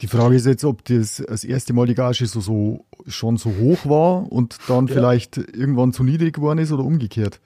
Die 0.00 0.06
Frage 0.06 0.36
ist 0.36 0.46
jetzt, 0.46 0.64
ob 0.64 0.84
das, 0.84 1.22
das 1.26 1.42
erste 1.42 1.72
Mal 1.72 1.86
die 1.86 1.94
Gage 1.94 2.24
so, 2.26 2.40
so 2.40 2.84
schon 3.08 3.36
so 3.36 3.50
hoch 3.58 3.78
war 3.84 4.30
und 4.30 4.58
dann 4.68 4.86
ja. 4.86 4.94
vielleicht 4.94 5.38
irgendwann 5.38 5.92
zu 5.92 6.04
niedrig 6.04 6.34
geworden 6.34 6.58
ist 6.58 6.70
oder 6.70 6.84
umgekehrt. 6.84 7.40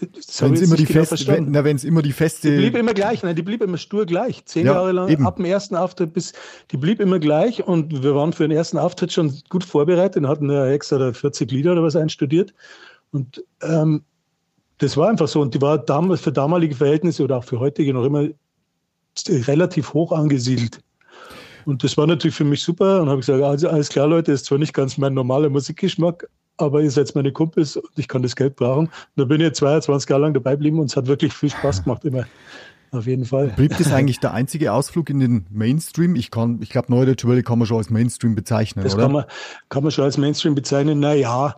Wenn 0.00 0.54
es 0.54 0.62
immer, 0.62 0.76
die 0.76 0.84
genau 0.84 1.04
feste, 1.04 1.26
wenn, 1.26 1.78
immer 1.78 2.02
die 2.02 2.12
feste. 2.12 2.50
Die 2.50 2.56
blieb 2.56 2.76
immer 2.76 2.94
gleich, 2.94 3.22
nein, 3.22 3.36
die 3.36 3.42
blieb 3.42 3.62
immer 3.62 3.78
stur 3.78 4.06
gleich. 4.06 4.44
Zehn 4.44 4.66
ja, 4.66 4.74
Jahre 4.74 4.92
lang, 4.92 5.08
eben. 5.08 5.26
ab 5.26 5.36
dem 5.36 5.44
ersten 5.44 5.76
Auftritt 5.76 6.12
bis, 6.12 6.32
die 6.70 6.76
blieb 6.76 7.00
immer 7.00 7.18
gleich 7.18 7.66
und 7.66 8.02
wir 8.02 8.14
waren 8.14 8.32
für 8.32 8.46
den 8.46 8.56
ersten 8.56 8.78
Auftritt 8.78 9.12
schon 9.12 9.34
gut 9.48 9.64
vorbereitet 9.64 10.22
und 10.22 10.28
hatten 10.28 10.50
ja 10.50 10.66
extra 10.68 11.12
40 11.12 11.50
Lieder 11.50 11.72
oder 11.72 11.82
was 11.82 11.96
einstudiert. 11.96 12.54
Und 13.10 13.44
ähm, 13.62 14.02
das 14.78 14.96
war 14.96 15.08
einfach 15.08 15.28
so. 15.28 15.40
Und 15.40 15.54
die 15.54 15.60
war 15.60 15.78
damals 15.78 16.20
für 16.20 16.32
damalige 16.32 16.74
Verhältnisse 16.74 17.24
oder 17.24 17.38
auch 17.38 17.44
für 17.44 17.58
heutige 17.60 17.92
noch 17.92 18.04
immer 18.04 18.28
relativ 19.28 19.92
hoch 19.94 20.12
angesiedelt. 20.12 20.80
Und 21.64 21.84
das 21.84 21.96
war 21.96 22.06
natürlich 22.06 22.36
für 22.36 22.44
mich 22.44 22.62
super. 22.62 23.02
Und 23.02 23.08
habe 23.08 23.20
gesagt, 23.20 23.42
also 23.42 23.68
alles 23.68 23.88
klar, 23.88 24.06
Leute, 24.06 24.32
ist 24.32 24.46
zwar 24.46 24.58
nicht 24.58 24.72
ganz 24.72 24.96
mein 24.96 25.14
normaler 25.14 25.50
Musikgeschmack, 25.50 26.28
aber 26.58 26.82
ihr 26.82 26.90
seid 26.90 27.14
meine 27.14 27.32
Kumpels 27.32 27.76
und 27.76 27.90
ich 27.96 28.08
kann 28.08 28.22
das 28.22 28.36
Geld 28.36 28.56
brauchen. 28.56 28.90
Da 29.16 29.24
bin 29.24 29.40
ich 29.40 29.54
22 29.54 30.10
Jahre 30.10 30.22
lang 30.22 30.34
dabei 30.34 30.52
geblieben 30.52 30.78
und 30.80 30.86
es 30.86 30.96
hat 30.96 31.06
wirklich 31.06 31.32
viel 31.32 31.50
Spaß 31.50 31.84
gemacht 31.84 32.04
immer. 32.04 32.26
Auf 32.90 33.06
jeden 33.06 33.24
Fall. 33.24 33.48
Blieb 33.56 33.76
das 33.76 33.92
eigentlich 33.92 34.20
der 34.20 34.34
einzige 34.34 34.72
Ausflug 34.72 35.10
in 35.10 35.20
den 35.20 35.46
Mainstream? 35.50 36.16
Ich 36.16 36.30
kann, 36.30 36.60
ich 36.62 36.70
glaube, 36.70 36.90
Neue 36.90 37.06
Deutsche 37.06 37.42
kann 37.42 37.58
man 37.58 37.66
schon 37.66 37.78
als 37.78 37.90
Mainstream 37.90 38.34
bezeichnen, 38.34 38.84
das 38.84 38.94
oder? 38.94 39.04
Kann 39.04 39.12
man, 39.12 39.24
kann 39.68 39.82
man 39.82 39.92
schon 39.92 40.04
als 40.04 40.18
Mainstream 40.18 40.54
bezeichnen. 40.54 40.98
Naja, 41.00 41.56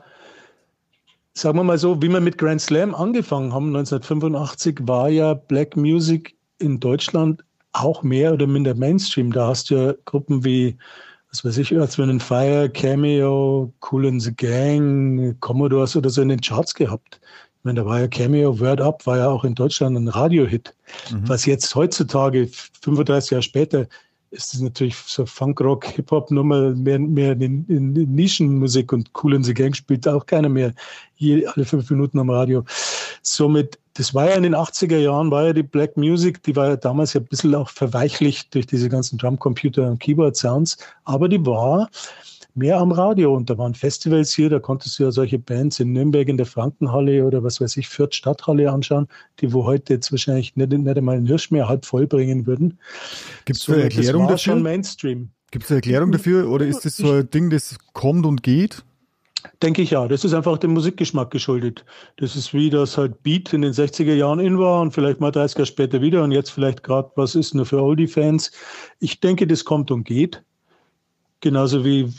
sagen 1.34 1.58
wir 1.58 1.64
mal 1.64 1.78
so, 1.78 2.02
wie 2.02 2.08
wir 2.08 2.20
mit 2.20 2.36
Grand 2.36 2.60
Slam 2.60 2.94
angefangen 2.94 3.52
haben, 3.52 3.68
1985, 3.68 4.80
war 4.82 5.08
ja 5.08 5.34
Black 5.34 5.76
Music 5.76 6.36
in 6.58 6.80
Deutschland 6.80 7.44
auch 7.72 8.02
mehr 8.02 8.32
oder 8.32 8.46
minder 8.46 8.74
Mainstream. 8.74 9.32
Da 9.32 9.46
hast 9.46 9.70
du 9.70 9.76
ja 9.76 9.94
Gruppen 10.04 10.44
wie, 10.44 10.76
was 11.30 11.44
weiß 11.44 11.58
ich, 11.58 11.72
Earth, 11.76 11.96
Wind 11.98 12.22
Fire, 12.22 12.68
Cameo, 12.68 13.72
Cool 13.80 14.06
in 14.06 14.20
the 14.20 14.34
Gang, 14.34 15.36
Commodores 15.40 15.94
oder 15.96 16.10
so 16.10 16.22
in 16.22 16.28
den 16.28 16.40
Charts 16.40 16.74
gehabt. 16.74 17.20
Ich 17.22 17.64
meine, 17.64 17.80
da 17.80 17.86
war 17.86 18.00
ja 18.00 18.08
Cameo, 18.08 18.58
Word 18.58 18.80
Up, 18.80 19.06
war 19.06 19.18
ja 19.18 19.28
auch 19.28 19.44
in 19.44 19.54
Deutschland 19.54 19.96
ein 19.96 20.08
Radiohit. 20.08 20.74
Mhm. 21.10 21.28
Was 21.28 21.46
jetzt 21.46 21.74
heutzutage, 21.74 22.48
35 22.82 23.30
Jahre 23.30 23.42
später, 23.42 23.86
ist 24.30 24.54
es 24.54 24.60
natürlich 24.60 24.96
so 24.96 25.26
Funkrock, 25.26 25.84
Hip-Hop-Nummer, 25.86 26.70
mehr, 26.70 26.98
mehr 26.98 27.32
in, 27.32 27.64
in, 27.66 27.96
in, 27.96 28.14
Nischenmusik 28.14 28.92
und 28.92 29.10
Cool 29.20 29.34
in 29.34 29.42
the 29.42 29.54
Gang 29.54 29.74
spielt 29.74 30.06
auch 30.06 30.24
keiner 30.24 30.48
mehr 30.48 30.72
je, 31.16 31.46
alle 31.46 31.64
fünf 31.64 31.90
Minuten 31.90 32.18
am 32.18 32.30
Radio. 32.30 32.64
Somit, 33.22 33.78
das 34.00 34.14
war 34.14 34.30
ja 34.30 34.34
in 34.34 34.44
den 34.44 34.54
80er 34.56 34.96
Jahren, 34.96 35.30
war 35.30 35.44
ja 35.44 35.52
die 35.52 35.62
Black 35.62 35.98
Music, 35.98 36.42
die 36.44 36.56
war 36.56 36.68
ja 36.68 36.76
damals 36.76 37.12
ja 37.12 37.20
ein 37.20 37.26
bisschen 37.26 37.54
auch 37.54 37.68
verweichlicht 37.68 38.54
durch 38.54 38.66
diese 38.66 38.88
ganzen 38.88 39.18
Drumcomputer 39.18 39.86
und 39.86 40.00
Keyboard-Sounds, 40.00 40.78
aber 41.04 41.28
die 41.28 41.44
war 41.44 41.90
mehr 42.54 42.78
am 42.78 42.92
Radio. 42.92 43.34
Und 43.36 43.50
da 43.50 43.58
waren 43.58 43.74
Festivals 43.74 44.32
hier, 44.32 44.48
da 44.48 44.58
konntest 44.58 44.98
du 44.98 45.02
ja 45.02 45.10
solche 45.10 45.38
Bands 45.38 45.80
in 45.80 45.92
Nürnberg 45.92 46.26
in 46.28 46.38
der 46.38 46.46
Frankenhalle 46.46 47.26
oder 47.26 47.44
was 47.44 47.60
weiß 47.60 47.76
ich, 47.76 47.90
Fürth 47.90 48.14
Stadthalle 48.14 48.72
anschauen, 48.72 49.06
die 49.40 49.52
wo 49.52 49.64
heute 49.64 49.92
jetzt 49.92 50.10
wahrscheinlich 50.10 50.56
nicht, 50.56 50.72
nicht 50.72 50.96
einmal 50.96 51.18
einen 51.18 51.26
Hirsch 51.26 51.50
mehr 51.50 51.68
halb 51.68 51.84
voll 51.84 52.06
bringen 52.06 52.46
würden. 52.46 52.78
Gibt 53.44 53.58
es 53.58 53.66
so, 53.66 53.74
eine 53.74 53.82
Erklärung 53.82 54.22
das 54.22 54.40
dafür? 54.40 54.54
schon 54.54 54.62
Mainstream. 54.62 55.28
Gibt 55.50 55.66
es 55.66 55.70
eine 55.70 55.76
Erklärung 55.76 56.10
dafür 56.10 56.48
oder 56.48 56.64
ist 56.64 56.86
das 56.86 56.96
so 56.96 57.12
ein 57.12 57.28
Ding, 57.28 57.50
das 57.50 57.76
kommt 57.92 58.24
und 58.24 58.42
geht? 58.42 58.82
Denke 59.62 59.82
ich 59.82 59.90
ja. 59.90 60.06
Das 60.08 60.24
ist 60.24 60.34
einfach 60.34 60.58
dem 60.58 60.72
Musikgeschmack 60.72 61.30
geschuldet. 61.30 61.84
Das 62.16 62.36
ist 62.36 62.52
wie 62.52 62.70
das 62.70 62.96
halt 62.98 63.22
Beat 63.22 63.52
in 63.52 63.62
den 63.62 63.72
60er 63.72 64.14
Jahren 64.14 64.40
in 64.40 64.58
war 64.58 64.80
und 64.82 64.92
vielleicht 64.92 65.20
mal 65.20 65.30
30 65.30 65.58
Jahre 65.58 65.66
später 65.66 66.00
wieder 66.00 66.22
und 66.22 66.32
jetzt 66.32 66.50
vielleicht 66.50 66.82
gerade, 66.82 67.10
was 67.16 67.34
ist 67.34 67.54
nur 67.54 67.66
für 67.66 67.82
Oldie-Fans. 67.82 68.50
Ich 68.98 69.20
denke, 69.20 69.46
das 69.46 69.64
kommt 69.64 69.90
und 69.90 70.04
geht. 70.04 70.42
Genauso 71.42 71.86
wie, 71.86 72.12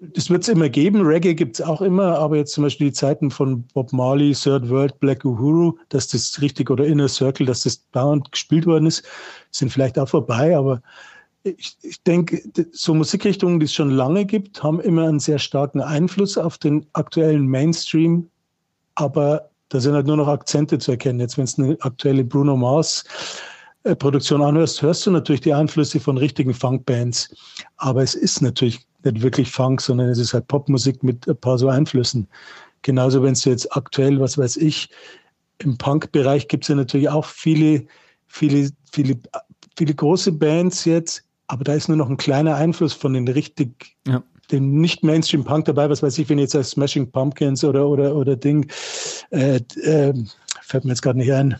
das 0.00 0.30
wird 0.30 0.42
es 0.42 0.48
immer 0.48 0.70
geben, 0.70 1.02
Reggae 1.02 1.34
gibt 1.34 1.56
es 1.56 1.66
auch 1.66 1.82
immer, 1.82 2.18
aber 2.18 2.38
jetzt 2.38 2.54
zum 2.54 2.64
Beispiel 2.64 2.86
die 2.86 2.94
Zeiten 2.94 3.30
von 3.30 3.62
Bob 3.74 3.92
Marley, 3.92 4.32
Third 4.32 4.70
World, 4.70 4.98
Black 5.00 5.22
Uhuru, 5.22 5.76
dass 5.90 6.08
das 6.08 6.40
richtig 6.40 6.70
oder 6.70 6.86
Inner 6.86 7.08
Circle, 7.08 7.44
dass 7.44 7.64
das 7.64 7.86
dauernd 7.90 8.32
gespielt 8.32 8.64
worden 8.64 8.86
ist, 8.86 9.04
sind 9.50 9.70
vielleicht 9.70 9.98
auch 9.98 10.08
vorbei, 10.08 10.56
aber 10.56 10.80
ich, 11.44 11.76
ich 11.82 12.02
denke, 12.02 12.42
so 12.72 12.94
Musikrichtungen, 12.94 13.60
die 13.60 13.66
es 13.66 13.74
schon 13.74 13.90
lange 13.90 14.24
gibt, 14.24 14.62
haben 14.62 14.80
immer 14.80 15.06
einen 15.06 15.20
sehr 15.20 15.38
starken 15.38 15.80
Einfluss 15.80 16.38
auf 16.38 16.58
den 16.58 16.86
aktuellen 16.94 17.46
Mainstream, 17.46 18.28
aber 18.94 19.50
da 19.68 19.80
sind 19.80 19.94
halt 19.94 20.06
nur 20.06 20.16
noch 20.16 20.28
Akzente 20.28 20.78
zu 20.78 20.92
erkennen. 20.92 21.20
Jetzt, 21.20 21.36
wenn 21.36 21.44
es 21.44 21.58
eine 21.58 21.76
aktuelle 21.80 22.24
Bruno 22.24 22.56
Mars 22.56 23.04
äh, 23.82 23.94
Produktion 23.94 24.42
anhörst, 24.42 24.80
hörst 24.82 25.06
du 25.06 25.10
natürlich 25.10 25.42
die 25.42 25.52
Einflüsse 25.52 26.00
von 26.00 26.16
richtigen 26.16 26.54
Funkbands. 26.54 27.34
Aber 27.76 28.02
es 28.02 28.14
ist 28.14 28.40
natürlich 28.40 28.86
nicht 29.04 29.22
wirklich 29.22 29.50
Funk, 29.50 29.80
sondern 29.80 30.08
es 30.08 30.18
ist 30.18 30.32
halt 30.32 30.48
Popmusik 30.48 31.02
mit 31.02 31.28
ein 31.28 31.36
paar 31.36 31.58
so 31.58 31.68
Einflüssen. 31.68 32.26
Genauso, 32.82 33.22
wenn 33.22 33.34
du 33.34 33.50
jetzt 33.50 33.76
aktuell, 33.76 34.20
was 34.20 34.38
weiß 34.38 34.56
ich, 34.56 34.88
im 35.58 35.76
Punk-Bereich 35.76 36.48
gibt 36.48 36.64
es 36.64 36.68
ja 36.68 36.74
natürlich 36.74 37.08
auch 37.08 37.24
viele, 37.24 37.86
viele, 38.26 38.70
viele, 38.90 39.18
viele 39.76 39.94
große 39.94 40.32
Bands 40.32 40.84
jetzt, 40.84 41.24
aber 41.46 41.64
da 41.64 41.74
ist 41.74 41.88
nur 41.88 41.96
noch 41.96 42.08
ein 42.08 42.16
kleiner 42.16 42.56
Einfluss 42.56 42.92
von 42.92 43.12
den 43.12 43.28
richtig, 43.28 43.96
ja. 44.06 44.22
dem 44.50 44.80
nicht 44.80 45.02
Mainstream-Punk 45.02 45.66
dabei, 45.66 45.90
was 45.90 46.02
weiß 46.02 46.18
ich, 46.18 46.28
wenn 46.28 46.38
jetzt 46.38 46.56
als 46.56 46.70
Smashing 46.70 47.10
Pumpkins 47.10 47.64
oder, 47.64 47.88
oder, 47.88 48.14
oder 48.14 48.36
Ding, 48.36 48.70
äh, 49.30 49.60
äh, 49.82 50.14
fällt 50.62 50.84
mir 50.84 50.90
jetzt 50.90 51.02
gerade 51.02 51.18
nicht 51.18 51.32
ein, 51.32 51.56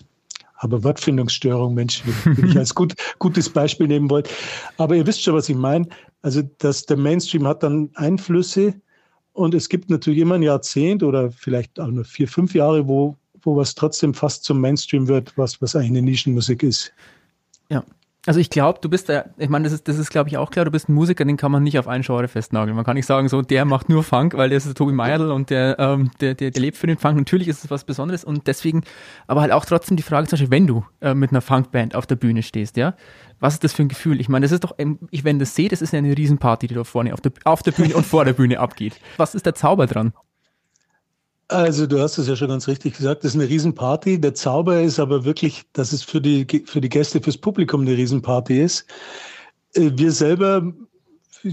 aber 0.57 0.83
Wortfindungsstörung, 0.83 1.75
Mensch, 1.75 2.03
wenn 2.25 2.49
ich 2.49 2.57
als 2.57 2.75
gut, 2.75 2.95
gutes 3.19 3.51
Beispiel 3.51 3.87
nehmen 3.87 4.09
wollte. 4.09 4.31
Aber 4.79 4.97
ihr 4.97 5.07
wisst 5.07 5.23
schon, 5.23 5.35
was 5.35 5.49
ich 5.49 5.57
meine. 5.57 5.87
Also, 6.23 6.43
dass 6.59 6.87
der 6.87 6.97
Mainstream 6.97 7.47
hat 7.47 7.63
dann 7.63 7.91
Einflüsse 7.95 8.75
und 9.35 9.53
es 9.53 9.69
gibt 9.69 9.91
natürlich 9.91 10.21
immer 10.21 10.37
ein 10.37 10.43
Jahrzehnt 10.43 11.03
oder 11.03 11.31
vielleicht 11.31 11.79
auch 11.79 11.89
nur 11.89 12.05
vier, 12.05 12.29
fünf 12.29 12.55
Jahre, 12.55 12.89
wo, 12.89 13.17
wo 13.43 13.57
was 13.57 13.75
trotzdem 13.75 14.15
fast 14.15 14.45
zum 14.45 14.61
Mainstream 14.61 15.07
wird, 15.07 15.37
was, 15.37 15.61
was 15.61 15.77
eigentlich 15.77 15.91
eine 15.91 16.03
Nischenmusik 16.03 16.63
ist. 16.63 16.93
Ja, 17.69 17.85
also 18.27 18.41
ich 18.41 18.49
glaube, 18.49 18.79
du 18.81 18.89
bist 18.89 19.09
da, 19.09 19.27
ich 19.37 19.49
meine, 19.49 19.65
das 19.65 19.73
ist, 19.73 19.87
das 19.89 19.99
ist 19.99 20.11
glaube 20.11 20.29
ich 20.31 20.39
auch 20.39 20.51
klar, 20.51 20.65
du 20.65 20.71
bist 20.71 20.89
ein 20.89 20.95
Musiker, 20.95 21.25
den 21.25 21.37
kann 21.37 21.53
man 21.53 21.63
nicht 21.63 21.79
auf 21.79 21.89
einen 21.89 22.03
Genre 22.03 22.27
festnageln. 22.29 22.75
Man 22.75 22.85
kann 22.85 22.97
nicht 22.97 23.07
sagen, 23.07 23.29
so, 23.29 23.43
der 23.43 23.65
macht 23.65 23.89
nur 23.89 24.03
Funk, 24.03 24.35
weil 24.35 24.49
der 24.49 24.59
ist 24.59 24.75
Tobi 24.77 24.93
Meierl 24.93 25.31
und 25.31 25.51
der, 25.51 25.79
ähm, 25.79 26.11
der, 26.21 26.35
der, 26.35 26.51
der 26.51 26.63
lebt 26.63 26.77
für 26.77 26.87
den 26.87 26.97
Funk. 26.97 27.17
Natürlich 27.17 27.49
ist 27.49 27.65
es 27.65 27.71
was 27.71 27.85
Besonderes 27.85 28.25
und 28.25 28.47
deswegen, 28.47 28.83
aber 29.27 29.43
halt 29.43 29.53
auch 29.53 29.65
trotzdem 29.65 29.97
die 29.97 30.03
Frage, 30.03 30.27
zum 30.27 30.37
Beispiel, 30.37 30.51
wenn 30.51 30.67
du 30.67 30.85
äh, 31.01 31.15
mit 31.15 31.31
einer 31.31 31.43
Funkband 31.43 31.95
auf 31.95 32.07
der 32.07 32.17
Bühne 32.17 32.43
stehst, 32.43 32.77
ja, 32.77 32.95
was 33.41 33.55
ist 33.55 33.65
das 33.65 33.75
für 33.75 33.83
ein 33.83 33.89
Gefühl? 33.89 34.21
Ich 34.21 34.29
meine, 34.29 34.45
das 34.45 34.53
ist 34.53 34.65
doch, 34.65 34.75
ich, 35.11 35.25
wenn 35.25 35.39
das 35.39 35.55
sehe, 35.55 35.69
das 35.69 35.83
ist 35.83 35.93
ja 35.93 35.99
eine 35.99 36.17
Riesenparty, 36.17 36.67
die 36.67 36.75
da 36.75 36.85
vorne 36.85 37.13
auf 37.13 37.21
der, 37.21 37.33
auf 37.45 37.63
der 37.63 37.73
Bühne 37.73 37.95
und 37.95 38.07
vor 38.07 38.25
der 38.25 38.33
Bühne 38.33 38.59
abgeht. 38.59 38.99
Was 39.19 39.35
ist 39.35 39.45
der 39.45 39.55
Zauber 39.55 39.87
dran? 39.87 40.15
Also 41.49 41.87
du 41.87 42.01
hast 42.01 42.17
es 42.19 42.27
ja 42.27 42.37
schon 42.37 42.49
ganz 42.49 42.67
richtig 42.69 42.97
gesagt, 42.97 43.23
das 43.23 43.35
ist 43.35 43.41
eine 43.41 43.49
Riesenparty. 43.49 44.21
Der 44.21 44.35
Zauber 44.35 44.81
ist 44.81 44.99
aber 44.99 45.25
wirklich, 45.25 45.65
dass 45.75 45.93
es 45.93 46.03
für 46.03 46.21
die, 46.21 46.47
für 46.67 46.81
die 46.81 46.89
Gäste, 46.89 47.21
fürs 47.21 47.37
Publikum 47.37 47.83
eine 47.83 47.97
Riesenparty 47.97 48.63
ist. 48.63 48.87
Äh, 49.75 49.91
wir 49.95 50.11
selber 50.11 50.73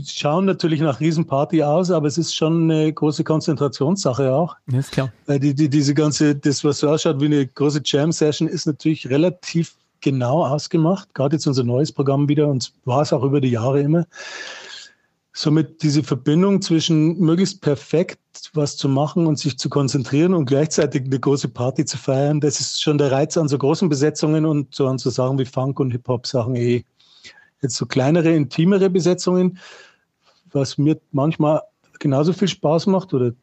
schauen 0.05 0.45
natürlich 0.45 0.79
nach 0.79 1.01
Riesenparty 1.01 1.63
aus, 1.63 1.91
aber 1.91 2.07
es 2.07 2.17
ist 2.17 2.33
schon 2.33 2.71
eine 2.71 2.93
große 2.93 3.25
Konzentrationssache 3.25 4.33
auch. 4.33 4.55
Ja, 4.71 4.79
ist 4.79 4.91
klar. 4.91 5.11
Weil 5.25 5.39
die, 5.39 5.53
die, 5.53 5.69
diese 5.69 5.93
ganze, 5.93 6.35
das, 6.35 6.63
was 6.63 6.79
so 6.79 6.89
ausschaut 6.89 7.19
wie 7.19 7.25
eine 7.25 7.45
große 7.45 7.81
Jam-Session, 7.83 8.47
ist 8.47 8.67
natürlich 8.67 9.09
relativ 9.09 9.75
genau 9.99 10.45
ausgemacht. 10.45 11.13
Gerade 11.13 11.35
jetzt 11.35 11.47
unser 11.47 11.63
neues 11.63 11.91
Programm 11.91 12.29
wieder 12.29 12.47
und 12.47 12.71
war 12.85 13.01
es 13.01 13.11
auch 13.11 13.23
über 13.23 13.41
die 13.41 13.49
Jahre 13.49 13.81
immer 13.81 14.05
somit 15.33 15.81
diese 15.81 16.03
Verbindung 16.03 16.61
zwischen 16.61 17.17
möglichst 17.19 17.61
perfekt 17.61 18.19
was 18.53 18.75
zu 18.75 18.89
machen 18.89 19.27
und 19.27 19.39
sich 19.39 19.57
zu 19.57 19.69
konzentrieren 19.69 20.33
und 20.33 20.45
gleichzeitig 20.45 21.03
eine 21.05 21.19
große 21.19 21.49
Party 21.49 21.85
zu 21.85 21.97
feiern, 21.97 22.41
das 22.41 22.59
ist 22.59 22.81
schon 22.81 22.97
der 22.97 23.11
Reiz 23.11 23.37
an 23.37 23.47
so 23.47 23.57
großen 23.57 23.87
Besetzungen 23.89 24.45
und 24.45 24.73
so 24.73 24.87
an 24.87 24.97
so 24.97 25.09
Sachen 25.09 25.37
wie 25.39 25.45
Funk 25.45 25.79
und 25.79 25.91
Hip-Hop-Sachen 25.91 26.55
eh. 26.55 26.83
Jetzt 27.61 27.75
so 27.75 27.85
kleinere, 27.85 28.31
intimere 28.31 28.89
Besetzungen, 28.89 29.59
was 30.51 30.77
mir 30.77 30.99
manchmal 31.11 31.61
genauso 31.99 32.33
viel 32.33 32.47
Spaß 32.47 32.87
macht 32.87 33.13
oder 33.13 33.33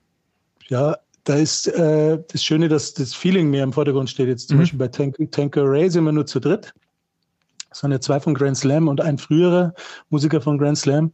ja, 0.68 0.96
da 1.24 1.34
ist 1.34 1.68
äh, 1.68 2.18
das 2.30 2.42
Schöne, 2.42 2.68
dass 2.68 2.94
das 2.94 3.14
Feeling 3.14 3.50
mehr 3.50 3.62
im 3.62 3.72
Vordergrund 3.72 4.10
steht. 4.10 4.28
Jetzt 4.28 4.48
zum 4.48 4.56
mhm. 4.56 4.62
Beispiel 4.62 4.78
bei 4.78 4.88
Tank, 4.88 5.16
Tanker 5.30 5.62
Ray 5.64 5.88
sind 5.88 6.04
wir 6.04 6.12
nur 6.12 6.26
zu 6.26 6.40
dritt. 6.40 6.74
Das 7.70 7.82
waren 7.82 7.92
ja 7.92 8.00
zwei 8.00 8.18
von 8.18 8.34
Grand 8.34 8.56
Slam 8.56 8.88
und 8.88 9.00
ein 9.00 9.18
früherer 9.18 9.74
Musiker 10.10 10.40
von 10.40 10.58
Grand 10.58 10.78
Slam. 10.78 11.12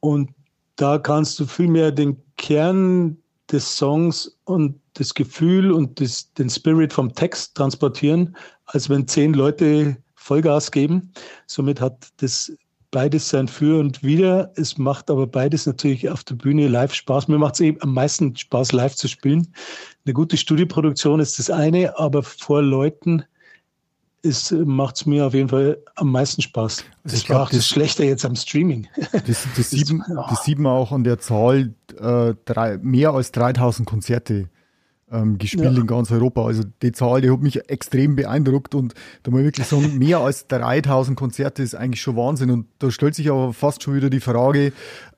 Und 0.00 0.30
da 0.76 0.98
kannst 0.98 1.38
du 1.40 1.46
viel 1.46 1.68
mehr 1.68 1.90
den 1.90 2.16
Kern 2.36 3.16
des 3.50 3.76
Songs 3.76 4.38
und 4.44 4.80
das 4.94 5.14
Gefühl 5.14 5.72
und 5.72 6.00
das, 6.00 6.32
den 6.34 6.50
Spirit 6.50 6.92
vom 6.92 7.14
Text 7.14 7.56
transportieren, 7.56 8.36
als 8.66 8.88
wenn 8.88 9.06
zehn 9.06 9.34
Leute 9.34 9.96
Vollgas 10.14 10.70
geben. 10.70 11.12
Somit 11.46 11.80
hat 11.80 12.08
das 12.16 12.52
beides 12.90 13.28
sein 13.28 13.46
Für 13.46 13.78
und 13.78 14.02
Wider. 14.02 14.52
Es 14.56 14.78
macht 14.78 15.10
aber 15.10 15.26
beides 15.26 15.66
natürlich 15.66 16.08
auf 16.08 16.24
der 16.24 16.34
Bühne 16.34 16.68
live 16.68 16.94
Spaß. 16.94 17.28
Mir 17.28 17.38
macht 17.38 17.54
es 17.54 17.60
eben 17.60 17.80
am 17.82 17.92
meisten 17.92 18.34
Spaß, 18.34 18.72
live 18.72 18.94
zu 18.94 19.08
spielen. 19.08 19.52
Eine 20.04 20.14
gute 20.14 20.36
Studioproduktion 20.36 21.20
ist 21.20 21.38
das 21.38 21.50
eine, 21.50 21.98
aber 21.98 22.22
vor 22.22 22.62
Leuten 22.62 23.24
macht 24.64 24.96
es 24.96 25.06
mir 25.06 25.26
auf 25.26 25.34
jeden 25.34 25.48
Fall 25.48 25.78
am 25.94 26.12
meisten 26.12 26.42
Spaß. 26.42 26.84
Also 27.04 27.16
ich 27.16 27.26
glaube, 27.26 27.46
das 27.50 27.58
ist 27.58 27.68
schlechter 27.68 28.04
jetzt 28.04 28.24
am 28.24 28.36
Streaming. 28.36 28.88
Das, 29.26 29.46
das, 29.56 29.70
sieht, 29.70 29.92
das 30.30 30.44
sieht 30.44 30.58
man 30.58 30.72
auch 30.72 30.92
an 30.92 31.04
der 31.04 31.18
Zahl, 31.18 31.74
äh, 31.98 32.34
drei, 32.44 32.78
mehr 32.78 33.12
als 33.12 33.32
3000 33.32 33.88
Konzerte 33.88 34.48
ähm, 35.10 35.38
gespielt 35.38 35.74
ja. 35.74 35.80
in 35.80 35.86
ganz 35.86 36.10
Europa. 36.10 36.44
Also 36.44 36.62
die 36.82 36.92
Zahl, 36.92 37.20
die 37.20 37.30
hat 37.30 37.40
mich 37.40 37.68
extrem 37.68 38.16
beeindruckt 38.16 38.74
und 38.74 38.94
da 39.22 39.30
muss 39.30 39.40
ich 39.40 39.46
wirklich 39.46 39.66
sagen, 39.66 39.98
mehr 39.98 40.18
als 40.18 40.46
3000 40.48 41.16
Konzerte 41.16 41.62
ist 41.62 41.74
eigentlich 41.74 42.02
schon 42.02 42.16
Wahnsinn. 42.16 42.50
Und 42.50 42.66
da 42.78 42.90
stellt 42.90 43.14
sich 43.14 43.30
aber 43.30 43.52
fast 43.52 43.82
schon 43.82 43.94
wieder 43.94 44.10
die 44.10 44.20
Frage, 44.20 44.72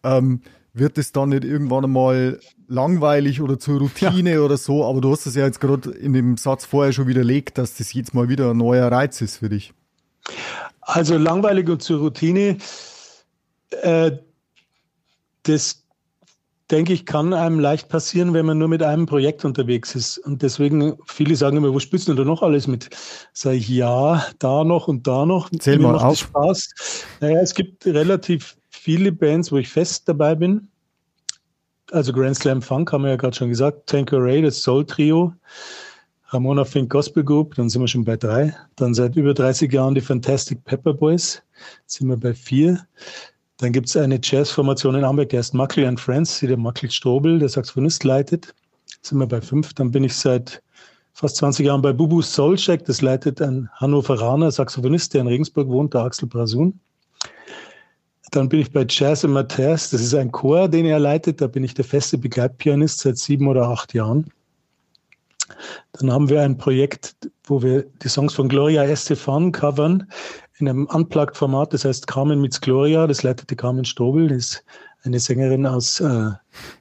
ähm, 0.05 0.43
wird 0.79 0.99
es 0.99 1.13
dann 1.13 1.31
nicht 1.31 1.45
irgendwann 1.45 1.85
einmal 1.85 2.41
langweilig 2.67 3.41
oder 3.41 3.59
zur 3.59 3.79
Routine 3.81 4.31
ja. 4.35 4.41
oder 4.41 4.57
so? 4.57 4.85
Aber 4.85 5.01
du 5.01 5.11
hast 5.11 5.27
es 5.27 5.35
ja 5.35 5.45
jetzt 5.45 5.61
gerade 5.61 5.91
in 5.91 6.13
dem 6.13 6.37
Satz 6.37 6.65
vorher 6.65 6.93
schon 6.93 7.07
widerlegt, 7.07 7.59
dass 7.59 7.77
das 7.77 7.93
jetzt 7.93 8.15
mal 8.15 8.29
wieder 8.29 8.51
ein 8.51 8.57
neuer 8.57 8.91
Reiz 8.91 9.21
ist 9.21 9.39
für 9.39 9.49
dich. 9.49 9.73
Also 10.81 11.17
langweilig 11.17 11.69
und 11.69 11.83
zur 11.83 12.01
Routine, 12.01 12.59
äh, 13.83 14.13
das 15.43 15.85
denke 16.71 16.93
ich, 16.93 17.07
kann 17.07 17.33
einem 17.33 17.61
leicht 17.61 17.89
passieren, 17.89 18.35
wenn 18.35 18.47
man 18.47 18.59
nur 18.59 18.69
mit 18.69 18.83
einem 18.83 19.07
Projekt 19.07 19.45
unterwegs 19.45 19.95
ist. 19.95 20.19
Und 20.19 20.43
deswegen, 20.43 20.99
viele 21.07 21.35
sagen 21.37 21.57
immer, 21.57 21.73
wo 21.73 21.79
spielst 21.79 22.09
du 22.09 22.15
denn 22.15 22.27
noch 22.27 22.43
alles 22.43 22.67
mit? 22.67 22.91
Sag 23.33 23.55
ich, 23.55 23.69
ja, 23.69 24.25
da 24.39 24.65
noch 24.65 24.89
und 24.89 25.07
da 25.07 25.25
noch. 25.25 25.51
Zähl 25.59 25.79
Mir 25.79 25.89
mal 25.89 25.99
auf. 25.99 26.19
Spaß. 26.19 26.71
Naja, 27.21 27.41
es 27.41 27.55
gibt 27.55 27.87
relativ 27.87 28.57
viele 28.89 29.13
Bands, 29.13 29.53
wo 29.53 29.59
ich 29.59 29.69
fest 29.69 30.09
dabei 30.09 30.35
bin. 30.35 30.67
Also 31.91 32.11
Grand 32.11 32.37
Slam 32.37 32.63
Funk 32.63 32.91
haben 32.91 33.03
wir 33.03 33.11
ja 33.11 33.17
gerade 33.17 33.37
schon 33.37 33.51
gesagt. 33.51 33.87
Tanqueray, 33.87 34.41
das 34.41 34.63
Soul 34.63 34.87
Trio. 34.87 35.35
Ramona 36.29 36.65
Fink 36.65 36.89
Gospel 36.89 37.23
Group, 37.23 37.55
dann 37.57 37.69
sind 37.69 37.83
wir 37.83 37.89
schon 37.89 38.07
bei 38.07 38.17
drei. 38.17 38.57
Dann 38.77 38.95
seit 38.95 39.15
über 39.17 39.35
30 39.35 39.71
Jahren 39.71 39.95
die 39.95 40.01
Fantastic 40.01 40.65
Pepper 40.65 40.95
Boys, 40.95 41.43
sind 41.85 42.09
wir 42.09 42.17
bei 42.17 42.33
vier. 42.33 42.81
Dann 43.59 43.73
gibt 43.73 43.91
es 43.91 43.97
eine 43.99 44.19
Jazzformation 44.23 44.95
in 44.95 45.05
Hamburg, 45.05 45.29
die 45.29 45.37
heißt 45.37 45.53
Muckley 45.53 45.85
and 45.85 46.01
Friends, 46.01 46.39
die 46.39 46.47
der 46.47 46.57
Muckley 46.57 46.91
Strobel, 46.91 47.39
der 47.39 47.51
Saxophonist, 47.51 48.05
leitet. 48.05 48.55
Sind 49.03 49.19
wir 49.19 49.27
bei 49.27 49.43
fünf. 49.43 49.75
Dann 49.75 49.91
bin 49.91 50.05
ich 50.05 50.15
seit 50.15 50.63
fast 51.13 51.37
20 51.37 51.67
Jahren 51.67 51.83
bei 51.83 51.93
Bubu 51.93 52.23
Soulcheck, 52.23 52.87
das 52.87 53.03
leitet 53.03 53.43
ein 53.43 53.69
Hannoveraner 53.75 54.51
Saxophonist, 54.51 55.13
der 55.13 55.21
in 55.21 55.27
Regensburg 55.27 55.69
wohnt, 55.69 55.93
der 55.93 56.05
Axel 56.05 56.27
Brasun. 56.27 56.81
Dann 58.31 58.49
bin 58.49 58.61
ich 58.61 58.73
bei 58.73 58.85
Jazz 58.89 59.25
Amateurs, 59.25 59.91
das 59.91 60.01
ist 60.01 60.15
ein 60.15 60.31
Chor, 60.33 60.69
den 60.69 60.87
er 60.87 60.99
leitet, 60.99 61.41
da 61.41 61.47
bin 61.47 61.65
ich 61.65 61.75
der 61.75 61.85
feste 61.85 62.19
Begleitpianist 62.19 63.01
seit 63.01 63.17
sieben 63.17 63.49
oder 63.49 63.69
acht 63.69 63.95
Jahren. 63.95 64.27
Dann 65.93 66.13
haben 66.13 66.29
wir 66.29 66.43
ein 66.43 66.59
Projekt, 66.59 67.17
wo 67.45 67.63
wir 67.63 67.85
die 68.03 68.09
Songs 68.09 68.35
von 68.35 68.49
Gloria 68.49 68.85
Estefan 68.85 69.53
covern 69.53 70.07
in 70.59 70.69
einem 70.69 70.87
Unplugged-Format, 70.87 71.73
das 71.73 71.85
heißt 71.85 72.07
Carmen 72.07 72.41
mit 72.41 72.61
Gloria, 72.61 73.07
das 73.07 73.23
leitete 73.23 73.57
Carmen 73.57 73.85
Strobel, 73.85 74.29
das 74.29 74.37
ist 74.37 74.65
eine 75.05 75.21
Sängerin 75.21 75.67
aus 75.67 76.01
äh, 76.01 76.31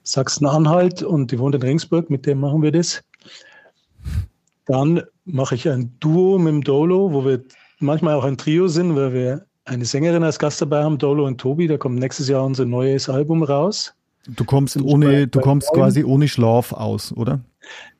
Sachsen-Anhalt 0.04 1.04
und 1.04 1.32
die 1.32 1.39
wohnt 1.39 1.56
in 1.56 1.62
Ringsburg, 1.62 2.10
mit 2.10 2.26
der 2.26 2.36
machen 2.36 2.62
wir 2.62 2.72
das. 2.72 3.04
Dann 4.66 5.04
mache 5.26 5.56
ich 5.56 5.70
ein 5.70 5.95
Duo 6.00 6.38
mit 6.38 6.52
dem 6.52 6.64
Dolo, 6.64 7.14
wo 7.14 7.24
wir 7.24 7.43
manchmal 7.80 8.16
auch 8.16 8.26
ein 8.26 8.38
Trio 8.38 8.68
sind, 8.68 8.95
weil 8.95 9.14
wir 9.14 9.45
eine 9.68 9.86
Sängerin 9.86 10.24
als 10.24 10.39
Gast 10.39 10.61
dabei 10.61 10.84
haben, 10.84 10.97
Dolo 10.97 11.26
und 11.26 11.39
Tobi. 11.39 11.68
Da 11.68 11.78
kommt 11.78 11.99
nächstes 11.99 12.28
Jahr 12.28 12.43
unser 12.43 12.65
neues 12.65 13.09
Album 13.09 13.43
raus. 13.43 13.93
Du 14.28 14.43
kommst 14.43 14.76
ohne, 14.78 15.28
du 15.28 15.39
kommst 15.39 15.72
quasi 15.72 16.03
ohne 16.03 16.28
Schlaf 16.28 16.74
aus, 16.74 17.15
oder? 17.15 17.39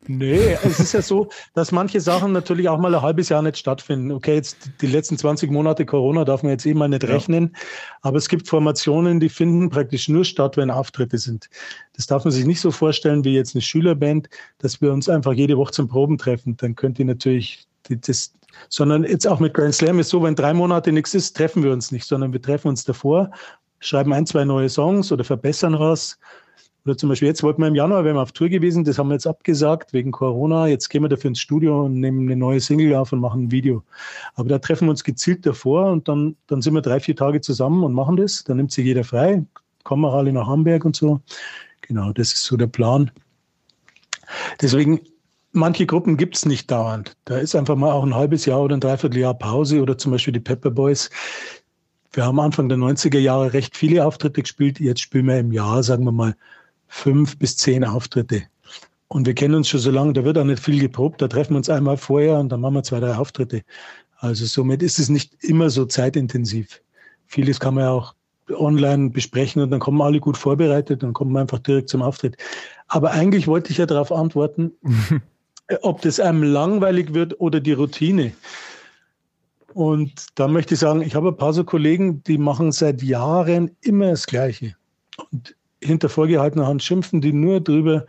Nee, 0.10 0.58
es 0.64 0.80
ist 0.80 0.94
ja 0.94 1.02
so, 1.02 1.30
dass 1.54 1.72
manche 1.72 2.00
Sachen 2.00 2.32
natürlich 2.32 2.70
auch 2.70 2.80
mal 2.80 2.94
ein 2.94 3.02
halbes 3.02 3.30
Jahr 3.30 3.42
nicht 3.42 3.58
stattfinden. 3.58 4.12
Okay, 4.12 4.36
jetzt 4.36 4.72
die 4.82 4.88
letzten 4.88 5.18
20 5.18 5.52
Monate 5.52 5.86
Corona 5.86 6.24
darf 6.24 6.44
man 6.44 6.52
jetzt 6.52 6.66
eh 6.66 6.74
mal 6.74 6.88
nicht 6.88 7.04
ja. 7.04 7.10
rechnen, 7.10 7.56
aber 8.02 8.18
es 8.18 8.30
gibt 8.30 8.48
Formationen, 8.48 9.20
die 9.20 9.30
finden 9.30 9.70
praktisch 9.70 10.08
nur 10.08 10.24
statt, 10.24 10.56
wenn 10.56 10.72
Auftritte 10.72 11.18
sind. 11.18 11.50
Das 11.94 12.08
darf 12.08 12.24
man 12.24 12.32
sich 12.32 12.46
nicht 12.46 12.62
so 12.62 12.72
vorstellen 12.72 13.26
wie 13.26 13.34
jetzt 13.34 13.56
eine 13.56 13.62
Schülerband, 13.62 14.30
dass 14.60 14.82
wir 14.82 14.94
uns 14.94 15.10
einfach 15.10 15.34
jede 15.34 15.58
Woche 15.58 15.74
zum 15.74 15.90
Proben 15.90 16.18
treffen. 16.18 16.56
Dann 16.56 16.76
könnt 16.76 17.00
ihr 17.00 17.06
natürlich 17.06 17.68
das, 17.90 18.34
sondern 18.70 19.04
jetzt 19.04 19.28
auch 19.28 19.40
mit 19.40 19.54
Grand 19.54 19.74
Slam 19.74 20.00
ist 20.00 20.10
so, 20.10 20.24
wenn 20.24 20.36
drei 20.36 20.54
Monate 20.54 20.92
nichts 20.92 21.14
ist, 21.14 21.36
treffen 21.36 21.64
wir 21.64 21.72
uns 21.72 21.92
nicht, 21.92 22.06
sondern 22.06 22.34
wir 22.34 22.42
treffen 22.42 22.70
uns 22.70 22.84
davor, 22.84 23.32
schreiben 23.80 24.14
ein, 24.14 24.26
zwei 24.26 24.46
neue 24.46 24.70
Songs 24.70 25.12
oder 25.12 25.24
verbessern 25.24 25.80
was 25.80 26.18
oder 26.88 26.98
zum 26.98 27.10
Beispiel 27.10 27.28
jetzt 27.28 27.44
wollten 27.44 27.62
wir 27.62 27.68
im 27.68 27.76
Januar, 27.76 28.06
wären 28.06 28.16
wir 28.16 28.22
auf 28.22 28.32
Tour 28.32 28.48
gewesen, 28.48 28.86
das 28.86 28.98
haben 28.98 29.10
wir 29.10 29.16
jetzt 29.16 29.28
abgesagt 29.28 29.92
wegen 29.92 30.12
Corona. 30.12 30.68
Jetzt 30.68 30.88
gehen 30.88 31.02
wir 31.02 31.10
dafür 31.10 31.28
ins 31.28 31.42
Studio 31.42 31.84
und 31.84 32.00
nehmen 32.00 32.22
eine 32.22 32.38
neue 32.38 32.62
Single 32.62 32.96
auf 32.96 33.12
und 33.12 33.20
machen 33.20 33.44
ein 33.44 33.52
Video. 33.52 33.84
Aber 34.36 34.48
da 34.48 34.58
treffen 34.58 34.88
wir 34.88 34.92
uns 34.92 35.04
gezielt 35.04 35.46
davor 35.46 35.92
und 35.92 36.08
dann, 36.08 36.38
dann 36.48 36.62
sind 36.62 36.74
wir 36.76 36.82
drei, 36.82 37.02
vier 37.02 37.18
Tage 37.18 37.42
zusammen 37.42 37.84
und 37.84 37.92
machen 37.92 38.16
das. 38.16 38.46
Dann 38.46 38.56
nimmt 38.56 38.72
sich 38.72 38.86
jeder 38.86 39.04
frei, 39.04 39.46
kommen 39.84 40.06
auch 40.06 40.14
alle 40.14 40.32
nach 40.32 40.48
Hamburg 40.48 40.86
und 40.86 40.96
so. 40.96 41.20
Genau, 41.82 42.14
das 42.14 42.32
ist 42.32 42.46
so 42.46 42.56
der 42.56 42.68
Plan. 42.68 43.12
Deswegen, 44.62 45.02
manche 45.52 45.86
Gruppen 45.86 46.18
gibt 46.18 46.36
es 46.36 46.46
nicht 46.46 46.70
dauernd. 46.72 47.16
Da 47.26 47.38
ist 47.38 47.56
einfach 47.56 47.76
mal 47.76 47.92
auch 47.92 48.04
ein 48.04 48.16
halbes 48.16 48.46
Jahr 48.46 48.62
oder 48.62 48.76
ein 48.76 48.82
Dreivierteljahr 48.82 49.34
Pause 49.34 49.82
oder 49.82 49.98
zum 49.98 50.12
Beispiel 50.12 50.34
die 50.34 50.40
Pepper 50.40 50.72
Boys. 50.72 51.10
Wir 52.12 52.26
haben 52.26 52.40
Anfang 52.40 52.70
der 52.70 52.78
90er 52.78 53.20
Jahre 53.20 53.54
recht 53.54 53.76
viele 53.76 54.06
Auftritte 54.06 54.42
gespielt. 54.42 54.80
Jetzt 54.80 55.02
spielen 55.02 55.28
wir 55.28 55.40
im 55.40 55.52
Jahr, 55.52 55.84
sagen 55.84 56.06
wir 56.06 56.12
mal, 56.12 56.36
fünf 56.88 57.38
bis 57.38 57.58
zehn 57.58 57.84
Auftritte. 57.84 58.44
Und 59.10 59.26
wir 59.26 59.36
kennen 59.36 59.56
uns 59.56 59.70
schon 59.70 59.80
so 59.80 59.92
lange, 59.92 60.14
da 60.14 60.24
wird 60.24 60.38
auch 60.38 60.44
nicht 60.44 60.62
viel 60.62 60.80
geprobt. 60.80 61.22
Da 61.22 61.28
treffen 61.28 61.54
wir 61.54 61.58
uns 61.58 61.70
einmal 61.70 61.98
vorher 61.98 62.40
und 62.40 62.50
dann 62.50 62.62
machen 62.62 62.76
wir 62.76 62.84
zwei, 62.84 63.00
drei 63.00 63.16
Auftritte. 63.16 63.64
Also 64.18 64.46
somit 64.46 64.82
ist 64.82 65.00
es 65.00 65.10
nicht 65.10 65.44
immer 65.44 65.70
so 65.70 65.86
zeitintensiv. 65.86 66.82
Vieles 67.28 67.60
kann 67.60 67.76
man 67.76 67.84
ja 67.86 67.92
auch 67.92 68.16
online 68.50 69.10
besprechen 69.10 69.62
und 69.62 69.72
dann 69.72 69.80
kommen 69.80 70.02
alle 70.02 70.20
gut 70.20 70.38
vorbereitet 70.38 71.04
und 71.04 71.14
kommen 71.14 71.36
einfach 71.38 71.60
direkt 71.60 71.90
zum 71.90 72.02
Auftritt. 72.02 72.38
Aber 72.88 73.12
eigentlich 73.12 73.48
wollte 73.48 73.72
ich 73.72 73.78
ja 73.78 73.86
darauf 73.86 74.12
antworten, 74.12 74.72
ob 75.82 76.02
das 76.02 76.20
einem 76.20 76.44
langweilig 76.44 77.14
wird 77.14 77.40
oder 77.40 77.60
die 77.60 77.74
Routine. 77.74 78.32
Und 79.74 80.28
da 80.36 80.48
möchte 80.48 80.74
ich 80.74 80.80
sagen, 80.80 81.02
ich 81.02 81.16
habe 81.16 81.30
ein 81.30 81.38
paar 81.38 81.54
so 81.54 81.64
Kollegen, 81.64 82.24
die 82.24 82.38
machen 82.38 82.72
seit 82.72 83.04
Jahren 83.04 83.72
immer 83.82 84.10
das 84.10 84.26
Gleiche. 84.26 84.76
Und 85.32 85.56
hinter 85.84 86.10
vorgehaltener 86.10 86.68
Hand 86.68 86.84
schimpfen 86.84 87.22
die 87.22 87.34
nur 87.34 87.62
drüber, 87.62 88.06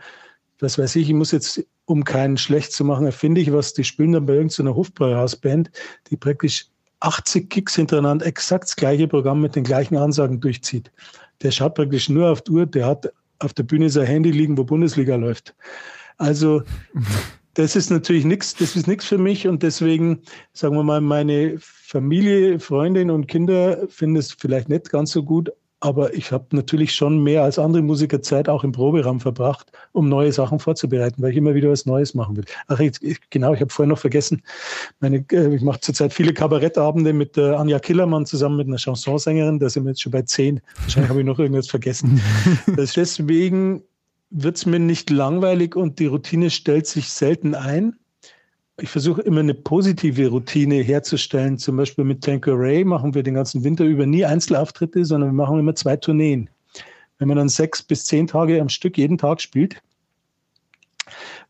was 0.59 0.77
weiß 0.77 0.95
ich, 0.95 1.09
ich 1.09 1.13
muss 1.13 1.31
jetzt, 1.31 1.63
um 1.85 2.03
keinen 2.03 2.37
schlecht 2.37 2.71
zu 2.71 2.83
machen, 2.83 3.05
erfinde 3.05 3.41
ich 3.41 3.53
was, 3.53 3.73
die 3.73 3.83
spielen 3.83 4.13
dann 4.13 4.25
bei 4.25 4.33
irgendeiner 4.33 4.75
Hofbräuhausband, 4.75 5.71
die 6.09 6.17
praktisch 6.17 6.67
80 7.01 7.49
Kicks 7.49 7.75
hintereinander 7.75 8.25
exakt 8.25 8.65
das 8.65 8.75
gleiche 8.75 9.07
Programm 9.07 9.41
mit 9.41 9.55
den 9.55 9.63
gleichen 9.63 9.95
Ansagen 9.95 10.39
durchzieht. 10.39 10.91
Der 11.41 11.51
schaut 11.51 11.75
praktisch 11.75 12.09
nur 12.09 12.29
auf 12.29 12.41
die 12.41 12.51
Uhr, 12.51 12.65
der 12.65 12.85
hat 12.85 13.11
auf 13.39 13.53
der 13.53 13.63
Bühne 13.63 13.89
sein 13.89 14.05
Handy 14.05 14.31
liegen, 14.31 14.57
wo 14.57 14.63
Bundesliga 14.63 15.15
läuft. 15.15 15.55
Also 16.17 16.63
das 17.55 17.75
ist 17.75 17.89
natürlich 17.89 18.25
nichts, 18.25 18.55
das 18.55 18.75
ist 18.75 18.87
nichts 18.87 19.05
für 19.05 19.17
mich 19.17 19.47
und 19.47 19.63
deswegen, 19.63 20.21
sagen 20.53 20.75
wir 20.75 20.83
mal, 20.83 21.01
meine 21.01 21.55
Familie, 21.59 22.59
Freundin 22.59 23.09
und 23.09 23.27
Kinder 23.27 23.87
finden 23.89 24.17
es 24.17 24.31
vielleicht 24.33 24.69
nicht 24.69 24.89
ganz 24.89 25.11
so 25.11 25.23
gut, 25.23 25.51
aber 25.81 26.13
ich 26.13 26.31
habe 26.31 26.45
natürlich 26.51 26.93
schon 26.93 27.23
mehr 27.23 27.43
als 27.43 27.57
andere 27.57 27.81
Musiker 27.81 28.21
Zeit 28.21 28.49
auch 28.49 28.63
im 28.63 28.71
Proberaum 28.71 29.19
verbracht, 29.19 29.71
um 29.93 30.09
neue 30.09 30.31
Sachen 30.31 30.59
vorzubereiten, 30.59 31.21
weil 31.21 31.31
ich 31.31 31.37
immer 31.37 31.53
wieder 31.53 31.69
was 31.69 31.85
Neues 31.85 32.13
machen 32.13 32.35
will. 32.35 32.43
Ach, 32.67 32.79
ich, 32.79 32.99
genau, 33.29 33.53
ich 33.53 33.61
habe 33.61 33.71
vorhin 33.71 33.89
noch 33.89 33.99
vergessen, 33.99 34.41
meine, 34.99 35.25
äh, 35.31 35.55
ich 35.55 35.61
mache 35.61 35.79
zurzeit 35.79 36.13
viele 36.13 36.33
Kabarettabende 36.33 37.13
mit 37.13 37.37
äh, 37.37 37.53
Anja 37.53 37.79
Killermann 37.79 38.25
zusammen 38.25 38.57
mit 38.57 38.67
einer 38.67 38.77
Chansonsängerin, 38.77 39.59
da 39.59 39.69
sind 39.69 39.85
wir 39.85 39.91
jetzt 39.91 40.01
schon 40.01 40.11
bei 40.11 40.21
zehn. 40.23 40.59
Wahrscheinlich 40.81 41.09
habe 41.09 41.21
ich 41.21 41.25
noch 41.25 41.39
irgendwas 41.39 41.69
vergessen. 41.69 42.21
deswegen 42.67 43.83
wird 44.29 44.57
es 44.57 44.65
mir 44.65 44.79
nicht 44.79 45.09
langweilig 45.09 45.75
und 45.75 45.99
die 45.99 46.05
Routine 46.05 46.49
stellt 46.49 46.87
sich 46.87 47.09
selten 47.09 47.55
ein 47.55 47.95
ich 48.81 48.89
versuche 48.89 49.21
immer 49.21 49.41
eine 49.41 49.53
positive 49.53 50.27
Routine 50.27 50.75
herzustellen. 50.75 51.57
Zum 51.57 51.77
Beispiel 51.77 52.05
mit 52.05 52.23
Tanqueray 52.23 52.83
machen 52.83 53.13
wir 53.13 53.23
den 53.23 53.33
ganzen 53.33 53.63
Winter 53.63 53.85
über 53.85 54.05
nie 54.05 54.25
Einzelauftritte, 54.25 55.05
sondern 55.05 55.29
wir 55.29 55.33
machen 55.33 55.59
immer 55.59 55.75
zwei 55.75 55.97
Tourneen. 55.97 56.49
Wenn 57.17 57.27
man 57.27 57.37
dann 57.37 57.49
sechs 57.49 57.83
bis 57.83 58.05
zehn 58.05 58.27
Tage 58.27 58.61
am 58.61 58.69
Stück 58.69 58.97
jeden 58.97 59.17
Tag 59.17 59.41
spielt, 59.41 59.81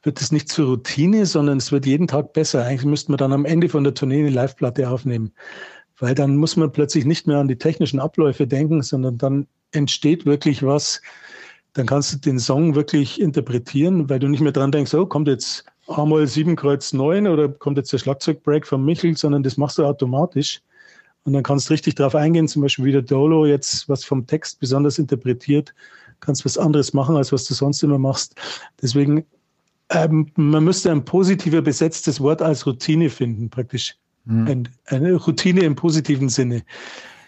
wird 0.04 0.22
es 0.22 0.32
nicht 0.32 0.50
zur 0.50 0.68
Routine, 0.68 1.26
sondern 1.26 1.58
es 1.58 1.72
wird 1.72 1.86
jeden 1.86 2.08
Tag 2.08 2.34
besser. 2.34 2.66
Eigentlich 2.66 2.86
müsste 2.86 3.12
man 3.12 3.18
dann 3.18 3.34
am 3.34 3.46
Ende 3.46 3.70
von 3.70 3.84
der 3.84 3.94
Tournee 3.94 4.20
eine 4.20 4.30
Live-Platte 4.30 4.90
aufnehmen, 4.90 5.34
weil 6.00 6.16
dann 6.16 6.38
muss 6.38 6.56
man 6.56 6.72
plötzlich 6.72 7.06
nicht 7.06 7.28
mehr 7.28 7.38
an 7.38 7.48
die 7.48 7.58
technischen 7.58 8.00
Abläufe 8.00 8.48
denken, 8.48 8.82
sondern 8.82 9.18
dann 9.18 9.48
entsteht 9.72 10.26
wirklich 10.26 10.64
was. 10.64 11.02
Dann 11.80 11.88
kannst 11.88 12.14
du 12.14 12.18
den 12.18 12.40
Song 12.40 12.76
wirklich 12.76 13.20
interpretieren, 13.20 14.10
weil 14.10 14.20
du 14.20 14.28
nicht 14.28 14.42
mehr 14.42 14.52
dran 14.52 14.72
denkst, 14.72 14.94
oh, 14.94 15.06
kommt 15.06 15.28
jetzt 15.28 15.66
einmal 15.88 16.28
7 16.28 16.56
Kreuz 16.56 16.94
9 16.94 17.28
oder 17.28 17.50
kommt 17.50 17.78
jetzt 17.78 17.92
der 17.94 17.98
Schlagzeugbreak 17.98 18.68
von 18.68 18.84
Michel, 18.84 19.18
sondern 19.18 19.44
das 19.44 19.58
machst 19.58 19.78
du 19.78 19.86
automatisch. 19.86 20.62
Und 21.24 21.34
dann 21.34 21.44
kannst 21.44 21.70
du 21.70 21.74
richtig 21.74 21.96
drauf 21.96 22.16
eingehen, 22.16 22.48
zum 22.48 22.62
Beispiel 22.62 22.86
wie 22.86 22.92
der 22.92 23.02
Dolo 23.02 23.46
jetzt 23.46 23.90
was 23.90 24.06
vom 24.06 24.28
Text 24.28 24.60
besonders 24.60 25.00
interpretiert, 25.00 25.74
kannst 26.20 26.46
was 26.46 26.58
anderes 26.58 26.94
machen, 26.94 27.16
als 27.18 27.32
was 27.32 27.46
du 27.46 27.54
sonst 27.54 27.82
immer 27.84 27.98
machst. 27.98 28.36
Deswegen, 28.82 29.26
ähm, 29.90 30.32
man 30.36 30.64
müsste 30.64 30.92
ein 30.92 31.06
positiver 31.06 31.62
besetztes 31.62 32.20
Wort 32.20 32.42
als 32.42 32.66
Routine 32.66 33.10
finden, 33.10 33.50
praktisch 33.50 33.96
Mhm. 34.30 34.48
Ein, 34.48 34.70
eine 34.86 35.16
Routine 35.16 35.62
im 35.62 35.76
positiven 35.76 36.30
Sinne, 36.30 36.64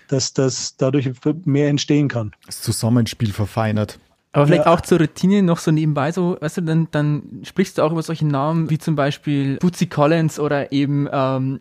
dass 0.08 0.34
das 0.34 0.78
dadurch 0.78 1.10
mehr 1.46 1.70
entstehen 1.70 2.08
kann. 2.08 2.32
Das 2.46 2.62
Zusammenspiel 2.62 3.32
verfeinert. 3.32 4.00
Aber 4.34 4.48
vielleicht 4.48 4.66
ja. 4.66 4.74
auch 4.74 4.82
zur 4.82 5.00
Routine 5.00 5.44
noch 5.44 5.58
so 5.58 5.72
nebenbei 5.72 6.12
so, 6.12 6.38
weißt 6.40 6.58
du, 6.58 6.62
dann, 6.62 6.88
dann 6.92 7.42
sprichst 7.44 7.78
du 7.78 7.82
auch 7.82 7.92
über 7.92 8.02
solche 8.02 8.26
Namen 8.26 8.70
wie 8.70 8.78
zum 8.78 8.96
Beispiel 8.96 9.58
Bootsy 9.58 9.88
Collins 9.88 10.40
oder 10.40 10.72
eben 10.72 11.08
ähm, 11.12 11.60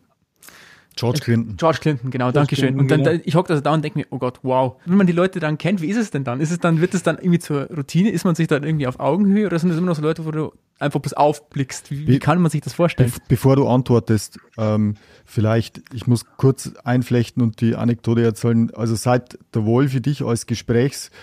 George 0.96 1.20
Clinton. 1.20 1.56
George 1.56 1.78
Clinton, 1.80 2.10
genau, 2.10 2.30
danke 2.30 2.56
schön. 2.56 2.78
Und 2.78 2.90
dann, 2.90 3.02
genau. 3.02 3.20
ich 3.24 3.34
hocke 3.34 3.60
da 3.60 3.72
und 3.72 3.82
denke 3.82 3.98
mir, 3.98 4.06
oh 4.10 4.18
Gott, 4.18 4.40
wow. 4.42 4.76
Wenn 4.84 4.98
man 4.98 5.06
die 5.06 5.12
Leute 5.12 5.40
dann 5.40 5.56
kennt, 5.56 5.80
wie 5.80 5.86
ist 5.86 5.96
es 5.96 6.10
denn 6.10 6.24
dann? 6.24 6.40
Ist 6.40 6.50
es 6.50 6.58
dann, 6.58 6.80
wird 6.80 6.94
es 6.94 7.02
dann 7.02 7.16
irgendwie 7.16 7.38
zur 7.38 7.68
Routine? 7.70 8.10
Ist 8.10 8.24
man 8.24 8.34
sich 8.34 8.48
dann 8.48 8.64
irgendwie 8.64 8.86
auf 8.86 9.00
Augenhöhe 9.00 9.46
oder 9.46 9.58
sind 9.58 9.70
das 9.70 9.78
immer 9.78 9.86
noch 9.86 9.96
so 9.96 10.02
Leute, 10.02 10.26
wo 10.26 10.30
du 10.30 10.52
einfach 10.78 11.00
bloß 11.00 11.14
aufblickst? 11.14 11.90
Wie, 11.90 12.06
wie 12.06 12.18
kann 12.18 12.40
man 12.42 12.50
sich 12.50 12.60
das 12.60 12.74
vorstellen? 12.74 13.10
Be 13.10 13.20
bevor 13.28 13.56
du 13.56 13.66
antwortest, 13.66 14.38
ähm, 14.58 14.96
vielleicht, 15.24 15.80
ich 15.94 16.06
muss 16.06 16.24
kurz 16.36 16.72
einflechten 16.84 17.42
und 17.42 17.60
die 17.60 17.76
Anekdote 17.76 18.22
erzählen. 18.22 18.70
Also 18.74 18.94
seit 18.94 19.38
der 19.54 19.64
Wolf 19.64 19.98
dich 20.02 20.22
als 20.22 20.46
Gesprächspartner 20.46 21.16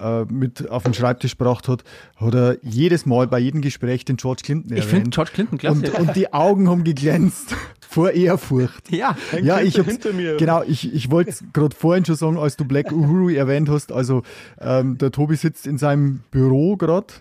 äh, 0.00 0.24
mit 0.24 0.68
auf 0.70 0.84
den 0.84 0.94
Schreibtisch 0.94 1.36
gebracht 1.36 1.68
hat, 1.68 1.84
hat 2.16 2.34
er 2.34 2.56
jedes 2.62 3.06
Mal 3.06 3.26
bei 3.26 3.38
jedem 3.38 3.60
Gespräch 3.60 4.04
den 4.04 4.16
George 4.16 4.42
Clinton 4.44 4.70
erwähnt. 4.70 4.84
Ich 4.84 4.90
finde 4.90 5.10
George 5.10 5.30
Clinton 5.34 5.58
klasse. 5.58 5.80
Und, 5.80 5.98
und, 5.98 6.16
die 6.16 6.32
Augen 6.32 6.68
haben 6.68 6.84
geglänzt 6.84 7.54
vor 7.80 8.12
Ehrfurcht. 8.12 8.92
Ja, 8.92 9.16
ja 9.42 9.60
ich 9.60 9.78
hab's, 9.78 9.88
hinter 9.90 10.12
mir. 10.12 10.36
Genau, 10.36 10.62
ich, 10.62 10.92
ich 10.94 11.10
wollte 11.10 11.30
es 11.30 11.44
gerade 11.52 11.74
vorhin 11.74 12.04
schon 12.04 12.14
sagen, 12.14 12.38
als 12.38 12.56
du 12.56 12.64
Black 12.64 12.92
Uhuru 12.92 13.30
erwähnt 13.30 13.68
hast. 13.68 13.92
Also 13.92 14.22
ähm, 14.60 14.98
der 14.98 15.10
Tobi 15.10 15.36
sitzt 15.36 15.66
in 15.66 15.78
seinem 15.78 16.20
Büro 16.30 16.76
gerade. 16.76 17.14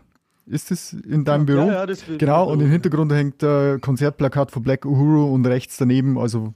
Ist 0.45 0.71
es 0.71 0.93
in 0.93 1.25
deinem 1.25 1.45
Büro? 1.45 1.67
Ja, 1.67 1.73
ja, 1.73 1.85
das 1.85 2.07
wird 2.07 2.19
Genau, 2.19 2.49
und 2.49 2.61
im 2.61 2.71
Hintergrund 2.71 3.11
hängt 3.11 3.43
ein 3.43 3.81
Konzertplakat 3.81 4.49
von 4.51 4.63
Black 4.63 4.85
Uhuru 4.85 5.33
und 5.33 5.45
rechts 5.45 5.75
daneben, 5.75 6.17
also 6.17 6.53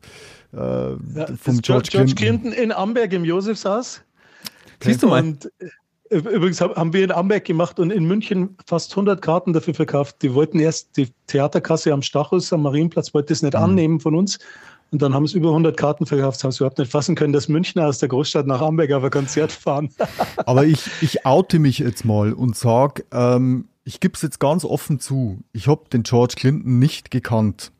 äh, 0.53 0.57
ja, 0.57 0.95
vom 1.35 1.59
George, 1.61 1.89
George 1.91 2.13
Clinton. 2.15 2.15
Clinton 2.15 2.51
in 2.53 2.71
Amberg 2.71 3.11
im 3.11 3.25
Josefshaus. 3.25 4.01
Siehst 4.81 5.03
du 5.03 5.07
mal. 5.07 5.23
Und 5.23 5.49
Übrigens 6.11 6.59
haben 6.59 6.91
wir 6.91 7.05
in 7.05 7.11
Amberg 7.11 7.45
gemacht 7.45 7.79
und 7.79 7.89
in 7.89 8.03
München 8.03 8.57
fast 8.67 8.91
100 8.91 9.21
Karten 9.21 9.53
dafür 9.53 9.73
verkauft. 9.73 10.17
Die 10.21 10.33
wollten 10.33 10.59
erst 10.59 10.97
die 10.97 11.07
Theaterkasse 11.27 11.93
am 11.93 12.01
Stachus, 12.01 12.51
am 12.51 12.63
Marienplatz, 12.63 13.13
wollte 13.13 13.31
es 13.31 13.41
nicht 13.41 13.53
mhm. 13.53 13.63
annehmen 13.63 13.99
von 14.01 14.15
uns. 14.15 14.37
Und 14.91 15.01
dann 15.01 15.13
haben 15.13 15.23
es 15.23 15.33
über 15.33 15.47
100 15.47 15.77
Karten 15.77 16.05
verkauft, 16.05 16.43
haben 16.43 16.49
es 16.49 16.57
überhaupt 16.57 16.79
nicht 16.79 16.91
fassen 16.91 17.15
können, 17.15 17.31
dass 17.31 17.47
Münchner 17.47 17.87
aus 17.87 17.99
der 17.99 18.09
Großstadt 18.09 18.45
nach 18.45 18.59
Amberg 18.59 18.91
auf 18.91 19.05
ein 19.05 19.09
Konzert 19.09 19.53
fahren. 19.53 19.89
Aber 20.45 20.65
ich, 20.65 20.83
ich 20.99 21.25
oute 21.25 21.59
mich 21.59 21.79
jetzt 21.79 22.03
mal 22.03 22.33
und 22.33 22.57
sage, 22.57 23.05
ähm, 23.13 23.69
ich 23.85 24.01
gebe 24.01 24.15
es 24.15 24.21
jetzt 24.21 24.41
ganz 24.41 24.65
offen 24.65 24.99
zu, 24.99 25.39
ich 25.53 25.67
habe 25.67 25.83
den 25.93 26.03
George 26.03 26.33
Clinton 26.37 26.77
nicht 26.77 27.09
gekannt. 27.09 27.71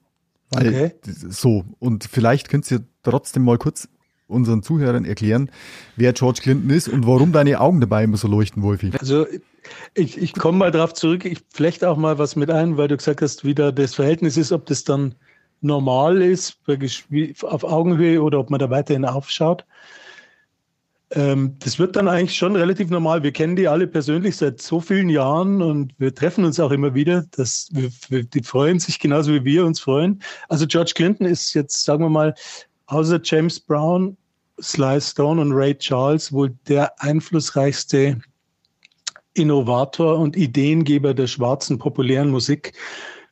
Okay. 0.56 0.94
So, 1.04 1.66
und 1.80 2.06
vielleicht 2.06 2.48
könnt 2.48 2.72
ihr 2.72 2.82
trotzdem 3.04 3.44
mal 3.44 3.58
kurz 3.58 3.90
unseren 4.32 4.64
Zuhörern 4.64 5.06
erklären, 5.06 5.52
wer 5.96 6.14
George 6.14 6.40
Clinton 6.42 6.70
ist 6.70 6.88
und 6.88 7.06
warum 7.06 7.32
deine 7.32 7.60
Augen 7.60 7.82
dabei 7.82 8.04
immer 8.04 8.18
so 8.18 8.28
leuchten, 8.28 8.64
Wolfi? 8.64 8.92
Also 9.00 9.28
ich, 9.94 10.18
ich 10.18 10.34
komme 10.34 10.58
mal 10.58 10.72
darauf 10.72 10.94
zurück, 10.94 11.26
ich 11.26 11.40
flechte 11.54 11.90
auch 11.90 11.98
mal 11.98 12.18
was 12.18 12.36
mit 12.36 12.50
ein, 12.50 12.78
weil 12.78 12.88
du 12.88 12.98
gesagt 12.98 13.22
hast, 13.22 13.46
wie 13.46 13.54
da 13.56 13.72
das 13.72 13.96
Verhältnis 13.96 14.38
ist, 14.38 14.52
ob 14.52 14.66
das 14.66 14.84
dann 14.84 15.16
normal 15.62 16.22
ist, 16.22 16.60
auf 17.44 17.64
Augenhöhe 17.64 18.22
oder 18.22 18.40
ob 18.40 18.50
man 18.50 18.60
da 18.60 18.70
weiterhin 18.70 19.06
aufschaut. 19.06 19.66
Ähm, 21.12 21.58
das 21.60 21.78
wird 21.78 21.96
dann 21.96 22.08
eigentlich 22.08 22.38
schon 22.38 22.56
relativ 22.56 22.90
normal. 22.90 23.22
Wir 23.22 23.32
kennen 23.32 23.56
die 23.56 23.68
alle 23.68 23.86
persönlich 23.86 24.38
seit 24.38 24.62
so 24.62 24.80
vielen 24.80 25.10
Jahren 25.10 25.62
und 25.62 25.94
wir 25.98 26.16
treffen 26.16 26.46
uns 26.46 26.60
auch 26.60 26.72
immer 26.72 26.94
wieder. 26.94 27.26
Wir, 27.36 27.90
wir, 28.10 28.24
die 28.24 28.44
freuen 28.44 28.80
sich 28.80 28.98
genauso 29.00 29.34
wie 29.34 29.44
wir 29.44 29.66
uns 29.66 29.82
freuen. 29.82 30.22
Also 30.48 30.66
George 30.66 30.94
Clinton 30.96 31.26
ist 31.26 31.54
jetzt, 31.54 31.84
sagen 31.84 32.04
wir 32.04 32.10
mal, 32.10 32.34
außer 32.88 33.20
James 33.24 33.60
Brown 33.60 34.18
Sly 34.62 35.02
Stone 35.02 35.42
und 35.42 35.54
Ray 35.54 35.76
Charles 35.78 36.32
wohl 36.32 36.52
der 36.68 37.02
einflussreichste 37.02 38.20
Innovator 39.34 40.18
und 40.18 40.36
Ideengeber 40.36 41.14
der 41.14 41.28
schwarzen 41.28 41.78
populären 41.78 42.30
Musik 42.30 42.74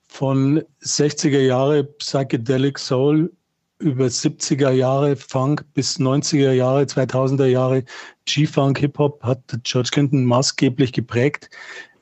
von 0.08 0.64
60er 0.82 1.40
Jahre 1.40 1.84
Psychedelic 1.84 2.80
Soul 2.80 3.32
über 3.80 4.06
70er 4.06 4.72
Jahre 4.72 5.16
Funk 5.16 5.64
bis 5.74 6.00
90er 6.00 6.52
Jahre, 6.52 6.84
2000er 6.84 7.46
Jahre 7.46 7.84
G-Funk 8.26 8.78
Hip-Hop 8.80 9.24
hat 9.24 9.42
George 9.64 9.90
Clinton 9.92 10.26
maßgeblich 10.26 10.92
geprägt. 10.92 11.50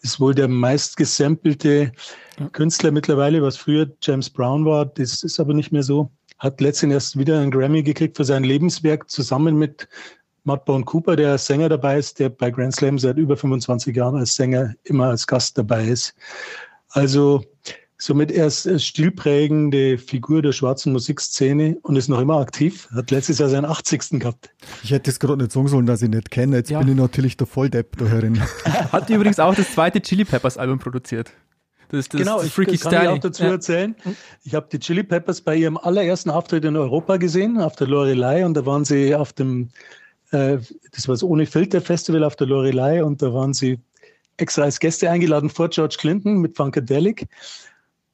Ist 0.01 0.19
wohl 0.19 0.34
der 0.34 0.47
meistgesampelte 0.47 1.91
Künstler 2.51 2.91
mittlerweile, 2.91 3.41
was 3.41 3.57
früher 3.57 3.91
James 4.01 4.30
Brown 4.30 4.65
war. 4.65 4.86
Das 4.86 5.23
ist 5.23 5.39
aber 5.39 5.53
nicht 5.53 5.71
mehr 5.71 5.84
so 5.84 6.11
hat 6.38 6.61
letztens 6.61 6.93
erst 6.93 7.17
wieder 7.17 7.39
einen 7.39 7.51
Grammy 7.51 7.83
gekriegt 7.83 8.17
für 8.17 8.25
sein 8.25 8.43
Lebenswerk 8.43 9.09
zusammen 9.09 9.57
mit 9.57 9.88
Mudbone 10.43 10.85
Cooper, 10.85 11.15
der 11.15 11.31
als 11.31 11.45
Sänger 11.45 11.69
dabei 11.69 11.97
ist, 11.97 12.19
der 12.19 12.29
bei 12.29 12.49
Grand 12.51 12.73
Slam 12.73 12.97
seit 12.97 13.17
über 13.17 13.35
25 13.35 13.95
Jahren 13.95 14.15
als 14.15 14.35
Sänger 14.35 14.73
immer 14.83 15.07
als 15.07 15.27
Gast 15.27 15.57
dabei 15.57 15.85
ist. 15.85 16.15
Also 16.89 17.43
somit 17.97 18.31
er 18.31 18.47
ist 18.47 18.67
eine 18.67 18.79
stilprägende 18.79 19.97
Figur 19.97 20.41
der 20.41 20.53
schwarzen 20.53 20.93
Musikszene 20.93 21.77
und 21.81 21.95
ist 21.95 22.07
noch 22.07 22.21
immer 22.21 22.39
aktiv. 22.39 22.88
Hat 22.93 23.11
letztes 23.11 23.39
Jahr 23.39 23.49
seinen 23.49 23.65
80. 23.65 24.19
gehabt. 24.19 24.49
Ich 24.83 24.91
hätte 24.91 25.09
es 25.09 25.19
gerade 25.19 25.38
nicht 25.38 25.51
sagen 25.51 25.67
sollen, 25.67 25.85
dass 25.85 26.01
ich 26.01 26.09
nicht 26.09 26.31
kenne. 26.31 26.57
Jetzt 26.57 26.69
ja. 26.69 26.79
bin 26.79 26.89
ich 26.89 26.95
natürlich 26.95 27.35
der 27.35 27.47
Volldepp 27.47 27.97
da 27.97 28.05
herin. 28.05 28.41
Hat 28.91 29.09
übrigens 29.09 29.39
auch 29.39 29.55
das 29.55 29.73
zweite 29.73 30.01
Chili 30.01 30.23
Peppers 30.23 30.57
Album 30.57 30.79
produziert. 30.79 31.31
Das, 31.89 32.09
das 32.09 32.19
genau, 32.19 32.41
ich 32.41 32.51
Freaky 32.51 32.77
kann 32.77 32.91
Styling. 32.91 33.03
ich 33.03 33.17
auch 33.17 33.19
dazu 33.19 33.43
ja. 33.43 33.51
erzählen. 33.51 33.95
Ich 34.43 34.55
habe 34.55 34.67
die 34.71 34.79
Chili 34.79 35.03
Peppers 35.03 35.41
bei 35.41 35.55
ihrem 35.55 35.77
allerersten 35.77 36.29
Auftritt 36.29 36.65
in 36.65 36.75
Europa 36.75 37.17
gesehen, 37.17 37.59
auf 37.59 37.75
der 37.75 37.88
Lorelei. 37.88 38.45
Und 38.45 38.55
da 38.55 38.65
waren 38.65 38.85
sie 38.85 39.15
auf 39.15 39.33
dem, 39.33 39.69
äh, 40.31 40.57
das 40.91 41.07
war 41.07 41.13
das 41.13 41.23
Ohne 41.23 41.45
Filter 41.45 41.81
Festival 41.81 42.23
auf 42.23 42.35
der 42.35 42.47
Lorelei. 42.47 43.03
Und 43.03 43.21
da 43.21 43.33
waren 43.33 43.53
sie 43.53 43.79
extra 44.38 44.63
als 44.63 44.79
Gäste 44.79 45.09
eingeladen 45.09 45.49
vor 45.49 45.69
George 45.69 45.95
Clinton 45.99 46.38
mit 46.38 46.55
Funkadelic 46.55 47.27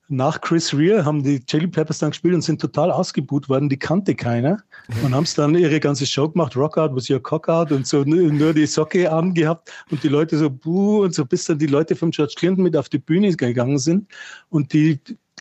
nach 0.10 0.42
Chris 0.42 0.74
Rea 0.74 1.06
haben 1.06 1.24
die 1.24 1.44
Chili 1.46 1.68
Peppers 1.68 2.00
dann 2.00 2.12
gespielt 2.12 2.36
und 2.36 2.42
sind 2.42 2.60
total 2.60 2.92
ausgebuht 2.92 3.48
worden. 3.50 3.70
Die 3.70 3.78
kannte 3.78 4.16
keiner 4.16 4.62
und 5.04 5.16
haben 5.16 5.24
es 5.24 5.34
dann 5.34 5.56
ihre 5.56 5.80
ganze 5.80 6.06
Show 6.06 6.30
gemacht. 6.30 6.56
Rockout 6.56 6.96
was 6.96 7.10
your 7.10 7.22
cockout 7.22 7.72
und 7.72 7.88
so 7.88 8.04
nur 8.04 8.54
die 8.54 8.66
Socke 8.66 9.12
angehabt 9.12 9.72
und 9.92 10.04
die 10.04 10.10
Leute 10.10 10.38
so 10.38 10.50
buh 10.50 11.04
und 11.04 11.16
so, 11.16 11.26
bis 11.26 11.46
dann 11.46 11.58
die 11.58 11.68
Leute 11.68 11.96
von 11.96 12.12
George 12.12 12.34
Clinton 12.38 12.64
mit 12.64 12.76
auf 12.76 12.90
die 12.90 13.00
Bühne 13.00 13.34
gegangen 13.34 13.80
sind 13.80 14.08
und 14.50 14.74
die, 14.74 15.00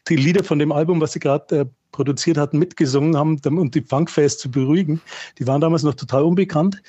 die 0.08 0.16
Lieder 0.16 0.44
von 0.44 0.58
dem 0.58 0.72
Album, 0.72 1.00
was 1.00 1.12
sie 1.12 1.20
gerade 1.20 1.60
äh, 1.60 1.66
produziert 1.90 2.38
hatten, 2.38 2.58
mitgesungen 2.58 3.16
haben, 3.16 3.38
um 3.44 3.70
die 3.70 3.82
Funkfans 3.82 4.38
zu 4.38 4.50
beruhigen. 4.50 5.00
Die 5.38 5.46
waren 5.46 5.60
damals 5.60 5.82
noch 5.82 5.94
total 5.94 6.22
unbekannt. 6.22 6.82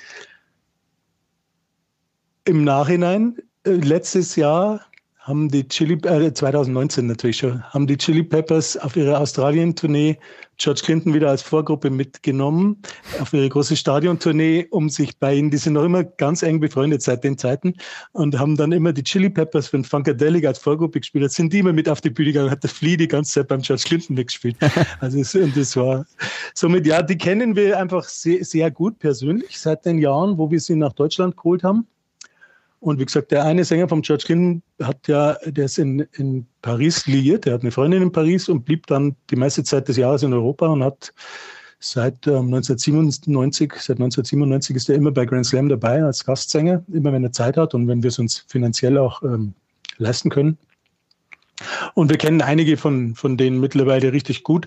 Im 2.44 2.64
Nachhinein, 2.64 3.36
äh, 3.64 3.72
letztes 3.72 4.36
Jahr, 4.36 4.80
haben 5.24 5.48
die 5.48 5.66
Chili, 5.66 5.94
äh, 6.06 6.32
2019 6.32 7.06
natürlich 7.06 7.38
schon, 7.38 7.62
haben 7.62 7.86
die 7.86 7.96
Chili 7.96 8.22
Peppers 8.22 8.76
auf 8.76 8.94
ihrer 8.94 9.20
Australien-Tournee 9.20 10.18
George 10.58 10.82
Clinton 10.84 11.14
wieder 11.14 11.30
als 11.30 11.42
Vorgruppe 11.42 11.90
mitgenommen, 11.90 12.76
auf 13.20 13.32
ihre 13.32 13.48
große 13.48 13.74
Stadiontournee, 13.74 14.66
um 14.70 14.88
sich 14.88 15.18
bei 15.18 15.34
ihnen, 15.34 15.50
die 15.50 15.56
sind 15.56 15.72
noch 15.72 15.82
immer 15.82 16.04
ganz 16.04 16.42
eng 16.42 16.60
befreundet 16.60 17.02
seit 17.02 17.24
den 17.24 17.38
Zeiten 17.38 17.74
und 18.12 18.38
haben 18.38 18.56
dann 18.56 18.70
immer 18.70 18.92
die 18.92 19.02
Chili 19.02 19.30
Peppers 19.30 19.68
von 19.68 19.82
Funkadelic 19.82 20.46
als 20.46 20.58
Vorgruppe 20.58 21.00
gespielt. 21.00 21.22
Jetzt 21.22 21.36
sind 21.36 21.52
die 21.52 21.58
immer 21.60 21.72
mit 21.72 21.88
auf 21.88 22.00
die 22.02 22.10
Bühne 22.10 22.32
gegangen, 22.32 22.50
hat 22.50 22.62
der 22.62 22.70
Flea 22.70 22.96
die 22.96 23.08
ganze 23.08 23.32
Zeit 23.32 23.48
beim 23.48 23.62
George 23.62 23.82
Clinton 23.86 24.14
mitgespielt. 24.14 24.56
Also 25.00 25.18
es, 25.18 25.34
und 25.34 25.56
das 25.56 25.76
war 25.76 26.06
somit, 26.54 26.86
ja, 26.86 27.02
die 27.02 27.16
kennen 27.16 27.56
wir 27.56 27.78
einfach 27.78 28.04
sehr, 28.04 28.44
sehr 28.44 28.70
gut 28.70 28.98
persönlich 28.98 29.58
seit 29.58 29.84
den 29.84 29.98
Jahren, 29.98 30.38
wo 30.38 30.50
wir 30.50 30.60
sie 30.60 30.76
nach 30.76 30.92
Deutschland 30.92 31.36
geholt 31.36 31.64
haben. 31.64 31.86
Und 32.84 33.00
wie 33.00 33.06
gesagt, 33.06 33.30
der 33.30 33.44
eine 33.44 33.64
Sänger 33.64 33.88
vom 33.88 34.02
George 34.02 34.24
Clinton 34.26 34.62
hat 34.82 35.08
ja, 35.08 35.38
der 35.46 35.64
ist 35.64 35.78
in, 35.78 36.00
in 36.18 36.46
Paris 36.60 37.06
liiert, 37.06 37.46
der 37.46 37.54
hat 37.54 37.62
eine 37.62 37.70
Freundin 37.70 38.02
in 38.02 38.12
Paris 38.12 38.46
und 38.50 38.66
blieb 38.66 38.86
dann 38.88 39.16
die 39.30 39.36
meiste 39.36 39.64
Zeit 39.64 39.88
des 39.88 39.96
Jahres 39.96 40.22
in 40.22 40.34
Europa 40.34 40.66
und 40.66 40.84
hat 40.84 41.14
seit 41.80 42.26
ähm, 42.26 42.52
1997, 42.52 43.72
seit 43.76 43.96
1997 43.96 44.76
ist 44.76 44.90
er 44.90 44.96
immer 44.96 45.12
bei 45.12 45.24
Grand 45.24 45.46
Slam 45.46 45.70
dabei 45.70 46.04
als 46.04 46.26
Gastsänger, 46.26 46.84
immer 46.92 47.10
wenn 47.10 47.24
er 47.24 47.32
Zeit 47.32 47.56
hat 47.56 47.72
und 47.72 47.88
wenn 47.88 48.02
wir 48.02 48.08
es 48.08 48.18
uns 48.18 48.44
finanziell 48.48 48.98
auch 48.98 49.22
ähm, 49.22 49.54
leisten 49.96 50.28
können. 50.28 50.58
Und 51.94 52.10
wir 52.10 52.18
kennen 52.18 52.42
einige 52.42 52.76
von, 52.76 53.14
von 53.14 53.38
denen 53.38 53.60
mittlerweile 53.60 54.12
richtig 54.12 54.42
gut. 54.42 54.66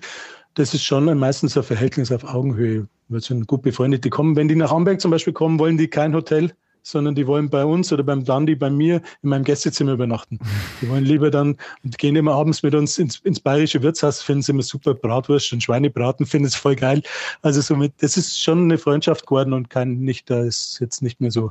Das 0.54 0.74
ist 0.74 0.82
schon 0.82 1.04
meistens 1.16 1.56
ein 1.56 1.62
Verhältnis 1.62 2.10
auf 2.10 2.24
Augenhöhe. 2.24 2.88
Wir 3.10 3.20
sind 3.20 3.46
gut 3.46 3.62
befreundet. 3.62 4.04
Die 4.04 4.10
kommen, 4.10 4.34
wenn 4.34 4.48
die 4.48 4.56
nach 4.56 4.72
Hamburg 4.72 5.00
zum 5.00 5.12
Beispiel 5.12 5.32
kommen, 5.32 5.60
wollen 5.60 5.78
die 5.78 5.86
kein 5.86 6.16
Hotel 6.16 6.52
sondern 6.90 7.14
die 7.14 7.26
wollen 7.26 7.50
bei 7.50 7.64
uns 7.64 7.92
oder 7.92 8.02
beim 8.02 8.24
Dandi 8.24 8.54
bei 8.54 8.70
mir 8.70 9.02
in 9.22 9.30
meinem 9.30 9.44
Gästezimmer 9.44 9.92
übernachten. 9.92 10.38
Die 10.80 10.88
wollen 10.88 11.04
lieber 11.04 11.30
dann 11.30 11.56
und 11.84 11.98
gehen 11.98 12.16
immer 12.16 12.32
abends 12.34 12.62
mit 12.62 12.74
uns 12.74 12.98
ins, 12.98 13.18
ins 13.20 13.40
bayerische 13.40 13.82
Wirtshaus, 13.82 14.22
finden 14.22 14.42
sie 14.42 14.52
immer 14.52 14.62
super 14.62 14.94
Bratwurst 14.94 15.52
und 15.52 15.62
Schweinebraten, 15.62 16.26
finden 16.26 16.46
es 16.46 16.54
voll 16.54 16.76
geil. 16.76 17.02
Also 17.42 17.60
somit, 17.60 17.92
das 18.00 18.16
ist 18.16 18.42
schon 18.42 18.64
eine 18.64 18.78
Freundschaft 18.78 19.26
geworden 19.26 19.52
und 19.52 19.70
kein 19.70 19.98
nicht, 20.00 20.30
da 20.30 20.42
ist 20.42 20.78
jetzt 20.80 21.02
nicht 21.02 21.20
mehr 21.20 21.30
so, 21.30 21.50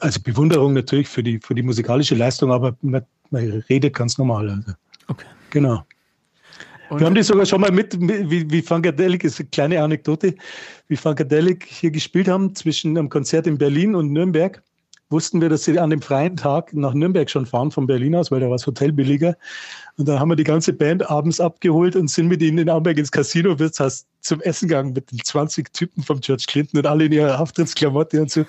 also 0.00 0.20
Bewunderung 0.20 0.74
natürlich 0.74 1.08
für 1.08 1.22
die, 1.22 1.38
für 1.38 1.54
die 1.54 1.62
musikalische 1.62 2.14
Leistung, 2.14 2.52
aber 2.52 2.76
man, 2.82 3.02
man 3.30 3.62
redet 3.68 3.94
ganz 3.94 4.18
normal. 4.18 4.50
Also. 4.50 4.72
Okay. 5.08 5.26
Genau. 5.50 5.84
Wir 6.98 7.06
haben 7.06 7.14
die 7.14 7.22
sogar 7.22 7.46
schon 7.46 7.60
mal 7.60 7.70
mit, 7.70 7.96
wie, 8.00 8.50
wie 8.50 8.62
Funkadelic, 8.62 9.24
ist 9.24 9.40
eine 9.40 9.48
kleine 9.48 9.82
Anekdote, 9.82 10.34
wie 10.88 10.96
Funkadelic 10.96 11.64
hier 11.64 11.90
gespielt 11.90 12.28
haben 12.28 12.54
zwischen 12.54 12.96
einem 12.96 13.08
Konzert 13.08 13.46
in 13.46 13.58
Berlin 13.58 13.94
und 13.94 14.12
Nürnberg 14.12 14.62
wussten 15.10 15.40
wir, 15.40 15.48
dass 15.48 15.64
sie 15.64 15.78
an 15.78 15.90
dem 15.90 16.00
freien 16.00 16.36
Tag 16.36 16.72
nach 16.72 16.94
Nürnberg 16.94 17.28
schon 17.28 17.44
fahren 17.44 17.70
von 17.70 17.86
Berlin 17.86 18.14
aus, 18.14 18.30
weil 18.30 18.40
da 18.40 18.46
war 18.46 18.54
das 18.54 18.66
Hotel 18.66 18.92
billiger. 18.92 19.36
Und 19.96 20.08
dann 20.08 20.20
haben 20.20 20.28
wir 20.28 20.36
die 20.36 20.44
ganze 20.44 20.72
Band 20.72 21.10
abends 21.10 21.40
abgeholt 21.40 21.96
und 21.96 22.08
sind 22.08 22.28
mit 22.28 22.42
ihnen 22.42 22.58
in 22.58 22.70
Amberg 22.70 22.98
ins 22.98 23.10
Casino 23.10 23.58
Wirtshaus 23.58 24.06
zum 24.20 24.40
Essen 24.42 24.68
gegangen 24.68 24.92
mit 24.92 25.10
den 25.10 25.18
20 25.22 25.72
Typen 25.72 26.02
von 26.02 26.20
George 26.20 26.44
Clinton 26.46 26.78
und 26.78 26.86
alle 26.86 27.06
in 27.06 27.12
ihrer 27.12 27.40
Auftrittsklamotte 27.40 28.20
und 28.20 28.30
so. 28.30 28.44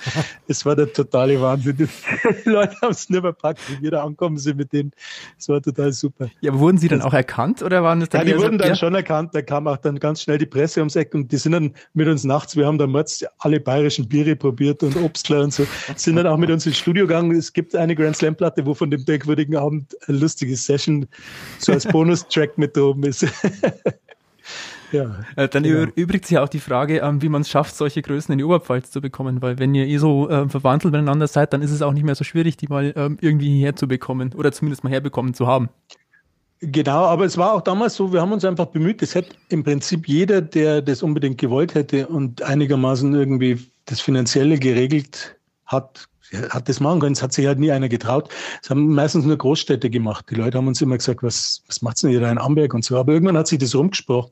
Es 0.47 0.65
war 0.65 0.75
der 0.75 0.91
totale 0.91 1.39
Wahnsinn. 1.41 1.77
Die 2.45 2.49
Leute 2.49 2.75
haben 2.81 2.91
es 2.91 3.09
nicht 3.09 3.23
mehr 3.23 3.31
packt, 3.31 3.59
wie 3.69 3.81
wir 3.81 3.91
da 3.91 4.03
ankommen 4.03 4.37
sind 4.37 4.57
mit 4.57 4.73
denen. 4.73 4.91
Es 5.37 5.47
war 5.47 5.61
total 5.61 5.93
super. 5.93 6.29
Ja, 6.41 6.51
aber 6.51 6.59
wurden 6.59 6.77
sie 6.77 6.87
dann 6.87 7.01
auch 7.01 7.13
erkannt 7.13 7.61
oder 7.63 7.83
waren 7.83 8.01
das 8.01 8.09
dann? 8.09 8.27
Ja, 8.27 8.33
die 8.33 8.39
wurden 8.41 8.53
so, 8.53 8.57
dann 8.59 8.69
ja? 8.69 8.75
schon 8.75 8.95
erkannt. 8.95 9.33
Da 9.33 9.41
kam 9.41 9.67
auch 9.67 9.77
dann 9.77 9.99
ganz 9.99 10.21
schnell 10.21 10.37
die 10.37 10.45
Presse 10.45 10.81
ums 10.81 10.95
Eck 10.95 11.13
und 11.13 11.31
die 11.31 11.37
sind 11.37 11.53
dann 11.53 11.73
mit 11.93 12.07
uns 12.07 12.23
nachts, 12.23 12.55
wir 12.55 12.65
haben 12.65 12.77
damals 12.77 13.25
alle 13.39 13.59
bayerischen 13.59 14.07
Biere 14.07 14.35
probiert 14.35 14.83
und 14.83 14.95
Obstler 14.97 15.41
und 15.41 15.53
so, 15.53 15.65
sind 15.95 16.15
dann 16.17 16.27
auch 16.27 16.37
mit 16.37 16.49
uns 16.49 16.65
ins 16.65 16.77
Studio 16.77 17.07
gegangen. 17.07 17.31
Es 17.31 17.53
gibt 17.53 17.75
eine 17.75 17.95
Grand 17.95 18.17
Slam 18.17 18.35
Platte, 18.35 18.65
wo 18.65 18.73
von 18.73 18.91
dem 18.91 19.05
denkwürdigen 19.05 19.55
Abend 19.55 19.95
eine 20.07 20.17
lustige 20.17 20.55
Session 20.55 21.07
so 21.59 21.71
als 21.71 21.85
Bonustrack 21.85 22.57
mit 22.57 22.77
oben 22.77 23.03
ist. 23.03 23.25
Ja, 24.91 25.21
äh, 25.37 25.47
dann 25.47 25.63
genau. 25.63 25.89
übrigt 25.95 26.25
sich 26.25 26.37
auch 26.37 26.49
die 26.49 26.59
Frage, 26.59 26.99
ähm, 26.99 27.21
wie 27.21 27.29
man 27.29 27.43
es 27.43 27.49
schafft, 27.49 27.75
solche 27.75 28.01
Größen 28.01 28.31
in 28.33 28.39
die 28.39 28.43
Oberpfalz 28.43 28.91
zu 28.91 28.99
bekommen, 28.99 29.41
weil 29.41 29.57
wenn 29.57 29.73
ihr 29.73 29.87
eh 29.87 29.97
so 29.97 30.29
äh, 30.29 30.49
verwandelt 30.49 30.91
miteinander 30.91 31.27
seid, 31.27 31.53
dann 31.53 31.61
ist 31.61 31.71
es 31.71 31.81
auch 31.81 31.93
nicht 31.93 32.03
mehr 32.03 32.15
so 32.15 32.23
schwierig, 32.23 32.57
die 32.57 32.67
mal 32.67 32.93
ähm, 32.95 33.17
irgendwie 33.21 33.49
hierher 33.49 33.75
zu 33.75 33.87
bekommen 33.87 34.33
oder 34.35 34.51
zumindest 34.51 34.83
mal 34.83 34.89
herbekommen 34.89 35.33
zu 35.33 35.47
haben. 35.47 35.69
Genau, 36.59 37.05
aber 37.05 37.25
es 37.25 37.37
war 37.37 37.53
auch 37.53 37.61
damals 37.61 37.95
so, 37.95 38.13
wir 38.13 38.21
haben 38.21 38.33
uns 38.33 38.45
einfach 38.45 38.67
bemüht, 38.67 39.01
es 39.01 39.15
hätte 39.15 39.35
im 39.49 39.63
Prinzip 39.63 40.07
jeder, 40.07 40.41
der 40.41 40.81
das 40.81 41.01
unbedingt 41.01 41.39
gewollt 41.39 41.73
hätte 41.73 42.07
und 42.07 42.43
einigermaßen 42.43 43.15
irgendwie 43.15 43.59
das 43.85 43.99
Finanzielle 43.99 44.59
geregelt 44.59 45.35
hat, 45.65 46.05
hat 46.49 46.69
das 46.69 46.79
machen 46.79 46.99
können. 46.99 47.13
Es 47.13 47.23
hat 47.23 47.33
sich 47.33 47.45
halt 47.45 47.59
nie 47.59 47.71
einer 47.71 47.89
getraut. 47.89 48.29
Es 48.61 48.69
haben 48.69 48.93
meistens 48.93 49.25
nur 49.25 49.37
Großstädte 49.37 49.89
gemacht. 49.89 50.25
Die 50.29 50.35
Leute 50.35 50.57
haben 50.57 50.67
uns 50.67 50.81
immer 50.81 50.97
gesagt, 50.97 51.23
was, 51.23 51.63
was 51.67 51.81
macht's 51.81 52.01
denn 52.01 52.11
ihr 52.11 52.19
da 52.19 52.31
in 52.31 52.37
Amberg 52.37 52.73
und 52.73 52.83
so. 52.83 52.97
Aber 52.97 53.13
irgendwann 53.13 53.37
hat 53.37 53.47
sich 53.47 53.59
das 53.59 53.75
rumgesprochen. 53.75 54.31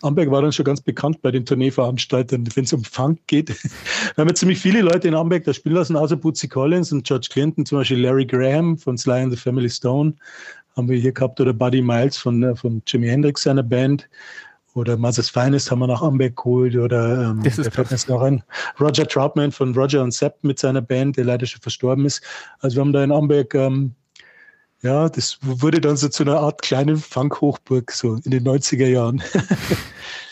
Amberg 0.00 0.30
war 0.30 0.42
dann 0.42 0.52
schon 0.52 0.64
ganz 0.64 0.80
bekannt 0.80 1.22
bei 1.22 1.30
den 1.30 1.44
Tourneeveranstaltern, 1.44 2.46
wenn 2.54 2.64
es 2.64 2.72
um 2.72 2.84
Funk 2.84 3.18
geht. 3.26 3.48
Wir 4.14 4.22
haben 4.22 4.28
ja 4.28 4.34
ziemlich 4.34 4.60
viele 4.60 4.80
Leute 4.80 5.08
in 5.08 5.14
Amberg 5.14 5.44
da 5.44 5.52
spielen 5.52 5.74
lassen, 5.74 5.96
außer 5.96 6.16
Bootsy 6.16 6.48
Collins 6.48 6.92
und 6.92 7.04
George 7.04 7.28
Clinton, 7.30 7.66
zum 7.66 7.78
Beispiel 7.78 8.00
Larry 8.00 8.26
Graham 8.26 8.78
von 8.78 8.96
Sly 8.96 9.22
and 9.22 9.32
the 9.32 9.38
Family 9.38 9.68
Stone 9.68 10.14
haben 10.76 10.88
wir 10.88 10.98
hier 10.98 11.12
gehabt 11.12 11.40
oder 11.40 11.54
Buddy 11.54 11.80
Miles 11.80 12.18
von, 12.18 12.42
äh, 12.42 12.54
von 12.54 12.82
Jimi 12.86 13.08
Hendrix, 13.08 13.42
seiner 13.42 13.62
Band 13.62 14.08
oder 14.76 14.96
Mother's 14.96 15.30
Finest 15.30 15.70
haben 15.70 15.80
wir 15.80 15.86
nach 15.86 16.02
Amberg 16.02 16.36
geholt 16.36 16.76
oder 16.76 17.30
ähm, 17.30 17.42
das 17.42 17.58
ist 17.58 18.08
noch 18.08 18.22
ein 18.22 18.42
Roger 18.78 19.06
Troutman 19.06 19.50
von 19.50 19.74
Roger 19.74 20.02
und 20.02 20.12
Sepp 20.12 20.36
mit 20.42 20.58
seiner 20.58 20.82
Band, 20.82 21.16
der 21.16 21.24
leider 21.24 21.46
schon 21.46 21.62
verstorben 21.62 22.04
ist. 22.04 22.22
Also 22.60 22.76
wir 22.76 22.80
haben 22.82 22.92
da 22.92 23.02
in 23.02 23.12
Amberg 23.12 23.54
ähm, 23.54 23.94
ja, 24.82 25.08
das 25.08 25.38
wurde 25.40 25.80
dann 25.80 25.96
so 25.96 26.08
zu 26.08 26.22
einer 26.22 26.38
Art 26.38 26.62
kleinen 26.62 26.98
Funk-Hochburg, 26.98 27.90
so 27.90 28.14
in 28.24 28.30
den 28.30 28.44
90er 28.44 28.86
Jahren. 28.86 29.22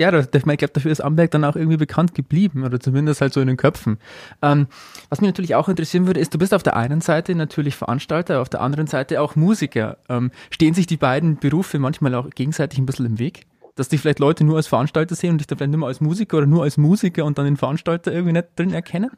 ja, 0.00 0.18
ich 0.18 0.30
glaube, 0.30 0.68
dafür 0.72 0.90
ist 0.90 1.02
Amberg 1.02 1.30
dann 1.30 1.44
auch 1.44 1.56
irgendwie 1.56 1.76
bekannt 1.76 2.14
geblieben 2.14 2.64
oder 2.64 2.80
zumindest 2.80 3.20
halt 3.20 3.34
so 3.34 3.40
in 3.40 3.48
den 3.48 3.58
Köpfen. 3.58 3.98
Ähm, 4.40 4.66
was 5.10 5.20
mich 5.20 5.28
natürlich 5.28 5.54
auch 5.54 5.68
interessieren 5.68 6.06
würde, 6.06 6.20
ist, 6.20 6.32
du 6.32 6.38
bist 6.38 6.54
auf 6.54 6.62
der 6.62 6.74
einen 6.74 7.02
Seite 7.02 7.34
natürlich 7.34 7.76
Veranstalter, 7.76 8.40
auf 8.40 8.48
der 8.48 8.62
anderen 8.62 8.86
Seite 8.86 9.20
auch 9.20 9.36
Musiker. 9.36 9.98
Ähm, 10.08 10.30
stehen 10.50 10.72
sich 10.72 10.86
die 10.86 10.96
beiden 10.96 11.36
Berufe 11.36 11.78
manchmal 11.78 12.14
auch 12.14 12.30
gegenseitig 12.30 12.78
ein 12.78 12.86
bisschen 12.86 13.04
im 13.04 13.18
Weg? 13.18 13.46
Dass 13.76 13.88
dich 13.88 14.00
vielleicht 14.00 14.20
Leute 14.20 14.42
nur 14.42 14.56
als 14.56 14.68
Veranstalter 14.68 15.14
sehen 15.14 15.32
und 15.32 15.38
dich 15.38 15.46
dann 15.46 15.58
vielleicht 15.58 15.76
mehr 15.76 15.86
als 15.86 16.00
Musiker 16.00 16.38
oder 16.38 16.46
nur 16.46 16.62
als 16.62 16.78
Musiker 16.78 17.26
und 17.26 17.36
dann 17.36 17.44
den 17.44 17.58
Veranstalter 17.58 18.10
irgendwie 18.10 18.32
nicht 18.32 18.48
drin 18.56 18.72
erkennen? 18.72 19.10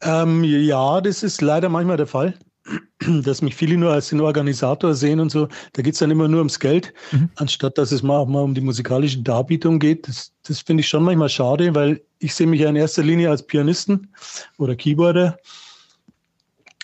Ähm, 0.00 0.44
ja, 0.44 1.00
das 1.00 1.24
ist 1.24 1.40
leider 1.42 1.68
manchmal 1.68 1.96
der 1.96 2.06
Fall 2.06 2.34
dass 3.24 3.42
mich 3.42 3.54
viele 3.54 3.76
nur 3.76 3.92
als 3.92 4.08
den 4.08 4.20
Organisator 4.20 4.94
sehen 4.94 5.20
und 5.20 5.30
so. 5.30 5.48
Da 5.72 5.82
geht 5.82 5.94
es 5.94 6.00
dann 6.00 6.10
immer 6.10 6.28
nur 6.28 6.38
ums 6.38 6.60
Geld, 6.60 6.92
mhm. 7.10 7.30
anstatt 7.36 7.78
dass 7.78 7.92
es 7.92 8.02
mal 8.02 8.18
auch 8.18 8.28
mal 8.28 8.42
um 8.42 8.54
die 8.54 8.60
musikalische 8.60 9.22
Darbietung 9.22 9.78
geht. 9.78 10.08
Das, 10.08 10.32
das 10.42 10.60
finde 10.60 10.82
ich 10.82 10.88
schon 10.88 11.04
manchmal 11.04 11.28
schade, 11.28 11.74
weil 11.74 12.02
ich 12.18 12.34
sehe 12.34 12.46
mich 12.46 12.60
ja 12.60 12.68
in 12.68 12.76
erster 12.76 13.02
Linie 13.02 13.30
als 13.30 13.44
Pianisten 13.44 14.08
oder 14.58 14.76
Keyboarder 14.76 15.38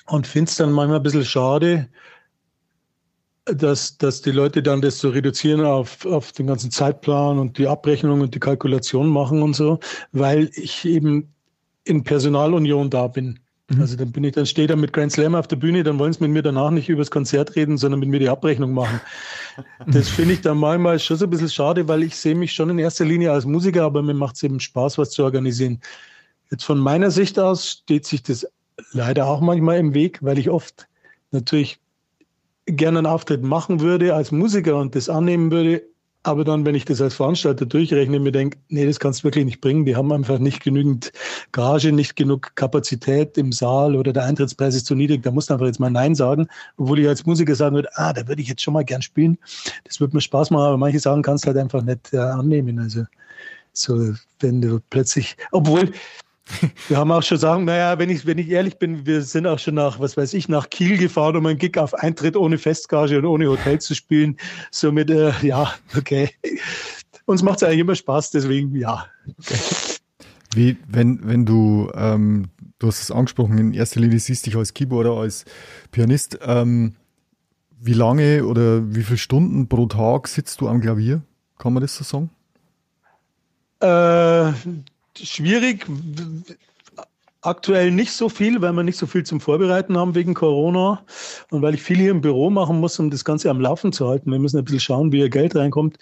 und 0.06 0.26
finde 0.26 0.50
es 0.50 0.56
dann 0.56 0.72
manchmal 0.72 0.98
ein 0.98 1.02
bisschen 1.02 1.24
schade, 1.24 1.88
dass, 3.44 3.96
dass 3.96 4.20
die 4.20 4.30
Leute 4.30 4.62
dann 4.62 4.82
das 4.82 4.98
so 4.98 5.08
reduzieren 5.08 5.64
auf, 5.64 6.04
auf 6.04 6.32
den 6.32 6.48
ganzen 6.48 6.70
Zeitplan 6.70 7.38
und 7.38 7.56
die 7.56 7.66
Abrechnung 7.66 8.20
und 8.20 8.34
die 8.34 8.40
Kalkulation 8.40 9.08
machen 9.08 9.42
und 9.42 9.54
so, 9.54 9.78
weil 10.12 10.50
ich 10.54 10.84
eben 10.84 11.32
in 11.84 12.04
Personalunion 12.04 12.90
da 12.90 13.06
bin. 13.08 13.40
Mhm. 13.68 13.80
Also 13.80 13.96
dann 13.96 14.12
bin 14.12 14.24
ich, 14.24 14.32
dann 14.32 14.46
stehe 14.46 14.66
da 14.66 14.76
mit 14.76 14.92
Grand 14.92 15.12
Slam 15.12 15.34
auf 15.34 15.46
der 15.46 15.56
Bühne, 15.56 15.82
dann 15.82 15.98
wollen 15.98 16.12
sie 16.12 16.22
mit 16.22 16.30
mir 16.30 16.42
danach 16.42 16.70
nicht 16.70 16.88
über 16.88 17.00
das 17.00 17.10
Konzert 17.10 17.54
reden, 17.54 17.76
sondern 17.76 18.00
mit 18.00 18.08
mir 18.08 18.20
die 18.20 18.28
Abrechnung 18.28 18.72
machen. 18.72 19.00
Das 19.88 20.08
finde 20.08 20.34
ich 20.34 20.40
dann 20.40 20.56
manchmal 20.56 21.00
schon 21.00 21.16
so 21.16 21.24
ein 21.24 21.30
bisschen 21.30 21.48
schade, 21.48 21.88
weil 21.88 22.04
ich 22.04 22.14
sehe 22.14 22.36
mich 22.36 22.52
schon 22.52 22.70
in 22.70 22.78
erster 22.78 23.04
Linie 23.04 23.32
als 23.32 23.44
Musiker, 23.44 23.82
aber 23.82 24.02
mir 24.02 24.14
macht 24.14 24.36
es 24.36 24.44
eben 24.44 24.60
Spaß, 24.60 24.98
was 24.98 25.10
zu 25.10 25.24
organisieren. 25.24 25.80
Jetzt 26.52 26.62
von 26.62 26.78
meiner 26.78 27.10
Sicht 27.10 27.40
aus 27.40 27.68
steht 27.82 28.06
sich 28.06 28.22
das 28.22 28.46
leider 28.92 29.26
auch 29.26 29.40
manchmal 29.40 29.78
im 29.78 29.94
Weg, 29.94 30.22
weil 30.22 30.38
ich 30.38 30.48
oft 30.48 30.86
natürlich 31.32 31.80
gerne 32.66 32.98
einen 32.98 33.06
Auftritt 33.08 33.42
machen 33.42 33.80
würde 33.80 34.14
als 34.14 34.30
Musiker 34.30 34.76
und 34.76 34.94
das 34.94 35.08
annehmen 35.08 35.50
würde, 35.50 35.82
aber 36.28 36.44
dann, 36.44 36.64
wenn 36.64 36.74
ich 36.74 36.84
das 36.84 37.00
als 37.00 37.14
Veranstalter 37.14 37.66
durchrechne, 37.66 38.20
mir 38.20 38.32
denke, 38.32 38.58
nee, 38.68 38.86
das 38.86 39.00
kannst 39.00 39.20
du 39.20 39.24
wirklich 39.24 39.44
nicht 39.44 39.60
bringen. 39.60 39.84
Die 39.84 39.96
haben 39.96 40.12
einfach 40.12 40.38
nicht 40.38 40.62
genügend 40.62 41.10
Gage, 41.52 41.90
nicht 41.90 42.16
genug 42.16 42.54
Kapazität 42.54 43.38
im 43.38 43.50
Saal 43.50 43.96
oder 43.96 44.12
der 44.12 44.24
Eintrittspreis 44.24 44.74
ist 44.74 44.86
zu 44.86 44.94
niedrig. 44.94 45.22
Da 45.22 45.30
musst 45.30 45.50
du 45.50 45.54
einfach 45.54 45.66
jetzt 45.66 45.80
mal 45.80 45.90
Nein 45.90 46.14
sagen. 46.14 46.46
Obwohl 46.76 47.00
ich 47.00 47.08
als 47.08 47.26
Musiker 47.26 47.54
sagen 47.54 47.74
würde, 47.74 47.88
ah, 47.94 48.12
da 48.12 48.28
würde 48.28 48.42
ich 48.42 48.48
jetzt 48.48 48.62
schon 48.62 48.74
mal 48.74 48.84
gern 48.84 49.02
spielen. 49.02 49.38
Das 49.84 50.00
würde 50.00 50.14
mir 50.14 50.20
Spaß 50.20 50.50
machen, 50.50 50.64
aber 50.66 50.76
manche 50.76 51.00
Sachen 51.00 51.22
kannst 51.22 51.44
du 51.44 51.48
halt 51.48 51.58
einfach 51.58 51.82
nicht 51.82 52.12
äh, 52.12 52.18
annehmen. 52.18 52.78
Also, 52.78 53.04
so, 53.72 54.14
wenn 54.40 54.60
du 54.60 54.80
plötzlich, 54.90 55.36
obwohl, 55.52 55.92
wir 56.88 56.96
haben 56.96 57.10
auch 57.12 57.22
schon 57.22 57.38
sagen, 57.38 57.64
naja, 57.64 57.98
wenn 57.98 58.10
ich, 58.10 58.26
wenn 58.26 58.38
ich 58.38 58.48
ehrlich 58.48 58.78
bin, 58.78 59.06
wir 59.06 59.22
sind 59.22 59.46
auch 59.46 59.58
schon 59.58 59.74
nach, 59.74 60.00
was 60.00 60.16
weiß 60.16 60.34
ich, 60.34 60.48
nach 60.48 60.70
Kiel 60.70 60.98
gefahren, 60.98 61.36
um 61.36 61.46
einen 61.46 61.58
Gig 61.58 61.78
auf 61.78 61.94
Eintritt 61.94 62.36
ohne 62.36 62.58
Festgage 62.58 63.18
und 63.18 63.24
ohne 63.24 63.48
Hotel 63.48 63.80
zu 63.80 63.94
spielen. 63.94 64.36
Somit, 64.70 65.10
äh, 65.10 65.32
ja, 65.42 65.72
okay. 65.96 66.30
Uns 67.26 67.42
macht 67.42 67.56
es 67.58 67.62
eigentlich 67.64 67.80
immer 67.80 67.94
Spaß, 67.94 68.30
deswegen 68.30 68.74
ja. 68.74 69.06
Okay. 69.38 69.58
Wie, 70.54 70.76
wenn, 70.88 71.20
wenn 71.26 71.44
du, 71.44 71.90
ähm, 71.94 72.48
du 72.78 72.86
hast 72.86 73.02
es 73.02 73.10
angesprochen, 73.10 73.58
in 73.58 73.74
erster 73.74 74.00
Linie 74.00 74.18
siehst 74.18 74.46
dich 74.46 74.56
als 74.56 74.72
Keyboarder, 74.72 75.12
als 75.12 75.44
Pianist, 75.90 76.38
ähm, 76.42 76.94
wie 77.80 77.92
lange 77.92 78.44
oder 78.44 78.94
wie 78.94 79.02
viele 79.02 79.18
Stunden 79.18 79.68
pro 79.68 79.86
Tag 79.86 80.26
sitzt 80.28 80.60
du 80.60 80.68
am 80.68 80.80
Klavier? 80.80 81.22
Kann 81.58 81.74
man 81.74 81.82
das 81.82 81.96
so 81.96 82.04
sagen? 82.04 82.30
Äh, 83.80 84.52
schwierig. 85.18 85.86
Aktuell 87.40 87.92
nicht 87.92 88.12
so 88.12 88.28
viel, 88.28 88.60
weil 88.60 88.72
wir 88.72 88.82
nicht 88.82 88.98
so 88.98 89.06
viel 89.06 89.24
zum 89.24 89.40
Vorbereiten 89.40 89.96
haben 89.96 90.14
wegen 90.14 90.34
Corona 90.34 91.04
und 91.50 91.62
weil 91.62 91.74
ich 91.74 91.82
viel 91.82 91.96
hier 91.96 92.10
im 92.10 92.20
Büro 92.20 92.50
machen 92.50 92.80
muss, 92.80 92.98
um 92.98 93.10
das 93.10 93.24
Ganze 93.24 93.48
am 93.50 93.60
Laufen 93.60 93.92
zu 93.92 94.08
halten. 94.08 94.30
Wir 94.32 94.38
müssen 94.38 94.58
ein 94.58 94.64
bisschen 94.64 94.80
schauen, 94.80 95.12
wie 95.12 95.20
ihr 95.20 95.30
Geld 95.30 95.54
reinkommt. 95.54 95.98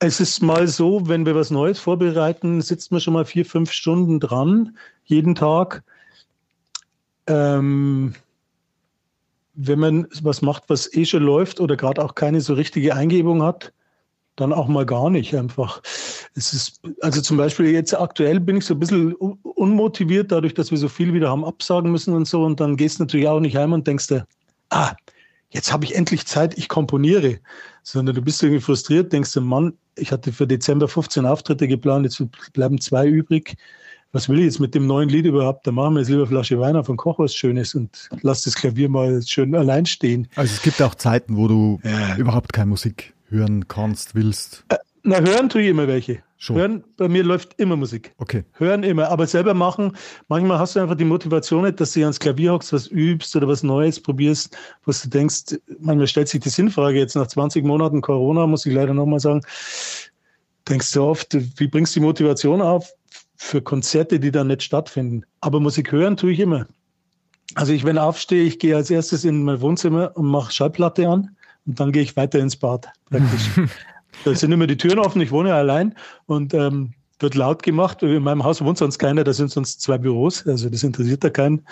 Es 0.00 0.20
ist 0.20 0.42
mal 0.42 0.68
so, 0.68 1.08
wenn 1.08 1.24
wir 1.24 1.34
was 1.34 1.50
Neues 1.50 1.78
vorbereiten, 1.78 2.60
sitzt 2.60 2.92
man 2.92 3.00
schon 3.00 3.14
mal 3.14 3.24
vier, 3.24 3.46
fünf 3.46 3.72
Stunden 3.72 4.20
dran, 4.20 4.76
jeden 5.04 5.34
Tag. 5.34 5.82
Ähm, 7.26 8.14
wenn 9.54 9.78
man 9.78 10.06
was 10.20 10.42
macht, 10.42 10.64
was 10.68 10.92
eh 10.92 11.06
schon 11.06 11.22
läuft 11.22 11.60
oder 11.60 11.76
gerade 11.76 12.04
auch 12.04 12.14
keine 12.14 12.40
so 12.40 12.54
richtige 12.54 12.94
Eingebung 12.94 13.42
hat, 13.42 13.72
dann 14.36 14.52
auch 14.52 14.68
mal 14.68 14.84
gar 14.84 15.10
nicht 15.10 15.34
einfach. 15.34 15.80
Es 16.34 16.52
ist, 16.52 16.80
also 17.00 17.20
zum 17.20 17.36
Beispiel 17.36 17.70
jetzt 17.70 17.94
aktuell 17.98 18.40
bin 18.40 18.56
ich 18.56 18.64
so 18.64 18.74
ein 18.74 18.80
bisschen 18.80 19.12
unmotiviert, 19.14 20.32
dadurch, 20.32 20.54
dass 20.54 20.70
wir 20.70 20.78
so 20.78 20.88
viel 20.88 21.12
wieder 21.12 21.30
haben 21.30 21.44
absagen 21.44 21.90
müssen 21.90 22.14
und 22.14 22.26
so. 22.26 22.44
Und 22.44 22.60
dann 22.60 22.76
gehst 22.76 22.98
du 22.98 23.04
natürlich 23.04 23.28
auch 23.28 23.40
nicht 23.40 23.56
heim 23.56 23.72
und 23.72 23.86
denkst 23.86 24.08
dir, 24.08 24.26
ah, 24.70 24.92
jetzt 25.50 25.72
habe 25.72 25.84
ich 25.84 25.94
endlich 25.94 26.26
Zeit, 26.26 26.58
ich 26.58 26.68
komponiere. 26.68 27.38
Sondern 27.82 28.16
du 28.16 28.22
bist 28.22 28.42
irgendwie 28.42 28.60
frustriert, 28.62 29.12
denkst 29.12 29.32
du, 29.32 29.40
Mann, 29.40 29.74
ich 29.96 30.10
hatte 30.10 30.32
für 30.32 30.46
Dezember 30.46 30.88
15 30.88 31.26
Auftritte 31.26 31.68
geplant, 31.68 32.04
jetzt 32.04 32.22
bleiben 32.52 32.80
zwei 32.80 33.06
übrig. 33.06 33.56
Was 34.10 34.28
will 34.28 34.38
ich 34.38 34.44
jetzt 34.44 34.60
mit 34.60 34.74
dem 34.74 34.86
neuen 34.86 35.08
Lied 35.08 35.26
überhaupt? 35.26 35.66
Da 35.66 35.72
machen 35.72 35.94
wir 35.94 36.00
jetzt 36.00 36.08
lieber 36.08 36.22
eine 36.22 36.28
Flasche 36.28 36.58
Wein 36.60 36.76
auf 36.76 36.88
und 36.88 36.96
Koch 36.96 37.18
was 37.18 37.34
Schönes 37.34 37.74
und 37.74 38.08
lass 38.22 38.42
das 38.42 38.54
Klavier 38.54 38.88
mal 38.88 39.20
schön 39.22 39.54
allein 39.54 39.86
stehen. 39.86 40.28
Also 40.36 40.54
es 40.54 40.62
gibt 40.62 40.80
auch 40.82 40.94
Zeiten, 40.94 41.36
wo 41.36 41.48
du 41.48 41.80
ja. 41.82 42.16
überhaupt 42.16 42.52
keine 42.52 42.66
Musik 42.66 43.13
hören 43.34 43.68
kannst, 43.68 44.14
willst? 44.14 44.64
Äh, 44.68 44.76
Na, 45.02 45.20
hören 45.20 45.48
tue 45.50 45.62
ich 45.62 45.68
immer 45.68 45.86
welche. 45.86 46.22
Schon. 46.38 46.56
Hören, 46.56 46.84
bei 46.96 47.08
mir 47.08 47.24
läuft 47.24 47.58
immer 47.58 47.76
Musik. 47.76 48.12
Okay. 48.18 48.44
Hören 48.52 48.82
immer, 48.82 49.08
aber 49.08 49.26
selber 49.26 49.54
machen. 49.54 49.96
Manchmal 50.28 50.58
hast 50.58 50.76
du 50.76 50.80
einfach 50.80 50.94
die 50.94 51.06
Motivation 51.06 51.64
nicht, 51.64 51.80
dass 51.80 51.92
du 51.92 52.00
ans 52.00 52.20
Klavier 52.20 52.52
hockst, 52.52 52.72
was 52.72 52.86
übst 52.86 53.34
oder 53.34 53.48
was 53.48 53.62
Neues 53.62 53.98
probierst, 54.00 54.56
was 54.84 55.02
du 55.02 55.08
denkst, 55.08 55.58
manchmal 55.78 56.06
stellt 56.06 56.28
sich 56.28 56.40
die 56.40 56.50
Sinnfrage 56.50 56.98
jetzt 56.98 57.16
nach 57.16 57.26
20 57.26 57.64
Monaten 57.64 58.02
Corona, 58.02 58.46
muss 58.46 58.66
ich 58.66 58.74
leider 58.74 58.92
nochmal 58.92 59.20
sagen, 59.20 59.40
denkst 60.68 60.92
du 60.92 61.02
oft, 61.04 61.34
wie 61.58 61.68
bringst 61.68 61.96
du 61.96 62.00
die 62.00 62.06
Motivation 62.06 62.60
auf 62.60 62.92
für 63.36 63.62
Konzerte, 63.62 64.20
die 64.20 64.30
dann 64.30 64.48
nicht 64.48 64.62
stattfinden? 64.62 65.24
Aber 65.40 65.60
Musik 65.60 65.92
hören 65.92 66.18
tue 66.18 66.32
ich 66.32 66.40
immer. 66.40 66.66
Also 67.54 67.72
ich, 67.72 67.84
wenn 67.84 67.96
aufstehe, 67.96 68.44
ich 68.44 68.58
gehe 68.58 68.76
als 68.76 68.90
erstes 68.90 69.24
in 69.24 69.44
mein 69.44 69.62
Wohnzimmer 69.62 70.12
und 70.14 70.26
mache 70.26 70.52
Schallplatte 70.52 71.08
an 71.08 71.36
und 71.66 71.80
dann 71.80 71.92
gehe 71.92 72.02
ich 72.02 72.16
weiter 72.16 72.38
ins 72.38 72.56
Bad 72.56 72.88
praktisch. 73.10 73.50
Da 74.24 74.32
sind 74.34 74.52
immer 74.52 74.68
die 74.68 74.76
Türen 74.76 75.00
offen, 75.00 75.20
ich 75.20 75.32
wohne 75.32 75.52
allein 75.52 75.94
und 76.26 76.54
ähm, 76.54 76.94
wird 77.18 77.34
laut 77.34 77.62
gemacht. 77.62 78.02
In 78.02 78.22
meinem 78.22 78.44
Haus 78.44 78.62
wohnt 78.62 78.78
sonst 78.78 78.98
keiner, 78.98 79.24
da 79.24 79.32
sind 79.32 79.50
sonst 79.50 79.80
zwei 79.82 79.98
Büros, 79.98 80.46
also 80.46 80.70
das 80.70 80.82
interessiert 80.84 81.24
da 81.24 81.30
keinen. 81.30 81.66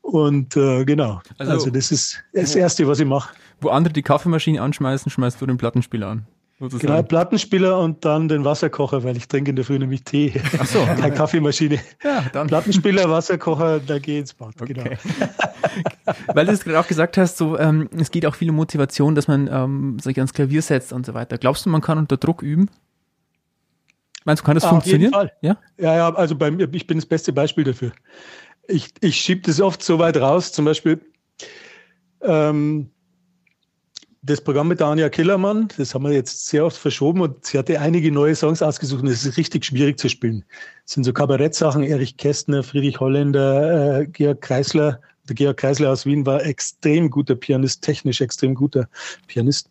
Und 0.00 0.56
äh, 0.56 0.84
genau, 0.84 1.20
also, 1.38 1.52
also 1.52 1.70
das 1.70 1.92
ist 1.92 2.22
das 2.32 2.54
Erste, 2.54 2.88
was 2.88 3.00
ich 3.00 3.06
mache. 3.06 3.34
Wo 3.60 3.68
andere 3.68 3.92
die 3.92 4.02
Kaffeemaschine 4.02 4.60
anschmeißen, 4.60 5.10
schmeißt 5.10 5.40
du 5.40 5.46
den 5.46 5.58
Plattenspieler 5.58 6.08
an. 6.08 6.26
Sozusagen. 6.60 6.86
Genau, 6.86 7.02
Plattenspieler 7.02 7.80
und 7.80 8.04
dann 8.04 8.28
den 8.28 8.44
Wasserkocher, 8.44 9.02
weil 9.02 9.16
ich 9.16 9.26
trinke 9.26 9.50
in 9.50 9.56
der 9.56 9.64
Früh 9.64 9.78
nämlich 9.78 10.04
Tee. 10.04 10.40
Ach 10.58 10.66
so. 10.66 10.78
Keine 10.84 11.12
Kaffeemaschine. 11.12 11.80
Ja, 12.02 12.24
dann. 12.32 12.46
Plattenspieler, 12.46 13.10
Wasserkocher, 13.10 13.80
da 13.80 13.98
gehe 13.98 14.20
ins 14.20 14.34
Bad. 14.34 14.54
Okay. 14.60 14.74
Genau. 14.74 14.84
weil 16.34 16.46
du 16.46 16.52
es 16.52 16.62
gerade 16.62 16.78
auch 16.78 16.86
gesagt 16.86 17.16
hast, 17.16 17.38
so, 17.38 17.58
ähm, 17.58 17.88
es 17.98 18.12
geht 18.12 18.24
auch 18.24 18.36
viel 18.36 18.50
um 18.50 18.56
Motivation, 18.56 19.16
dass 19.16 19.26
man 19.26 19.48
ähm, 19.50 19.98
sich 19.98 20.16
ans 20.18 20.32
Klavier 20.32 20.62
setzt 20.62 20.92
und 20.92 21.04
so 21.04 21.12
weiter. 21.12 21.38
Glaubst 21.38 21.66
du, 21.66 21.70
man 21.70 21.80
kann 21.80 21.98
unter 21.98 22.16
Druck 22.16 22.40
üben? 22.42 22.70
Meinst 24.24 24.42
du, 24.42 24.46
kann 24.46 24.54
das 24.54 24.64
ah, 24.64 24.70
funktionieren? 24.70 25.12
Auf 25.12 25.22
jeden 25.22 25.30
Fall. 25.30 25.36
Ja? 25.42 25.58
ja, 25.76 25.96
ja, 25.96 26.14
also 26.14 26.36
bei 26.36 26.52
mir, 26.52 26.72
ich 26.72 26.86
bin 26.86 26.98
das 26.98 27.06
beste 27.06 27.32
Beispiel 27.32 27.64
dafür. 27.64 27.92
Ich, 28.68 28.90
ich 29.00 29.16
schiebe 29.16 29.42
das 29.42 29.60
oft 29.60 29.82
so 29.82 29.98
weit 29.98 30.16
raus, 30.16 30.52
zum 30.52 30.64
Beispiel, 30.64 31.00
ähm, 32.22 32.90
das 34.26 34.40
Programm 34.40 34.68
mit 34.68 34.80
der 34.80 34.86
Anja 34.86 35.10
Killermann, 35.10 35.68
das 35.76 35.94
haben 35.94 36.04
wir 36.04 36.12
jetzt 36.12 36.46
sehr 36.46 36.64
oft 36.64 36.78
verschoben 36.78 37.20
und 37.20 37.44
sie 37.44 37.58
hatte 37.58 37.78
einige 37.78 38.10
neue 38.10 38.34
Songs 38.34 38.62
ausgesucht 38.62 39.02
und 39.02 39.08
es 39.08 39.26
ist 39.26 39.36
richtig 39.36 39.66
schwierig 39.66 39.98
zu 39.98 40.08
spielen. 40.08 40.44
Das 40.84 40.94
sind 40.94 41.04
so 41.04 41.12
Kabarettsachen, 41.12 41.82
Erich 41.82 42.16
Kästner, 42.16 42.62
Friedrich 42.62 42.98
Holländer, 43.00 44.00
äh, 44.00 44.06
Georg 44.06 44.40
Kreisler. 44.40 45.00
Der 45.28 45.34
Georg 45.34 45.58
Kreisler 45.58 45.90
aus 45.90 46.06
Wien 46.06 46.24
war 46.24 46.44
extrem 46.44 47.10
guter 47.10 47.34
Pianist, 47.34 47.82
technisch 47.82 48.22
extrem 48.22 48.54
guter 48.54 48.88
Pianist. 49.26 49.68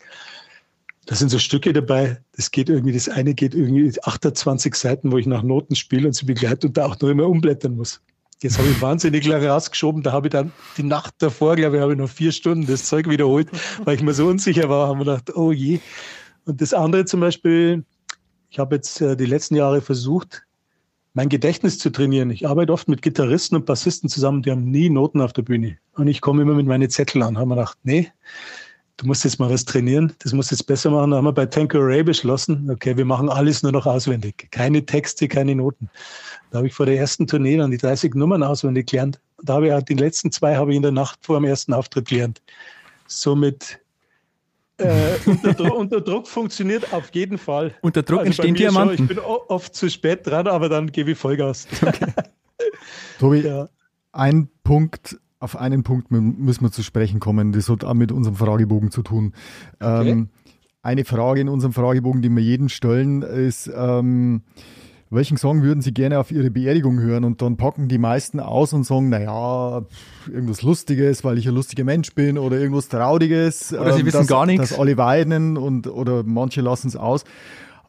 Da 1.07 1.15
sind 1.15 1.29
so 1.29 1.39
Stücke 1.39 1.73
dabei, 1.73 2.21
das 2.35 2.51
geht 2.51 2.69
irgendwie, 2.69 2.93
das 2.93 3.09
eine 3.09 3.33
geht 3.33 3.55
irgendwie 3.55 3.91
28 4.03 4.75
Seiten, 4.75 5.11
wo 5.11 5.17
ich 5.17 5.25
nach 5.25 5.41
Noten 5.41 5.75
spiele 5.75 6.07
und 6.07 6.13
sie 6.13 6.25
begleitet 6.25 6.65
und 6.65 6.77
da 6.77 6.85
auch 6.85 6.99
noch 6.99 7.09
immer 7.09 7.27
umblättern 7.27 7.75
muss. 7.75 8.01
Das 8.43 8.57
habe 8.57 8.67
ich 8.67 8.81
wahnsinnig 8.81 9.25
lange 9.25 9.47
rausgeschoben. 9.47 10.03
Da 10.03 10.11
habe 10.11 10.27
ich 10.27 10.31
dann 10.31 10.51
die 10.77 10.83
Nacht 10.83 11.15
davor, 11.19 11.55
glaube 11.55 11.77
ich, 11.77 11.81
habe 11.81 11.93
ich 11.93 11.97
noch 11.97 12.09
vier 12.09 12.31
Stunden 12.31 12.67
das 12.67 12.85
Zeug 12.85 13.09
wiederholt, 13.09 13.49
weil 13.85 13.95
ich 13.95 14.03
mir 14.03 14.13
so 14.13 14.27
unsicher 14.27 14.69
war. 14.69 14.89
Haben 14.89 14.99
wir 14.99 15.05
gedacht, 15.05 15.35
oh 15.35 15.51
je. 15.51 15.79
Und 16.45 16.61
das 16.61 16.73
andere 16.73 17.05
zum 17.05 17.21
Beispiel, 17.21 17.85
ich 18.49 18.59
habe 18.59 18.75
jetzt 18.75 19.01
äh, 19.01 19.15
die 19.15 19.25
letzten 19.25 19.55
Jahre 19.55 19.81
versucht, 19.81 20.43
mein 21.13 21.29
Gedächtnis 21.29 21.77
zu 21.77 21.89
trainieren. 21.89 22.31
Ich 22.31 22.47
arbeite 22.47 22.73
oft 22.73 22.87
mit 22.87 23.01
Gitarristen 23.01 23.55
und 23.55 23.65
Bassisten 23.65 24.09
zusammen, 24.09 24.41
die 24.41 24.51
haben 24.51 24.69
nie 24.69 24.89
Noten 24.89 25.21
auf 25.21 25.31
der 25.31 25.43
Bühne. 25.43 25.77
Und 25.95 26.07
ich 26.07 26.21
komme 26.21 26.41
immer 26.41 26.53
mit 26.53 26.65
meinen 26.65 26.89
Zetteln 26.89 27.23
an. 27.23 27.37
Haben 27.37 27.49
wir 27.49 27.55
gedacht, 27.55 27.77
nee, 27.83 28.11
du 28.97 29.05
musst 29.07 29.23
jetzt 29.23 29.39
mal 29.39 29.49
was 29.49 29.65
trainieren, 29.65 30.13
das 30.19 30.33
musst 30.33 30.51
du 30.51 30.55
jetzt 30.55 30.65
besser 30.65 30.89
machen. 30.89 31.11
Da 31.11 31.17
haben 31.17 31.25
wir 31.25 31.31
bei 31.31 31.45
Tanko 31.45 31.77
Ray 31.79 32.03
beschlossen, 32.03 32.69
okay, 32.69 32.97
wir 32.97 33.05
machen 33.05 33.29
alles 33.29 33.63
nur 33.63 33.71
noch 33.71 33.85
auswendig. 33.85 34.49
Keine 34.51 34.85
Texte, 34.85 35.27
keine 35.27 35.55
Noten. 35.55 35.89
Da 36.53 36.59
habe 36.59 36.67
ich 36.67 36.75
vor 36.75 36.85
der 36.85 36.97
ersten 36.97 37.25
Tournee 37.25 37.57
dann 37.57 37.71
die 37.71 37.79
30 37.79 38.13
Nummern 38.13 38.43
auswendig 38.43 38.85
gelernt. 38.85 39.19
Da 39.41 39.55
habe 39.55 39.65
ich 39.65 39.73
auch 39.73 39.81
die 39.81 39.95
letzten 39.95 40.31
zwei 40.31 40.55
habe 40.55 40.69
ich 40.69 40.77
in 40.77 40.83
der 40.83 40.91
Nacht 40.91 41.17
vor 41.25 41.39
dem 41.39 41.45
ersten 41.45 41.73
Auftritt 41.73 42.09
gelernt. 42.09 42.43
Somit 43.07 43.79
äh, 44.77 45.15
unter, 45.25 45.75
unter, 45.75 45.99
Druck 45.99 46.27
funktioniert 46.27 46.93
auf 46.93 47.09
jeden 47.15 47.39
Fall. 47.39 47.73
Unter 47.81 48.03
Druck 48.03 48.19
also 48.19 48.27
entstehen 48.27 48.53
Diamanten. 48.53 48.97
Schon, 48.97 49.05
ich 49.09 49.15
bin 49.15 49.19
oft 49.25 49.73
zu 49.73 49.89
spät 49.89 50.27
dran, 50.27 50.45
aber 50.45 50.69
dann 50.69 50.91
gebe 50.91 51.13
ich 51.13 51.17
Vollgas. 51.17 51.67
Okay. 51.81 52.13
Tobi, 53.19 53.39
ja. 53.39 53.67
ein 54.11 54.47
Punkt, 54.63 55.17
auf 55.39 55.55
einen 55.55 55.81
Punkt 55.81 56.11
müssen 56.11 56.63
wir 56.63 56.71
zu 56.71 56.83
sprechen 56.83 57.19
kommen. 57.19 57.51
Das 57.51 57.67
hat 57.67 57.83
auch 57.83 57.95
mit 57.95 58.11
unserem 58.11 58.35
Fragebogen 58.35 58.91
zu 58.91 59.01
tun. 59.01 59.33
Okay. 59.79 60.11
Ähm, 60.11 60.29
eine 60.83 61.03
Frage 61.03 61.41
in 61.41 61.49
unserem 61.49 61.73
Fragebogen, 61.73 62.21
die 62.21 62.29
wir 62.29 62.43
jeden 62.43 62.69
stellen, 62.69 63.23
ist, 63.23 63.71
ähm, 63.75 64.43
welchen 65.13 65.37
Song 65.37 65.63
würden 65.63 65.81
Sie 65.81 65.93
gerne 65.93 66.19
auf 66.19 66.31
Ihre 66.31 66.49
Beerdigung 66.49 66.99
hören? 66.99 67.23
Und 67.23 67.41
dann 67.41 67.57
packen 67.57 67.87
die 67.87 67.97
meisten 67.97 68.39
aus 68.39 68.73
und 68.73 68.83
sagen, 68.83 69.09
naja, 69.09 69.85
irgendwas 70.27 70.61
Lustiges, 70.61 71.23
weil 71.23 71.37
ich 71.37 71.47
ein 71.47 71.55
lustiger 71.55 71.83
Mensch 71.83 72.13
bin 72.13 72.37
oder 72.37 72.57
irgendwas 72.57 72.89
Trauriges. 72.89 73.73
Oder 73.73 73.93
sie 73.93 74.01
ähm, 74.01 74.05
wissen 74.05 74.17
dass, 74.19 74.27
gar 74.27 74.45
nichts. 74.45 74.69
Dass 74.69 74.79
alle 74.79 74.97
weinen 74.97 75.57
und, 75.57 75.87
oder 75.87 76.23
manche 76.23 76.61
lassen 76.61 76.87
es 76.87 76.95
aus. 76.95 77.23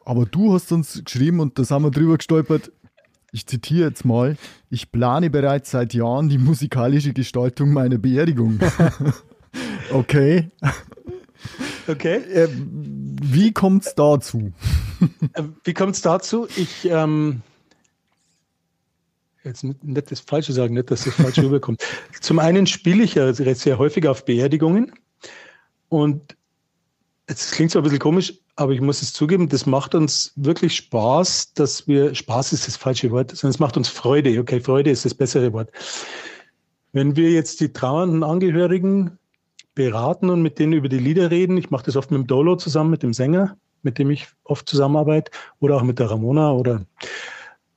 Aber 0.05 0.25
du 0.25 0.53
hast 0.53 0.71
uns 0.71 1.03
geschrieben 1.03 1.39
und 1.39 1.57
da 1.57 1.63
sind 1.63 1.81
wir 1.81 1.91
drüber 1.91 2.17
gestolpert. 2.17 2.71
Ich 3.31 3.47
zitiere 3.47 3.89
jetzt 3.89 4.05
mal. 4.05 4.37
Ich 4.69 4.91
plane 4.91 5.29
bereits 5.29 5.71
seit 5.71 5.93
Jahren 5.93 6.29
die 6.29 6.37
musikalische 6.37 7.11
Gestaltung 7.11 7.71
meiner 7.73 7.97
Beerdigung. 7.97 8.59
okay. 9.91 10.51
Okay. 11.87 12.17
Äh, 12.17 12.49
wie 12.51 13.51
kommt 13.51 13.85
es 13.85 13.95
dazu? 13.95 14.51
Äh, 15.33 15.43
wie 15.63 15.73
kommt 15.73 15.95
es 15.95 16.01
dazu? 16.01 16.47
Ich, 16.55 16.85
ähm, 16.85 17.41
jetzt 19.43 19.63
nicht 19.63 20.11
das 20.11 20.19
Falsche 20.19 20.53
sagen, 20.53 20.73
nicht, 20.73 20.91
dass 20.91 21.03
das 21.03 21.13
falsch 21.15 21.37
rüberkommt. 21.39 21.83
Zum 22.21 22.39
einen 22.39 22.67
spiele 22.67 23.03
ich 23.03 23.15
ja 23.15 23.31
sehr 23.33 23.77
häufig 23.77 24.07
auf 24.07 24.25
Beerdigungen 24.25 24.91
und 25.89 26.35
es 27.27 27.51
klingt 27.51 27.71
zwar 27.71 27.81
ein 27.81 27.83
bisschen 27.83 27.99
komisch, 27.99 28.33
aber 28.55 28.71
ich 28.71 28.81
muss 28.81 29.01
es 29.01 29.13
zugeben, 29.13 29.49
das 29.49 29.65
macht 29.65 29.95
uns 29.95 30.31
wirklich 30.35 30.75
Spaß, 30.75 31.53
dass 31.53 31.87
wir, 31.87 32.13
Spaß 32.13 32.53
ist 32.53 32.67
das 32.67 32.77
falsche 32.77 33.11
Wort, 33.11 33.31
sondern 33.31 33.53
es 33.53 33.59
macht 33.59 33.77
uns 33.77 33.89
Freude. 33.89 34.39
Okay, 34.39 34.61
Freude 34.61 34.91
ist 34.91 35.05
das 35.05 35.13
bessere 35.13 35.51
Wort. 35.53 35.71
Wenn 36.93 37.15
wir 37.15 37.31
jetzt 37.31 37.59
die 37.59 37.73
trauernden 37.73 38.23
Angehörigen 38.23 39.17
beraten 39.75 40.29
und 40.29 40.41
mit 40.41 40.57
denen 40.57 40.73
über 40.73 40.89
die 40.89 40.99
Lieder 40.99 41.29
reden. 41.29 41.57
Ich 41.57 41.69
mache 41.69 41.85
das 41.85 41.95
oft 41.95 42.09
mit 42.11 42.19
dem 42.19 42.27
Dolo 42.27 42.55
zusammen, 42.55 42.89
mit 42.89 43.03
dem 43.03 43.13
Sänger, 43.13 43.57
mit 43.83 43.99
dem 43.99 44.09
ich 44.09 44.27
oft 44.45 44.67
zusammenarbeite, 44.67 45.31
oder 45.59 45.75
auch 45.75 45.83
mit 45.83 45.99
der 45.99 46.09
Ramona 46.09 46.51
oder 46.53 46.85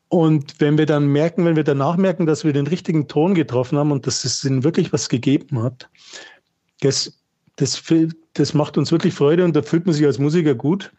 und 0.08 0.58
wenn 0.58 0.78
wir 0.78 0.86
dann 0.86 1.06
merken, 1.06 1.44
wenn 1.44 1.56
wir 1.56 1.64
danach 1.64 1.96
merken, 1.96 2.24
dass 2.24 2.44
wir 2.44 2.54
den 2.54 2.66
richtigen 2.66 3.08
Ton 3.08 3.34
getroffen 3.34 3.76
haben 3.78 3.92
und 3.92 4.06
dass 4.06 4.24
es 4.24 4.42
ihnen 4.42 4.64
wirklich 4.64 4.92
was 4.92 5.08
gegeben 5.10 5.62
hat, 5.62 5.90
das, 6.80 7.20
das, 7.56 7.82
das 8.32 8.54
macht 8.54 8.78
uns 8.78 8.90
wirklich 8.90 9.12
Freude 9.12 9.44
und 9.44 9.54
da 9.54 9.62
fühlt 9.62 9.84
man 9.84 9.94
sich 9.94 10.06
als 10.06 10.18
Musiker 10.18 10.54
gut. 10.54 10.92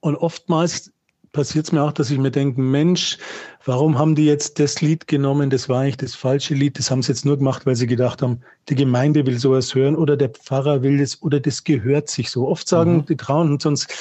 Und 0.00 0.16
oftmals 0.16 0.92
passiert 1.32 1.66
es 1.66 1.72
mir 1.72 1.82
auch, 1.82 1.92
dass 1.92 2.10
ich 2.10 2.18
mir 2.18 2.30
denke, 2.30 2.60
Mensch, 2.60 3.18
warum 3.64 3.98
haben 3.98 4.14
die 4.14 4.26
jetzt 4.26 4.58
das 4.58 4.80
Lied 4.80 5.06
genommen? 5.06 5.50
Das 5.50 5.68
war 5.68 5.80
eigentlich 5.80 5.96
das 5.96 6.14
falsche 6.14 6.54
Lied. 6.54 6.78
Das 6.78 6.90
haben 6.90 7.02
sie 7.02 7.12
jetzt 7.12 7.24
nur 7.24 7.38
gemacht, 7.38 7.66
weil 7.66 7.76
sie 7.76 7.86
gedacht 7.86 8.22
haben, 8.22 8.40
die 8.68 8.74
Gemeinde 8.74 9.26
will 9.26 9.38
sowas 9.38 9.74
hören 9.74 9.96
oder 9.96 10.16
der 10.16 10.28
Pfarrer 10.30 10.82
will 10.82 10.98
das 10.98 11.20
oder 11.22 11.40
das 11.40 11.64
gehört 11.64 12.08
sich 12.08 12.30
so. 12.30 12.48
Oft 12.48 12.68
sagen 12.68 12.96
mhm. 12.96 13.06
die 13.06 13.16
Trauenden 13.16 13.58
sonst, 13.58 13.92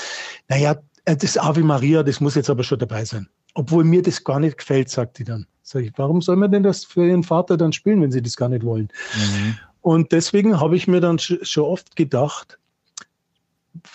naja, 0.49 0.75
äh, 1.05 1.15
das 1.15 1.38
Ave 1.38 1.61
Maria, 1.61 2.03
das 2.03 2.19
muss 2.19 2.36
jetzt 2.36 2.49
aber 2.49 2.63
schon 2.63 2.79
dabei 2.79 3.05
sein. 3.05 3.27
Obwohl 3.53 3.84
mir 3.84 4.01
das 4.01 4.23
gar 4.23 4.39
nicht 4.39 4.57
gefällt, 4.57 4.89
sagt 4.89 5.19
die 5.19 5.23
dann. 5.23 5.45
Sag 5.63 5.84
ich, 5.84 5.91
warum 5.95 6.21
soll 6.21 6.36
man 6.36 6.51
denn 6.51 6.63
das 6.63 6.86
für 6.86 7.05
ihren 7.05 7.23
Vater 7.23 7.57
dann 7.57 7.73
spielen, 7.73 8.01
wenn 8.01 8.11
sie 8.11 8.21
das 8.21 8.36
gar 8.36 8.49
nicht 8.49 8.65
wollen? 8.65 8.89
Mhm. 9.15 9.57
Und 9.82 10.11
deswegen 10.11 10.59
habe 10.59 10.75
ich 10.75 10.88
mir 10.88 11.01
dann 11.01 11.17
schon 11.19 11.63
oft 11.63 11.95
gedacht, 11.95 12.59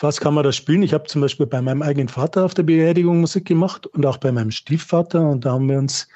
was 0.00 0.20
kann 0.20 0.34
man 0.34 0.44
da 0.44 0.52
spielen? 0.52 0.82
Ich 0.82 0.94
habe 0.94 1.04
zum 1.04 1.20
Beispiel 1.20 1.46
bei 1.46 1.60
meinem 1.60 1.82
eigenen 1.82 2.08
Vater 2.08 2.44
auf 2.44 2.54
der 2.54 2.62
Beerdigung 2.62 3.20
Musik 3.20 3.44
gemacht 3.44 3.86
und 3.86 4.06
auch 4.06 4.16
bei 4.16 4.32
meinem 4.32 4.50
Stiefvater. 4.50 5.28
Und 5.28 5.44
da 5.44 5.52
haben 5.52 5.68
wir 5.68 5.78
uns 5.78 6.08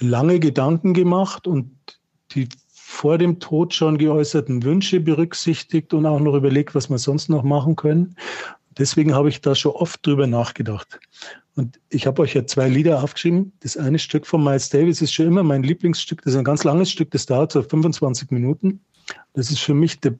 lange 0.00 0.40
Gedanken 0.40 0.94
gemacht 0.94 1.46
und 1.46 1.70
die 2.32 2.48
vor 2.92 3.18
dem 3.18 3.40
Tod 3.40 3.74
schon 3.74 3.98
geäußerten 3.98 4.62
Wünsche 4.62 5.00
berücksichtigt 5.00 5.94
und 5.94 6.04
auch 6.06 6.20
noch 6.20 6.34
überlegt, 6.34 6.74
was 6.74 6.90
wir 6.90 6.98
sonst 6.98 7.28
noch 7.28 7.42
machen 7.42 7.76
können. 7.76 8.16
Deswegen 8.78 9.14
habe 9.14 9.28
ich 9.28 9.40
da 9.40 9.54
schon 9.54 9.72
oft 9.72 10.06
drüber 10.06 10.26
nachgedacht. 10.26 11.00
Und 11.54 11.78
ich 11.90 12.06
habe 12.06 12.22
euch 12.22 12.34
ja 12.34 12.46
zwei 12.46 12.68
Lieder 12.68 13.02
aufgeschrieben. 13.02 13.52
Das 13.60 13.76
eine 13.76 13.98
Stück 13.98 14.26
von 14.26 14.42
Miles 14.42 14.70
Davis 14.70 15.02
ist 15.02 15.12
schon 15.12 15.26
immer 15.26 15.42
mein 15.42 15.62
Lieblingsstück. 15.62 16.22
Das 16.22 16.32
ist 16.32 16.38
ein 16.38 16.44
ganz 16.44 16.64
langes 16.64 16.90
Stück, 16.90 17.10
das 17.10 17.26
dauert 17.26 17.52
so 17.52 17.62
25 17.62 18.30
Minuten. 18.30 18.80
Das 19.34 19.50
ist 19.50 19.60
für 19.60 19.74
mich 19.74 20.00
der 20.00 20.14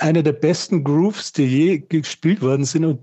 einer 0.00 0.22
der 0.22 0.32
besten 0.32 0.84
Grooves, 0.84 1.32
die 1.32 1.44
je 1.44 1.78
gespielt 1.78 2.42
worden 2.42 2.64
sind 2.64 2.84
und, 2.84 3.00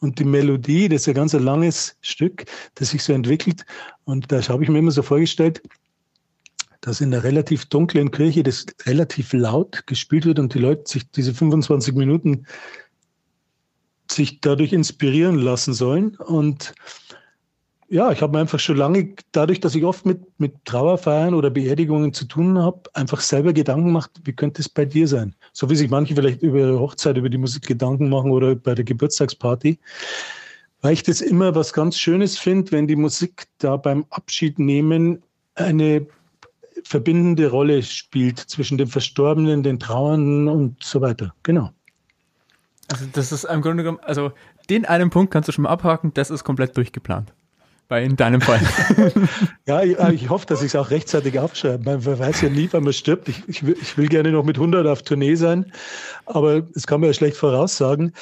und 0.00 0.18
die 0.18 0.24
Melodie, 0.24 0.88
das 0.88 1.02
ist 1.02 1.08
ein 1.08 1.14
ganz 1.14 1.32
langes 1.32 1.96
Stück, 2.00 2.44
das 2.76 2.90
sich 2.90 3.02
so 3.02 3.12
entwickelt 3.12 3.64
und 4.04 4.30
da 4.30 4.40
habe 4.48 4.62
ich 4.62 4.70
mir 4.70 4.78
immer 4.78 4.92
so 4.92 5.02
vorgestellt, 5.02 5.62
dass 6.82 7.00
in 7.00 7.14
einer 7.14 7.24
relativ 7.24 7.66
dunklen 7.66 8.10
Kirche 8.10 8.42
das 8.42 8.66
relativ 8.86 9.32
laut 9.32 9.86
gespielt 9.86 10.26
wird 10.26 10.38
und 10.38 10.52
die 10.52 10.58
Leute 10.58 10.82
sich 10.90 11.08
diese 11.10 11.32
25 11.32 11.94
Minuten 11.94 12.44
sich 14.10 14.40
dadurch 14.40 14.72
inspirieren 14.72 15.38
lassen 15.38 15.74
sollen. 15.74 16.16
Und 16.16 16.74
ja, 17.92 18.10
ich 18.10 18.22
habe 18.22 18.32
mir 18.32 18.40
einfach 18.40 18.58
schon 18.58 18.78
lange, 18.78 19.14
dadurch, 19.32 19.60
dass 19.60 19.74
ich 19.74 19.84
oft 19.84 20.06
mit, 20.06 20.22
mit 20.40 20.64
Trauerfeiern 20.64 21.34
oder 21.34 21.50
Beerdigungen 21.50 22.14
zu 22.14 22.24
tun 22.24 22.58
habe, 22.58 22.88
einfach 22.94 23.20
selber 23.20 23.52
Gedanken 23.52 23.88
gemacht, 23.88 24.10
wie 24.24 24.32
könnte 24.32 24.62
es 24.62 24.68
bei 24.70 24.86
dir 24.86 25.06
sein? 25.06 25.34
So 25.52 25.68
wie 25.68 25.76
sich 25.76 25.90
manche 25.90 26.14
vielleicht 26.14 26.40
über 26.40 26.60
ihre 26.60 26.80
Hochzeit, 26.80 27.18
über 27.18 27.28
die 27.28 27.36
Musik 27.36 27.66
Gedanken 27.66 28.08
machen 28.08 28.30
oder 28.30 28.54
bei 28.54 28.74
der 28.74 28.86
Geburtstagsparty. 28.86 29.78
Weil 30.80 30.94
ich 30.94 31.02
das 31.02 31.20
immer 31.20 31.54
was 31.54 31.74
ganz 31.74 31.98
Schönes 31.98 32.38
finde, 32.38 32.72
wenn 32.72 32.86
die 32.86 32.96
Musik 32.96 33.44
da 33.58 33.76
beim 33.76 34.06
Abschied 34.08 34.58
nehmen 34.58 35.22
eine 35.54 36.06
verbindende 36.84 37.50
Rolle 37.50 37.82
spielt 37.82 38.38
zwischen 38.38 38.78
dem 38.78 38.88
Verstorbenen, 38.88 39.62
den 39.62 39.78
Trauernden 39.78 40.48
und 40.48 40.82
so 40.82 41.02
weiter. 41.02 41.34
Genau. 41.42 41.70
Also 42.90 43.04
das 43.12 43.32
ist 43.32 43.44
im 43.44 43.60
Grunde 43.60 43.82
genommen, 43.82 44.00
also 44.02 44.32
den 44.70 44.86
einen 44.86 45.10
Punkt 45.10 45.30
kannst 45.30 45.48
du 45.48 45.52
schon 45.52 45.64
mal 45.64 45.70
abhaken, 45.70 46.14
das 46.14 46.30
ist 46.30 46.42
komplett 46.42 46.74
durchgeplant 46.74 47.34
bei 47.88 48.02
in 48.02 48.16
deinem 48.16 48.40
Fall. 48.40 48.60
ja, 49.66 49.82
ich, 49.82 49.98
ich, 49.98 50.28
hoffe, 50.30 50.46
dass 50.46 50.60
ich 50.60 50.68
es 50.68 50.76
auch 50.76 50.90
rechtzeitig 50.90 51.38
abschreibe. 51.38 51.84
Man 51.84 52.04
weiß 52.04 52.42
ja 52.42 52.48
nie, 52.48 52.68
wann 52.72 52.84
man 52.84 52.92
stirbt. 52.92 53.28
Ich, 53.28 53.42
ich, 53.48 53.66
will, 53.66 53.76
ich 53.80 53.98
will 53.98 54.08
gerne 54.08 54.32
noch 54.32 54.44
mit 54.44 54.56
100 54.56 54.86
auf 54.86 55.02
Tournee 55.02 55.34
sein, 55.34 55.72
aber 56.26 56.62
das 56.62 56.86
kann 56.86 57.00
man 57.00 57.08
ja 57.08 57.14
schlecht 57.14 57.36
voraussagen. 57.36 58.12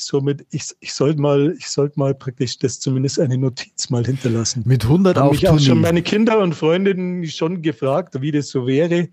Somit, 0.00 0.46
ich, 0.50 0.74
ich 0.80 0.92
sollte 0.92 1.20
mal, 1.20 1.54
ich 1.58 1.68
sollte 1.68 1.98
mal 1.98 2.14
praktisch 2.14 2.58
das 2.58 2.78
zumindest 2.78 3.18
eine 3.18 3.36
Notiz 3.36 3.90
mal 3.90 4.04
hinterlassen. 4.04 4.62
Mit 4.64 4.84
100 4.84 5.16
Haben 5.16 5.26
auf 5.26 5.32
mich 5.32 5.40
Tournee. 5.40 5.56
auch 5.56 5.64
schon 5.64 5.80
meine 5.80 6.02
Kinder 6.02 6.38
und 6.38 6.54
Freundinnen 6.54 7.26
schon 7.26 7.62
gefragt, 7.62 8.20
wie 8.20 8.30
das 8.30 8.48
so 8.48 8.66
wäre, 8.66 9.08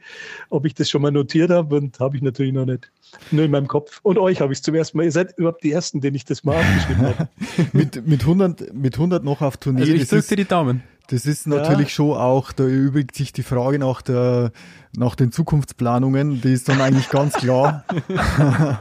ob 0.49 0.65
ich 0.65 0.75
das 0.75 0.89
schon 0.89 1.01
mal 1.01 1.11
notiert 1.11 1.49
habe 1.49 1.75
und 1.75 1.99
habe 1.99 2.17
ich 2.17 2.21
natürlich 2.21 2.53
noch 2.53 2.65
nicht. 2.65 2.91
Nur 3.31 3.45
in 3.45 3.51
meinem 3.51 3.67
Kopf. 3.67 3.99
Und 4.03 4.17
euch 4.17 4.41
habe 4.41 4.53
ich 4.53 4.59
es 4.59 4.63
zum 4.63 4.75
ersten 4.75 4.97
Mal. 4.97 5.05
Ihr 5.05 5.11
seid 5.11 5.37
überhaupt 5.37 5.63
die 5.63 5.71
Ersten, 5.71 6.01
denen 6.01 6.15
ich 6.15 6.25
das 6.25 6.43
mal 6.43 6.57
aufgeschrieben 6.57 7.01
habe. 7.07 7.29
mit, 7.73 8.07
mit, 8.07 8.21
100, 8.21 8.73
mit 8.73 8.95
100 8.95 9.23
noch 9.23 9.41
auf 9.41 9.57
Tournee. 9.57 9.81
Also 9.81 9.93
ich 9.93 10.07
drücke 10.07 10.27
dir 10.27 10.35
die 10.35 10.45
Daumen. 10.45 10.83
Das 11.07 11.25
ist 11.25 11.45
natürlich 11.45 11.89
ja. 11.89 11.95
schon 11.95 12.17
auch, 12.17 12.51
da 12.51 12.65
übrigens 12.65 13.15
sich 13.15 13.31
die 13.31 13.43
Frage 13.43 13.77
nach, 13.77 14.01
der, 14.01 14.51
nach 14.97 15.15
den 15.15 15.31
Zukunftsplanungen, 15.31 16.41
die 16.41 16.53
ist 16.53 16.67
dann 16.67 16.81
eigentlich 16.81 17.09
ganz 17.09 17.35
klar. 17.35 17.85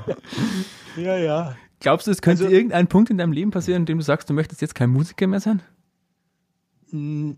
ja, 0.96 1.16
ja. 1.18 1.55
Glaubst 1.85 2.07
du, 2.07 2.12
es 2.12 2.22
könnte 2.22 2.45
also, 2.45 2.57
irgendein 2.57 2.87
Punkt 2.87 3.11
in 3.11 3.18
deinem 3.18 3.32
Leben 3.32 3.51
passieren, 3.51 3.82
in 3.82 3.87
dem 3.87 3.99
du 3.99 4.05
sagst, 4.05 4.30
du 4.30 4.32
möchtest 4.32 4.62
jetzt 4.62 4.74
kein 4.74 4.89
Musiker 4.89 5.26
mehr 5.26 5.41
sein? 5.41 5.61
Hm, 6.89 7.37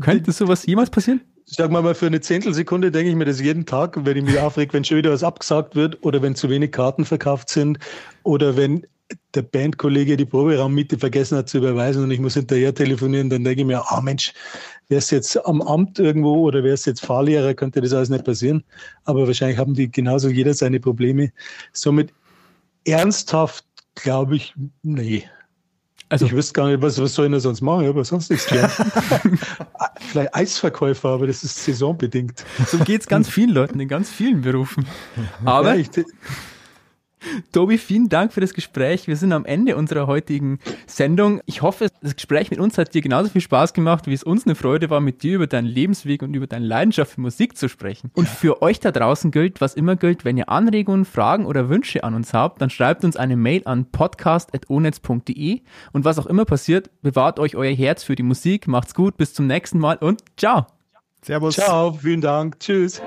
könnte 0.00 0.32
sowas 0.32 0.64
jemals 0.64 0.88
passieren? 0.88 1.20
Sag 1.44 1.70
mal, 1.70 1.94
für 1.94 2.06
eine 2.06 2.22
Zehntelsekunde 2.22 2.90
denke 2.90 3.10
ich 3.10 3.16
mir 3.16 3.26
das 3.26 3.38
jeden 3.38 3.66
Tag, 3.66 4.02
wenn 4.06 4.16
ich 4.16 4.24
mich 4.24 4.38
aufreg, 4.38 4.72
wenn 4.72 4.82
schon 4.82 4.96
wieder 4.96 5.10
was 5.10 5.22
abgesagt 5.22 5.76
wird 5.76 6.02
oder 6.02 6.22
wenn 6.22 6.34
zu 6.34 6.48
wenig 6.48 6.72
Karten 6.72 7.04
verkauft 7.04 7.50
sind 7.50 7.78
oder 8.22 8.56
wenn 8.56 8.86
der 9.34 9.42
Bandkollege 9.42 10.16
die 10.16 10.24
Proberaummiete 10.24 10.98
vergessen 10.98 11.36
hat 11.36 11.50
zu 11.50 11.58
überweisen 11.58 12.02
und 12.02 12.12
ich 12.12 12.20
muss 12.20 12.34
hinterher 12.34 12.74
telefonieren, 12.74 13.28
dann 13.28 13.44
denke 13.44 13.60
ich 13.60 13.66
mir, 13.66 13.82
ah 13.82 13.98
oh 13.98 14.00
Mensch, 14.00 14.32
wäre 14.88 15.00
es 15.00 15.10
jetzt 15.10 15.36
am 15.44 15.60
Amt 15.60 15.98
irgendwo 15.98 16.46
oder 16.46 16.64
wäre 16.64 16.74
es 16.74 16.86
jetzt 16.86 17.04
Fahrlehrer, 17.04 17.52
könnte 17.52 17.82
das 17.82 17.92
alles 17.92 18.08
nicht 18.08 18.24
passieren. 18.24 18.64
Aber 19.04 19.26
wahrscheinlich 19.26 19.58
haben 19.58 19.74
die 19.74 19.90
genauso 19.90 20.30
jeder 20.30 20.54
seine 20.54 20.80
Probleme. 20.80 21.30
Somit 21.74 22.14
ernsthaft 22.84 23.64
glaube 23.94 24.36
ich, 24.36 24.54
nee. 24.82 25.24
Also, 26.08 26.26
ich 26.26 26.32
wüsste 26.32 26.54
gar 26.54 26.68
nicht, 26.68 26.82
was, 26.82 27.00
was 27.00 27.14
soll 27.14 27.26
ich 27.26 27.32
denn 27.32 27.40
sonst 27.40 27.60
machen? 27.60 27.86
aber 27.86 28.04
sonst 28.04 28.30
nichts 28.30 28.46
klar. 28.46 28.68
Vielleicht 30.00 30.34
Eisverkäufer, 30.34 31.10
aber 31.10 31.28
das 31.28 31.44
ist 31.44 31.64
saisonbedingt. 31.64 32.44
So 32.66 32.78
geht 32.78 33.02
es 33.02 33.06
ganz 33.06 33.28
vielen 33.30 33.50
Leuten 33.50 33.78
in 33.78 33.86
ganz 33.86 34.10
vielen 34.10 34.40
Berufen. 34.40 34.86
Aber 35.44 35.76
ja, 35.76 35.80
ich, 35.80 36.04
Tobi, 37.52 37.78
vielen 37.78 38.08
Dank 38.08 38.32
für 38.32 38.40
das 38.40 38.54
Gespräch. 38.54 39.06
Wir 39.06 39.16
sind 39.16 39.32
am 39.32 39.44
Ende 39.44 39.76
unserer 39.76 40.06
heutigen 40.06 40.58
Sendung. 40.86 41.40
Ich 41.46 41.62
hoffe, 41.62 41.88
das 42.00 42.16
Gespräch 42.16 42.50
mit 42.50 42.60
uns 42.60 42.78
hat 42.78 42.94
dir 42.94 43.02
genauso 43.02 43.30
viel 43.30 43.40
Spaß 43.40 43.72
gemacht, 43.72 44.06
wie 44.06 44.12
es 44.12 44.22
uns 44.22 44.46
eine 44.46 44.54
Freude 44.54 44.90
war, 44.90 45.00
mit 45.00 45.22
dir 45.22 45.36
über 45.36 45.46
deinen 45.46 45.66
Lebensweg 45.66 46.22
und 46.22 46.34
über 46.34 46.46
deine 46.46 46.66
Leidenschaft 46.66 47.12
für 47.12 47.20
Musik 47.20 47.56
zu 47.56 47.68
sprechen. 47.68 48.10
Und 48.14 48.28
für 48.28 48.62
euch 48.62 48.80
da 48.80 48.90
draußen 48.90 49.30
gilt, 49.30 49.60
was 49.60 49.74
immer 49.74 49.96
gilt, 49.96 50.24
wenn 50.24 50.36
ihr 50.36 50.48
Anregungen, 50.48 51.04
Fragen 51.04 51.46
oder 51.46 51.68
Wünsche 51.68 52.04
an 52.04 52.14
uns 52.14 52.32
habt, 52.32 52.60
dann 52.62 52.70
schreibt 52.70 53.04
uns 53.04 53.16
eine 53.16 53.36
Mail 53.36 53.62
an 53.64 53.86
podcast.onetz.de 53.90 55.60
und 55.92 56.04
was 56.04 56.18
auch 56.18 56.26
immer 56.26 56.44
passiert, 56.44 56.90
bewahrt 57.02 57.38
euch 57.38 57.56
euer 57.56 57.74
Herz 57.74 58.02
für 58.02 58.14
die 58.14 58.22
Musik. 58.22 58.66
Macht's 58.66 58.94
gut, 58.94 59.16
bis 59.16 59.34
zum 59.34 59.46
nächsten 59.46 59.78
Mal 59.78 59.96
und 59.96 60.22
ciao. 60.36 60.66
Servus. 61.22 61.56
Ciao, 61.56 61.92
vielen 61.92 62.20
Dank. 62.20 62.58
Tschüss. 62.60 63.02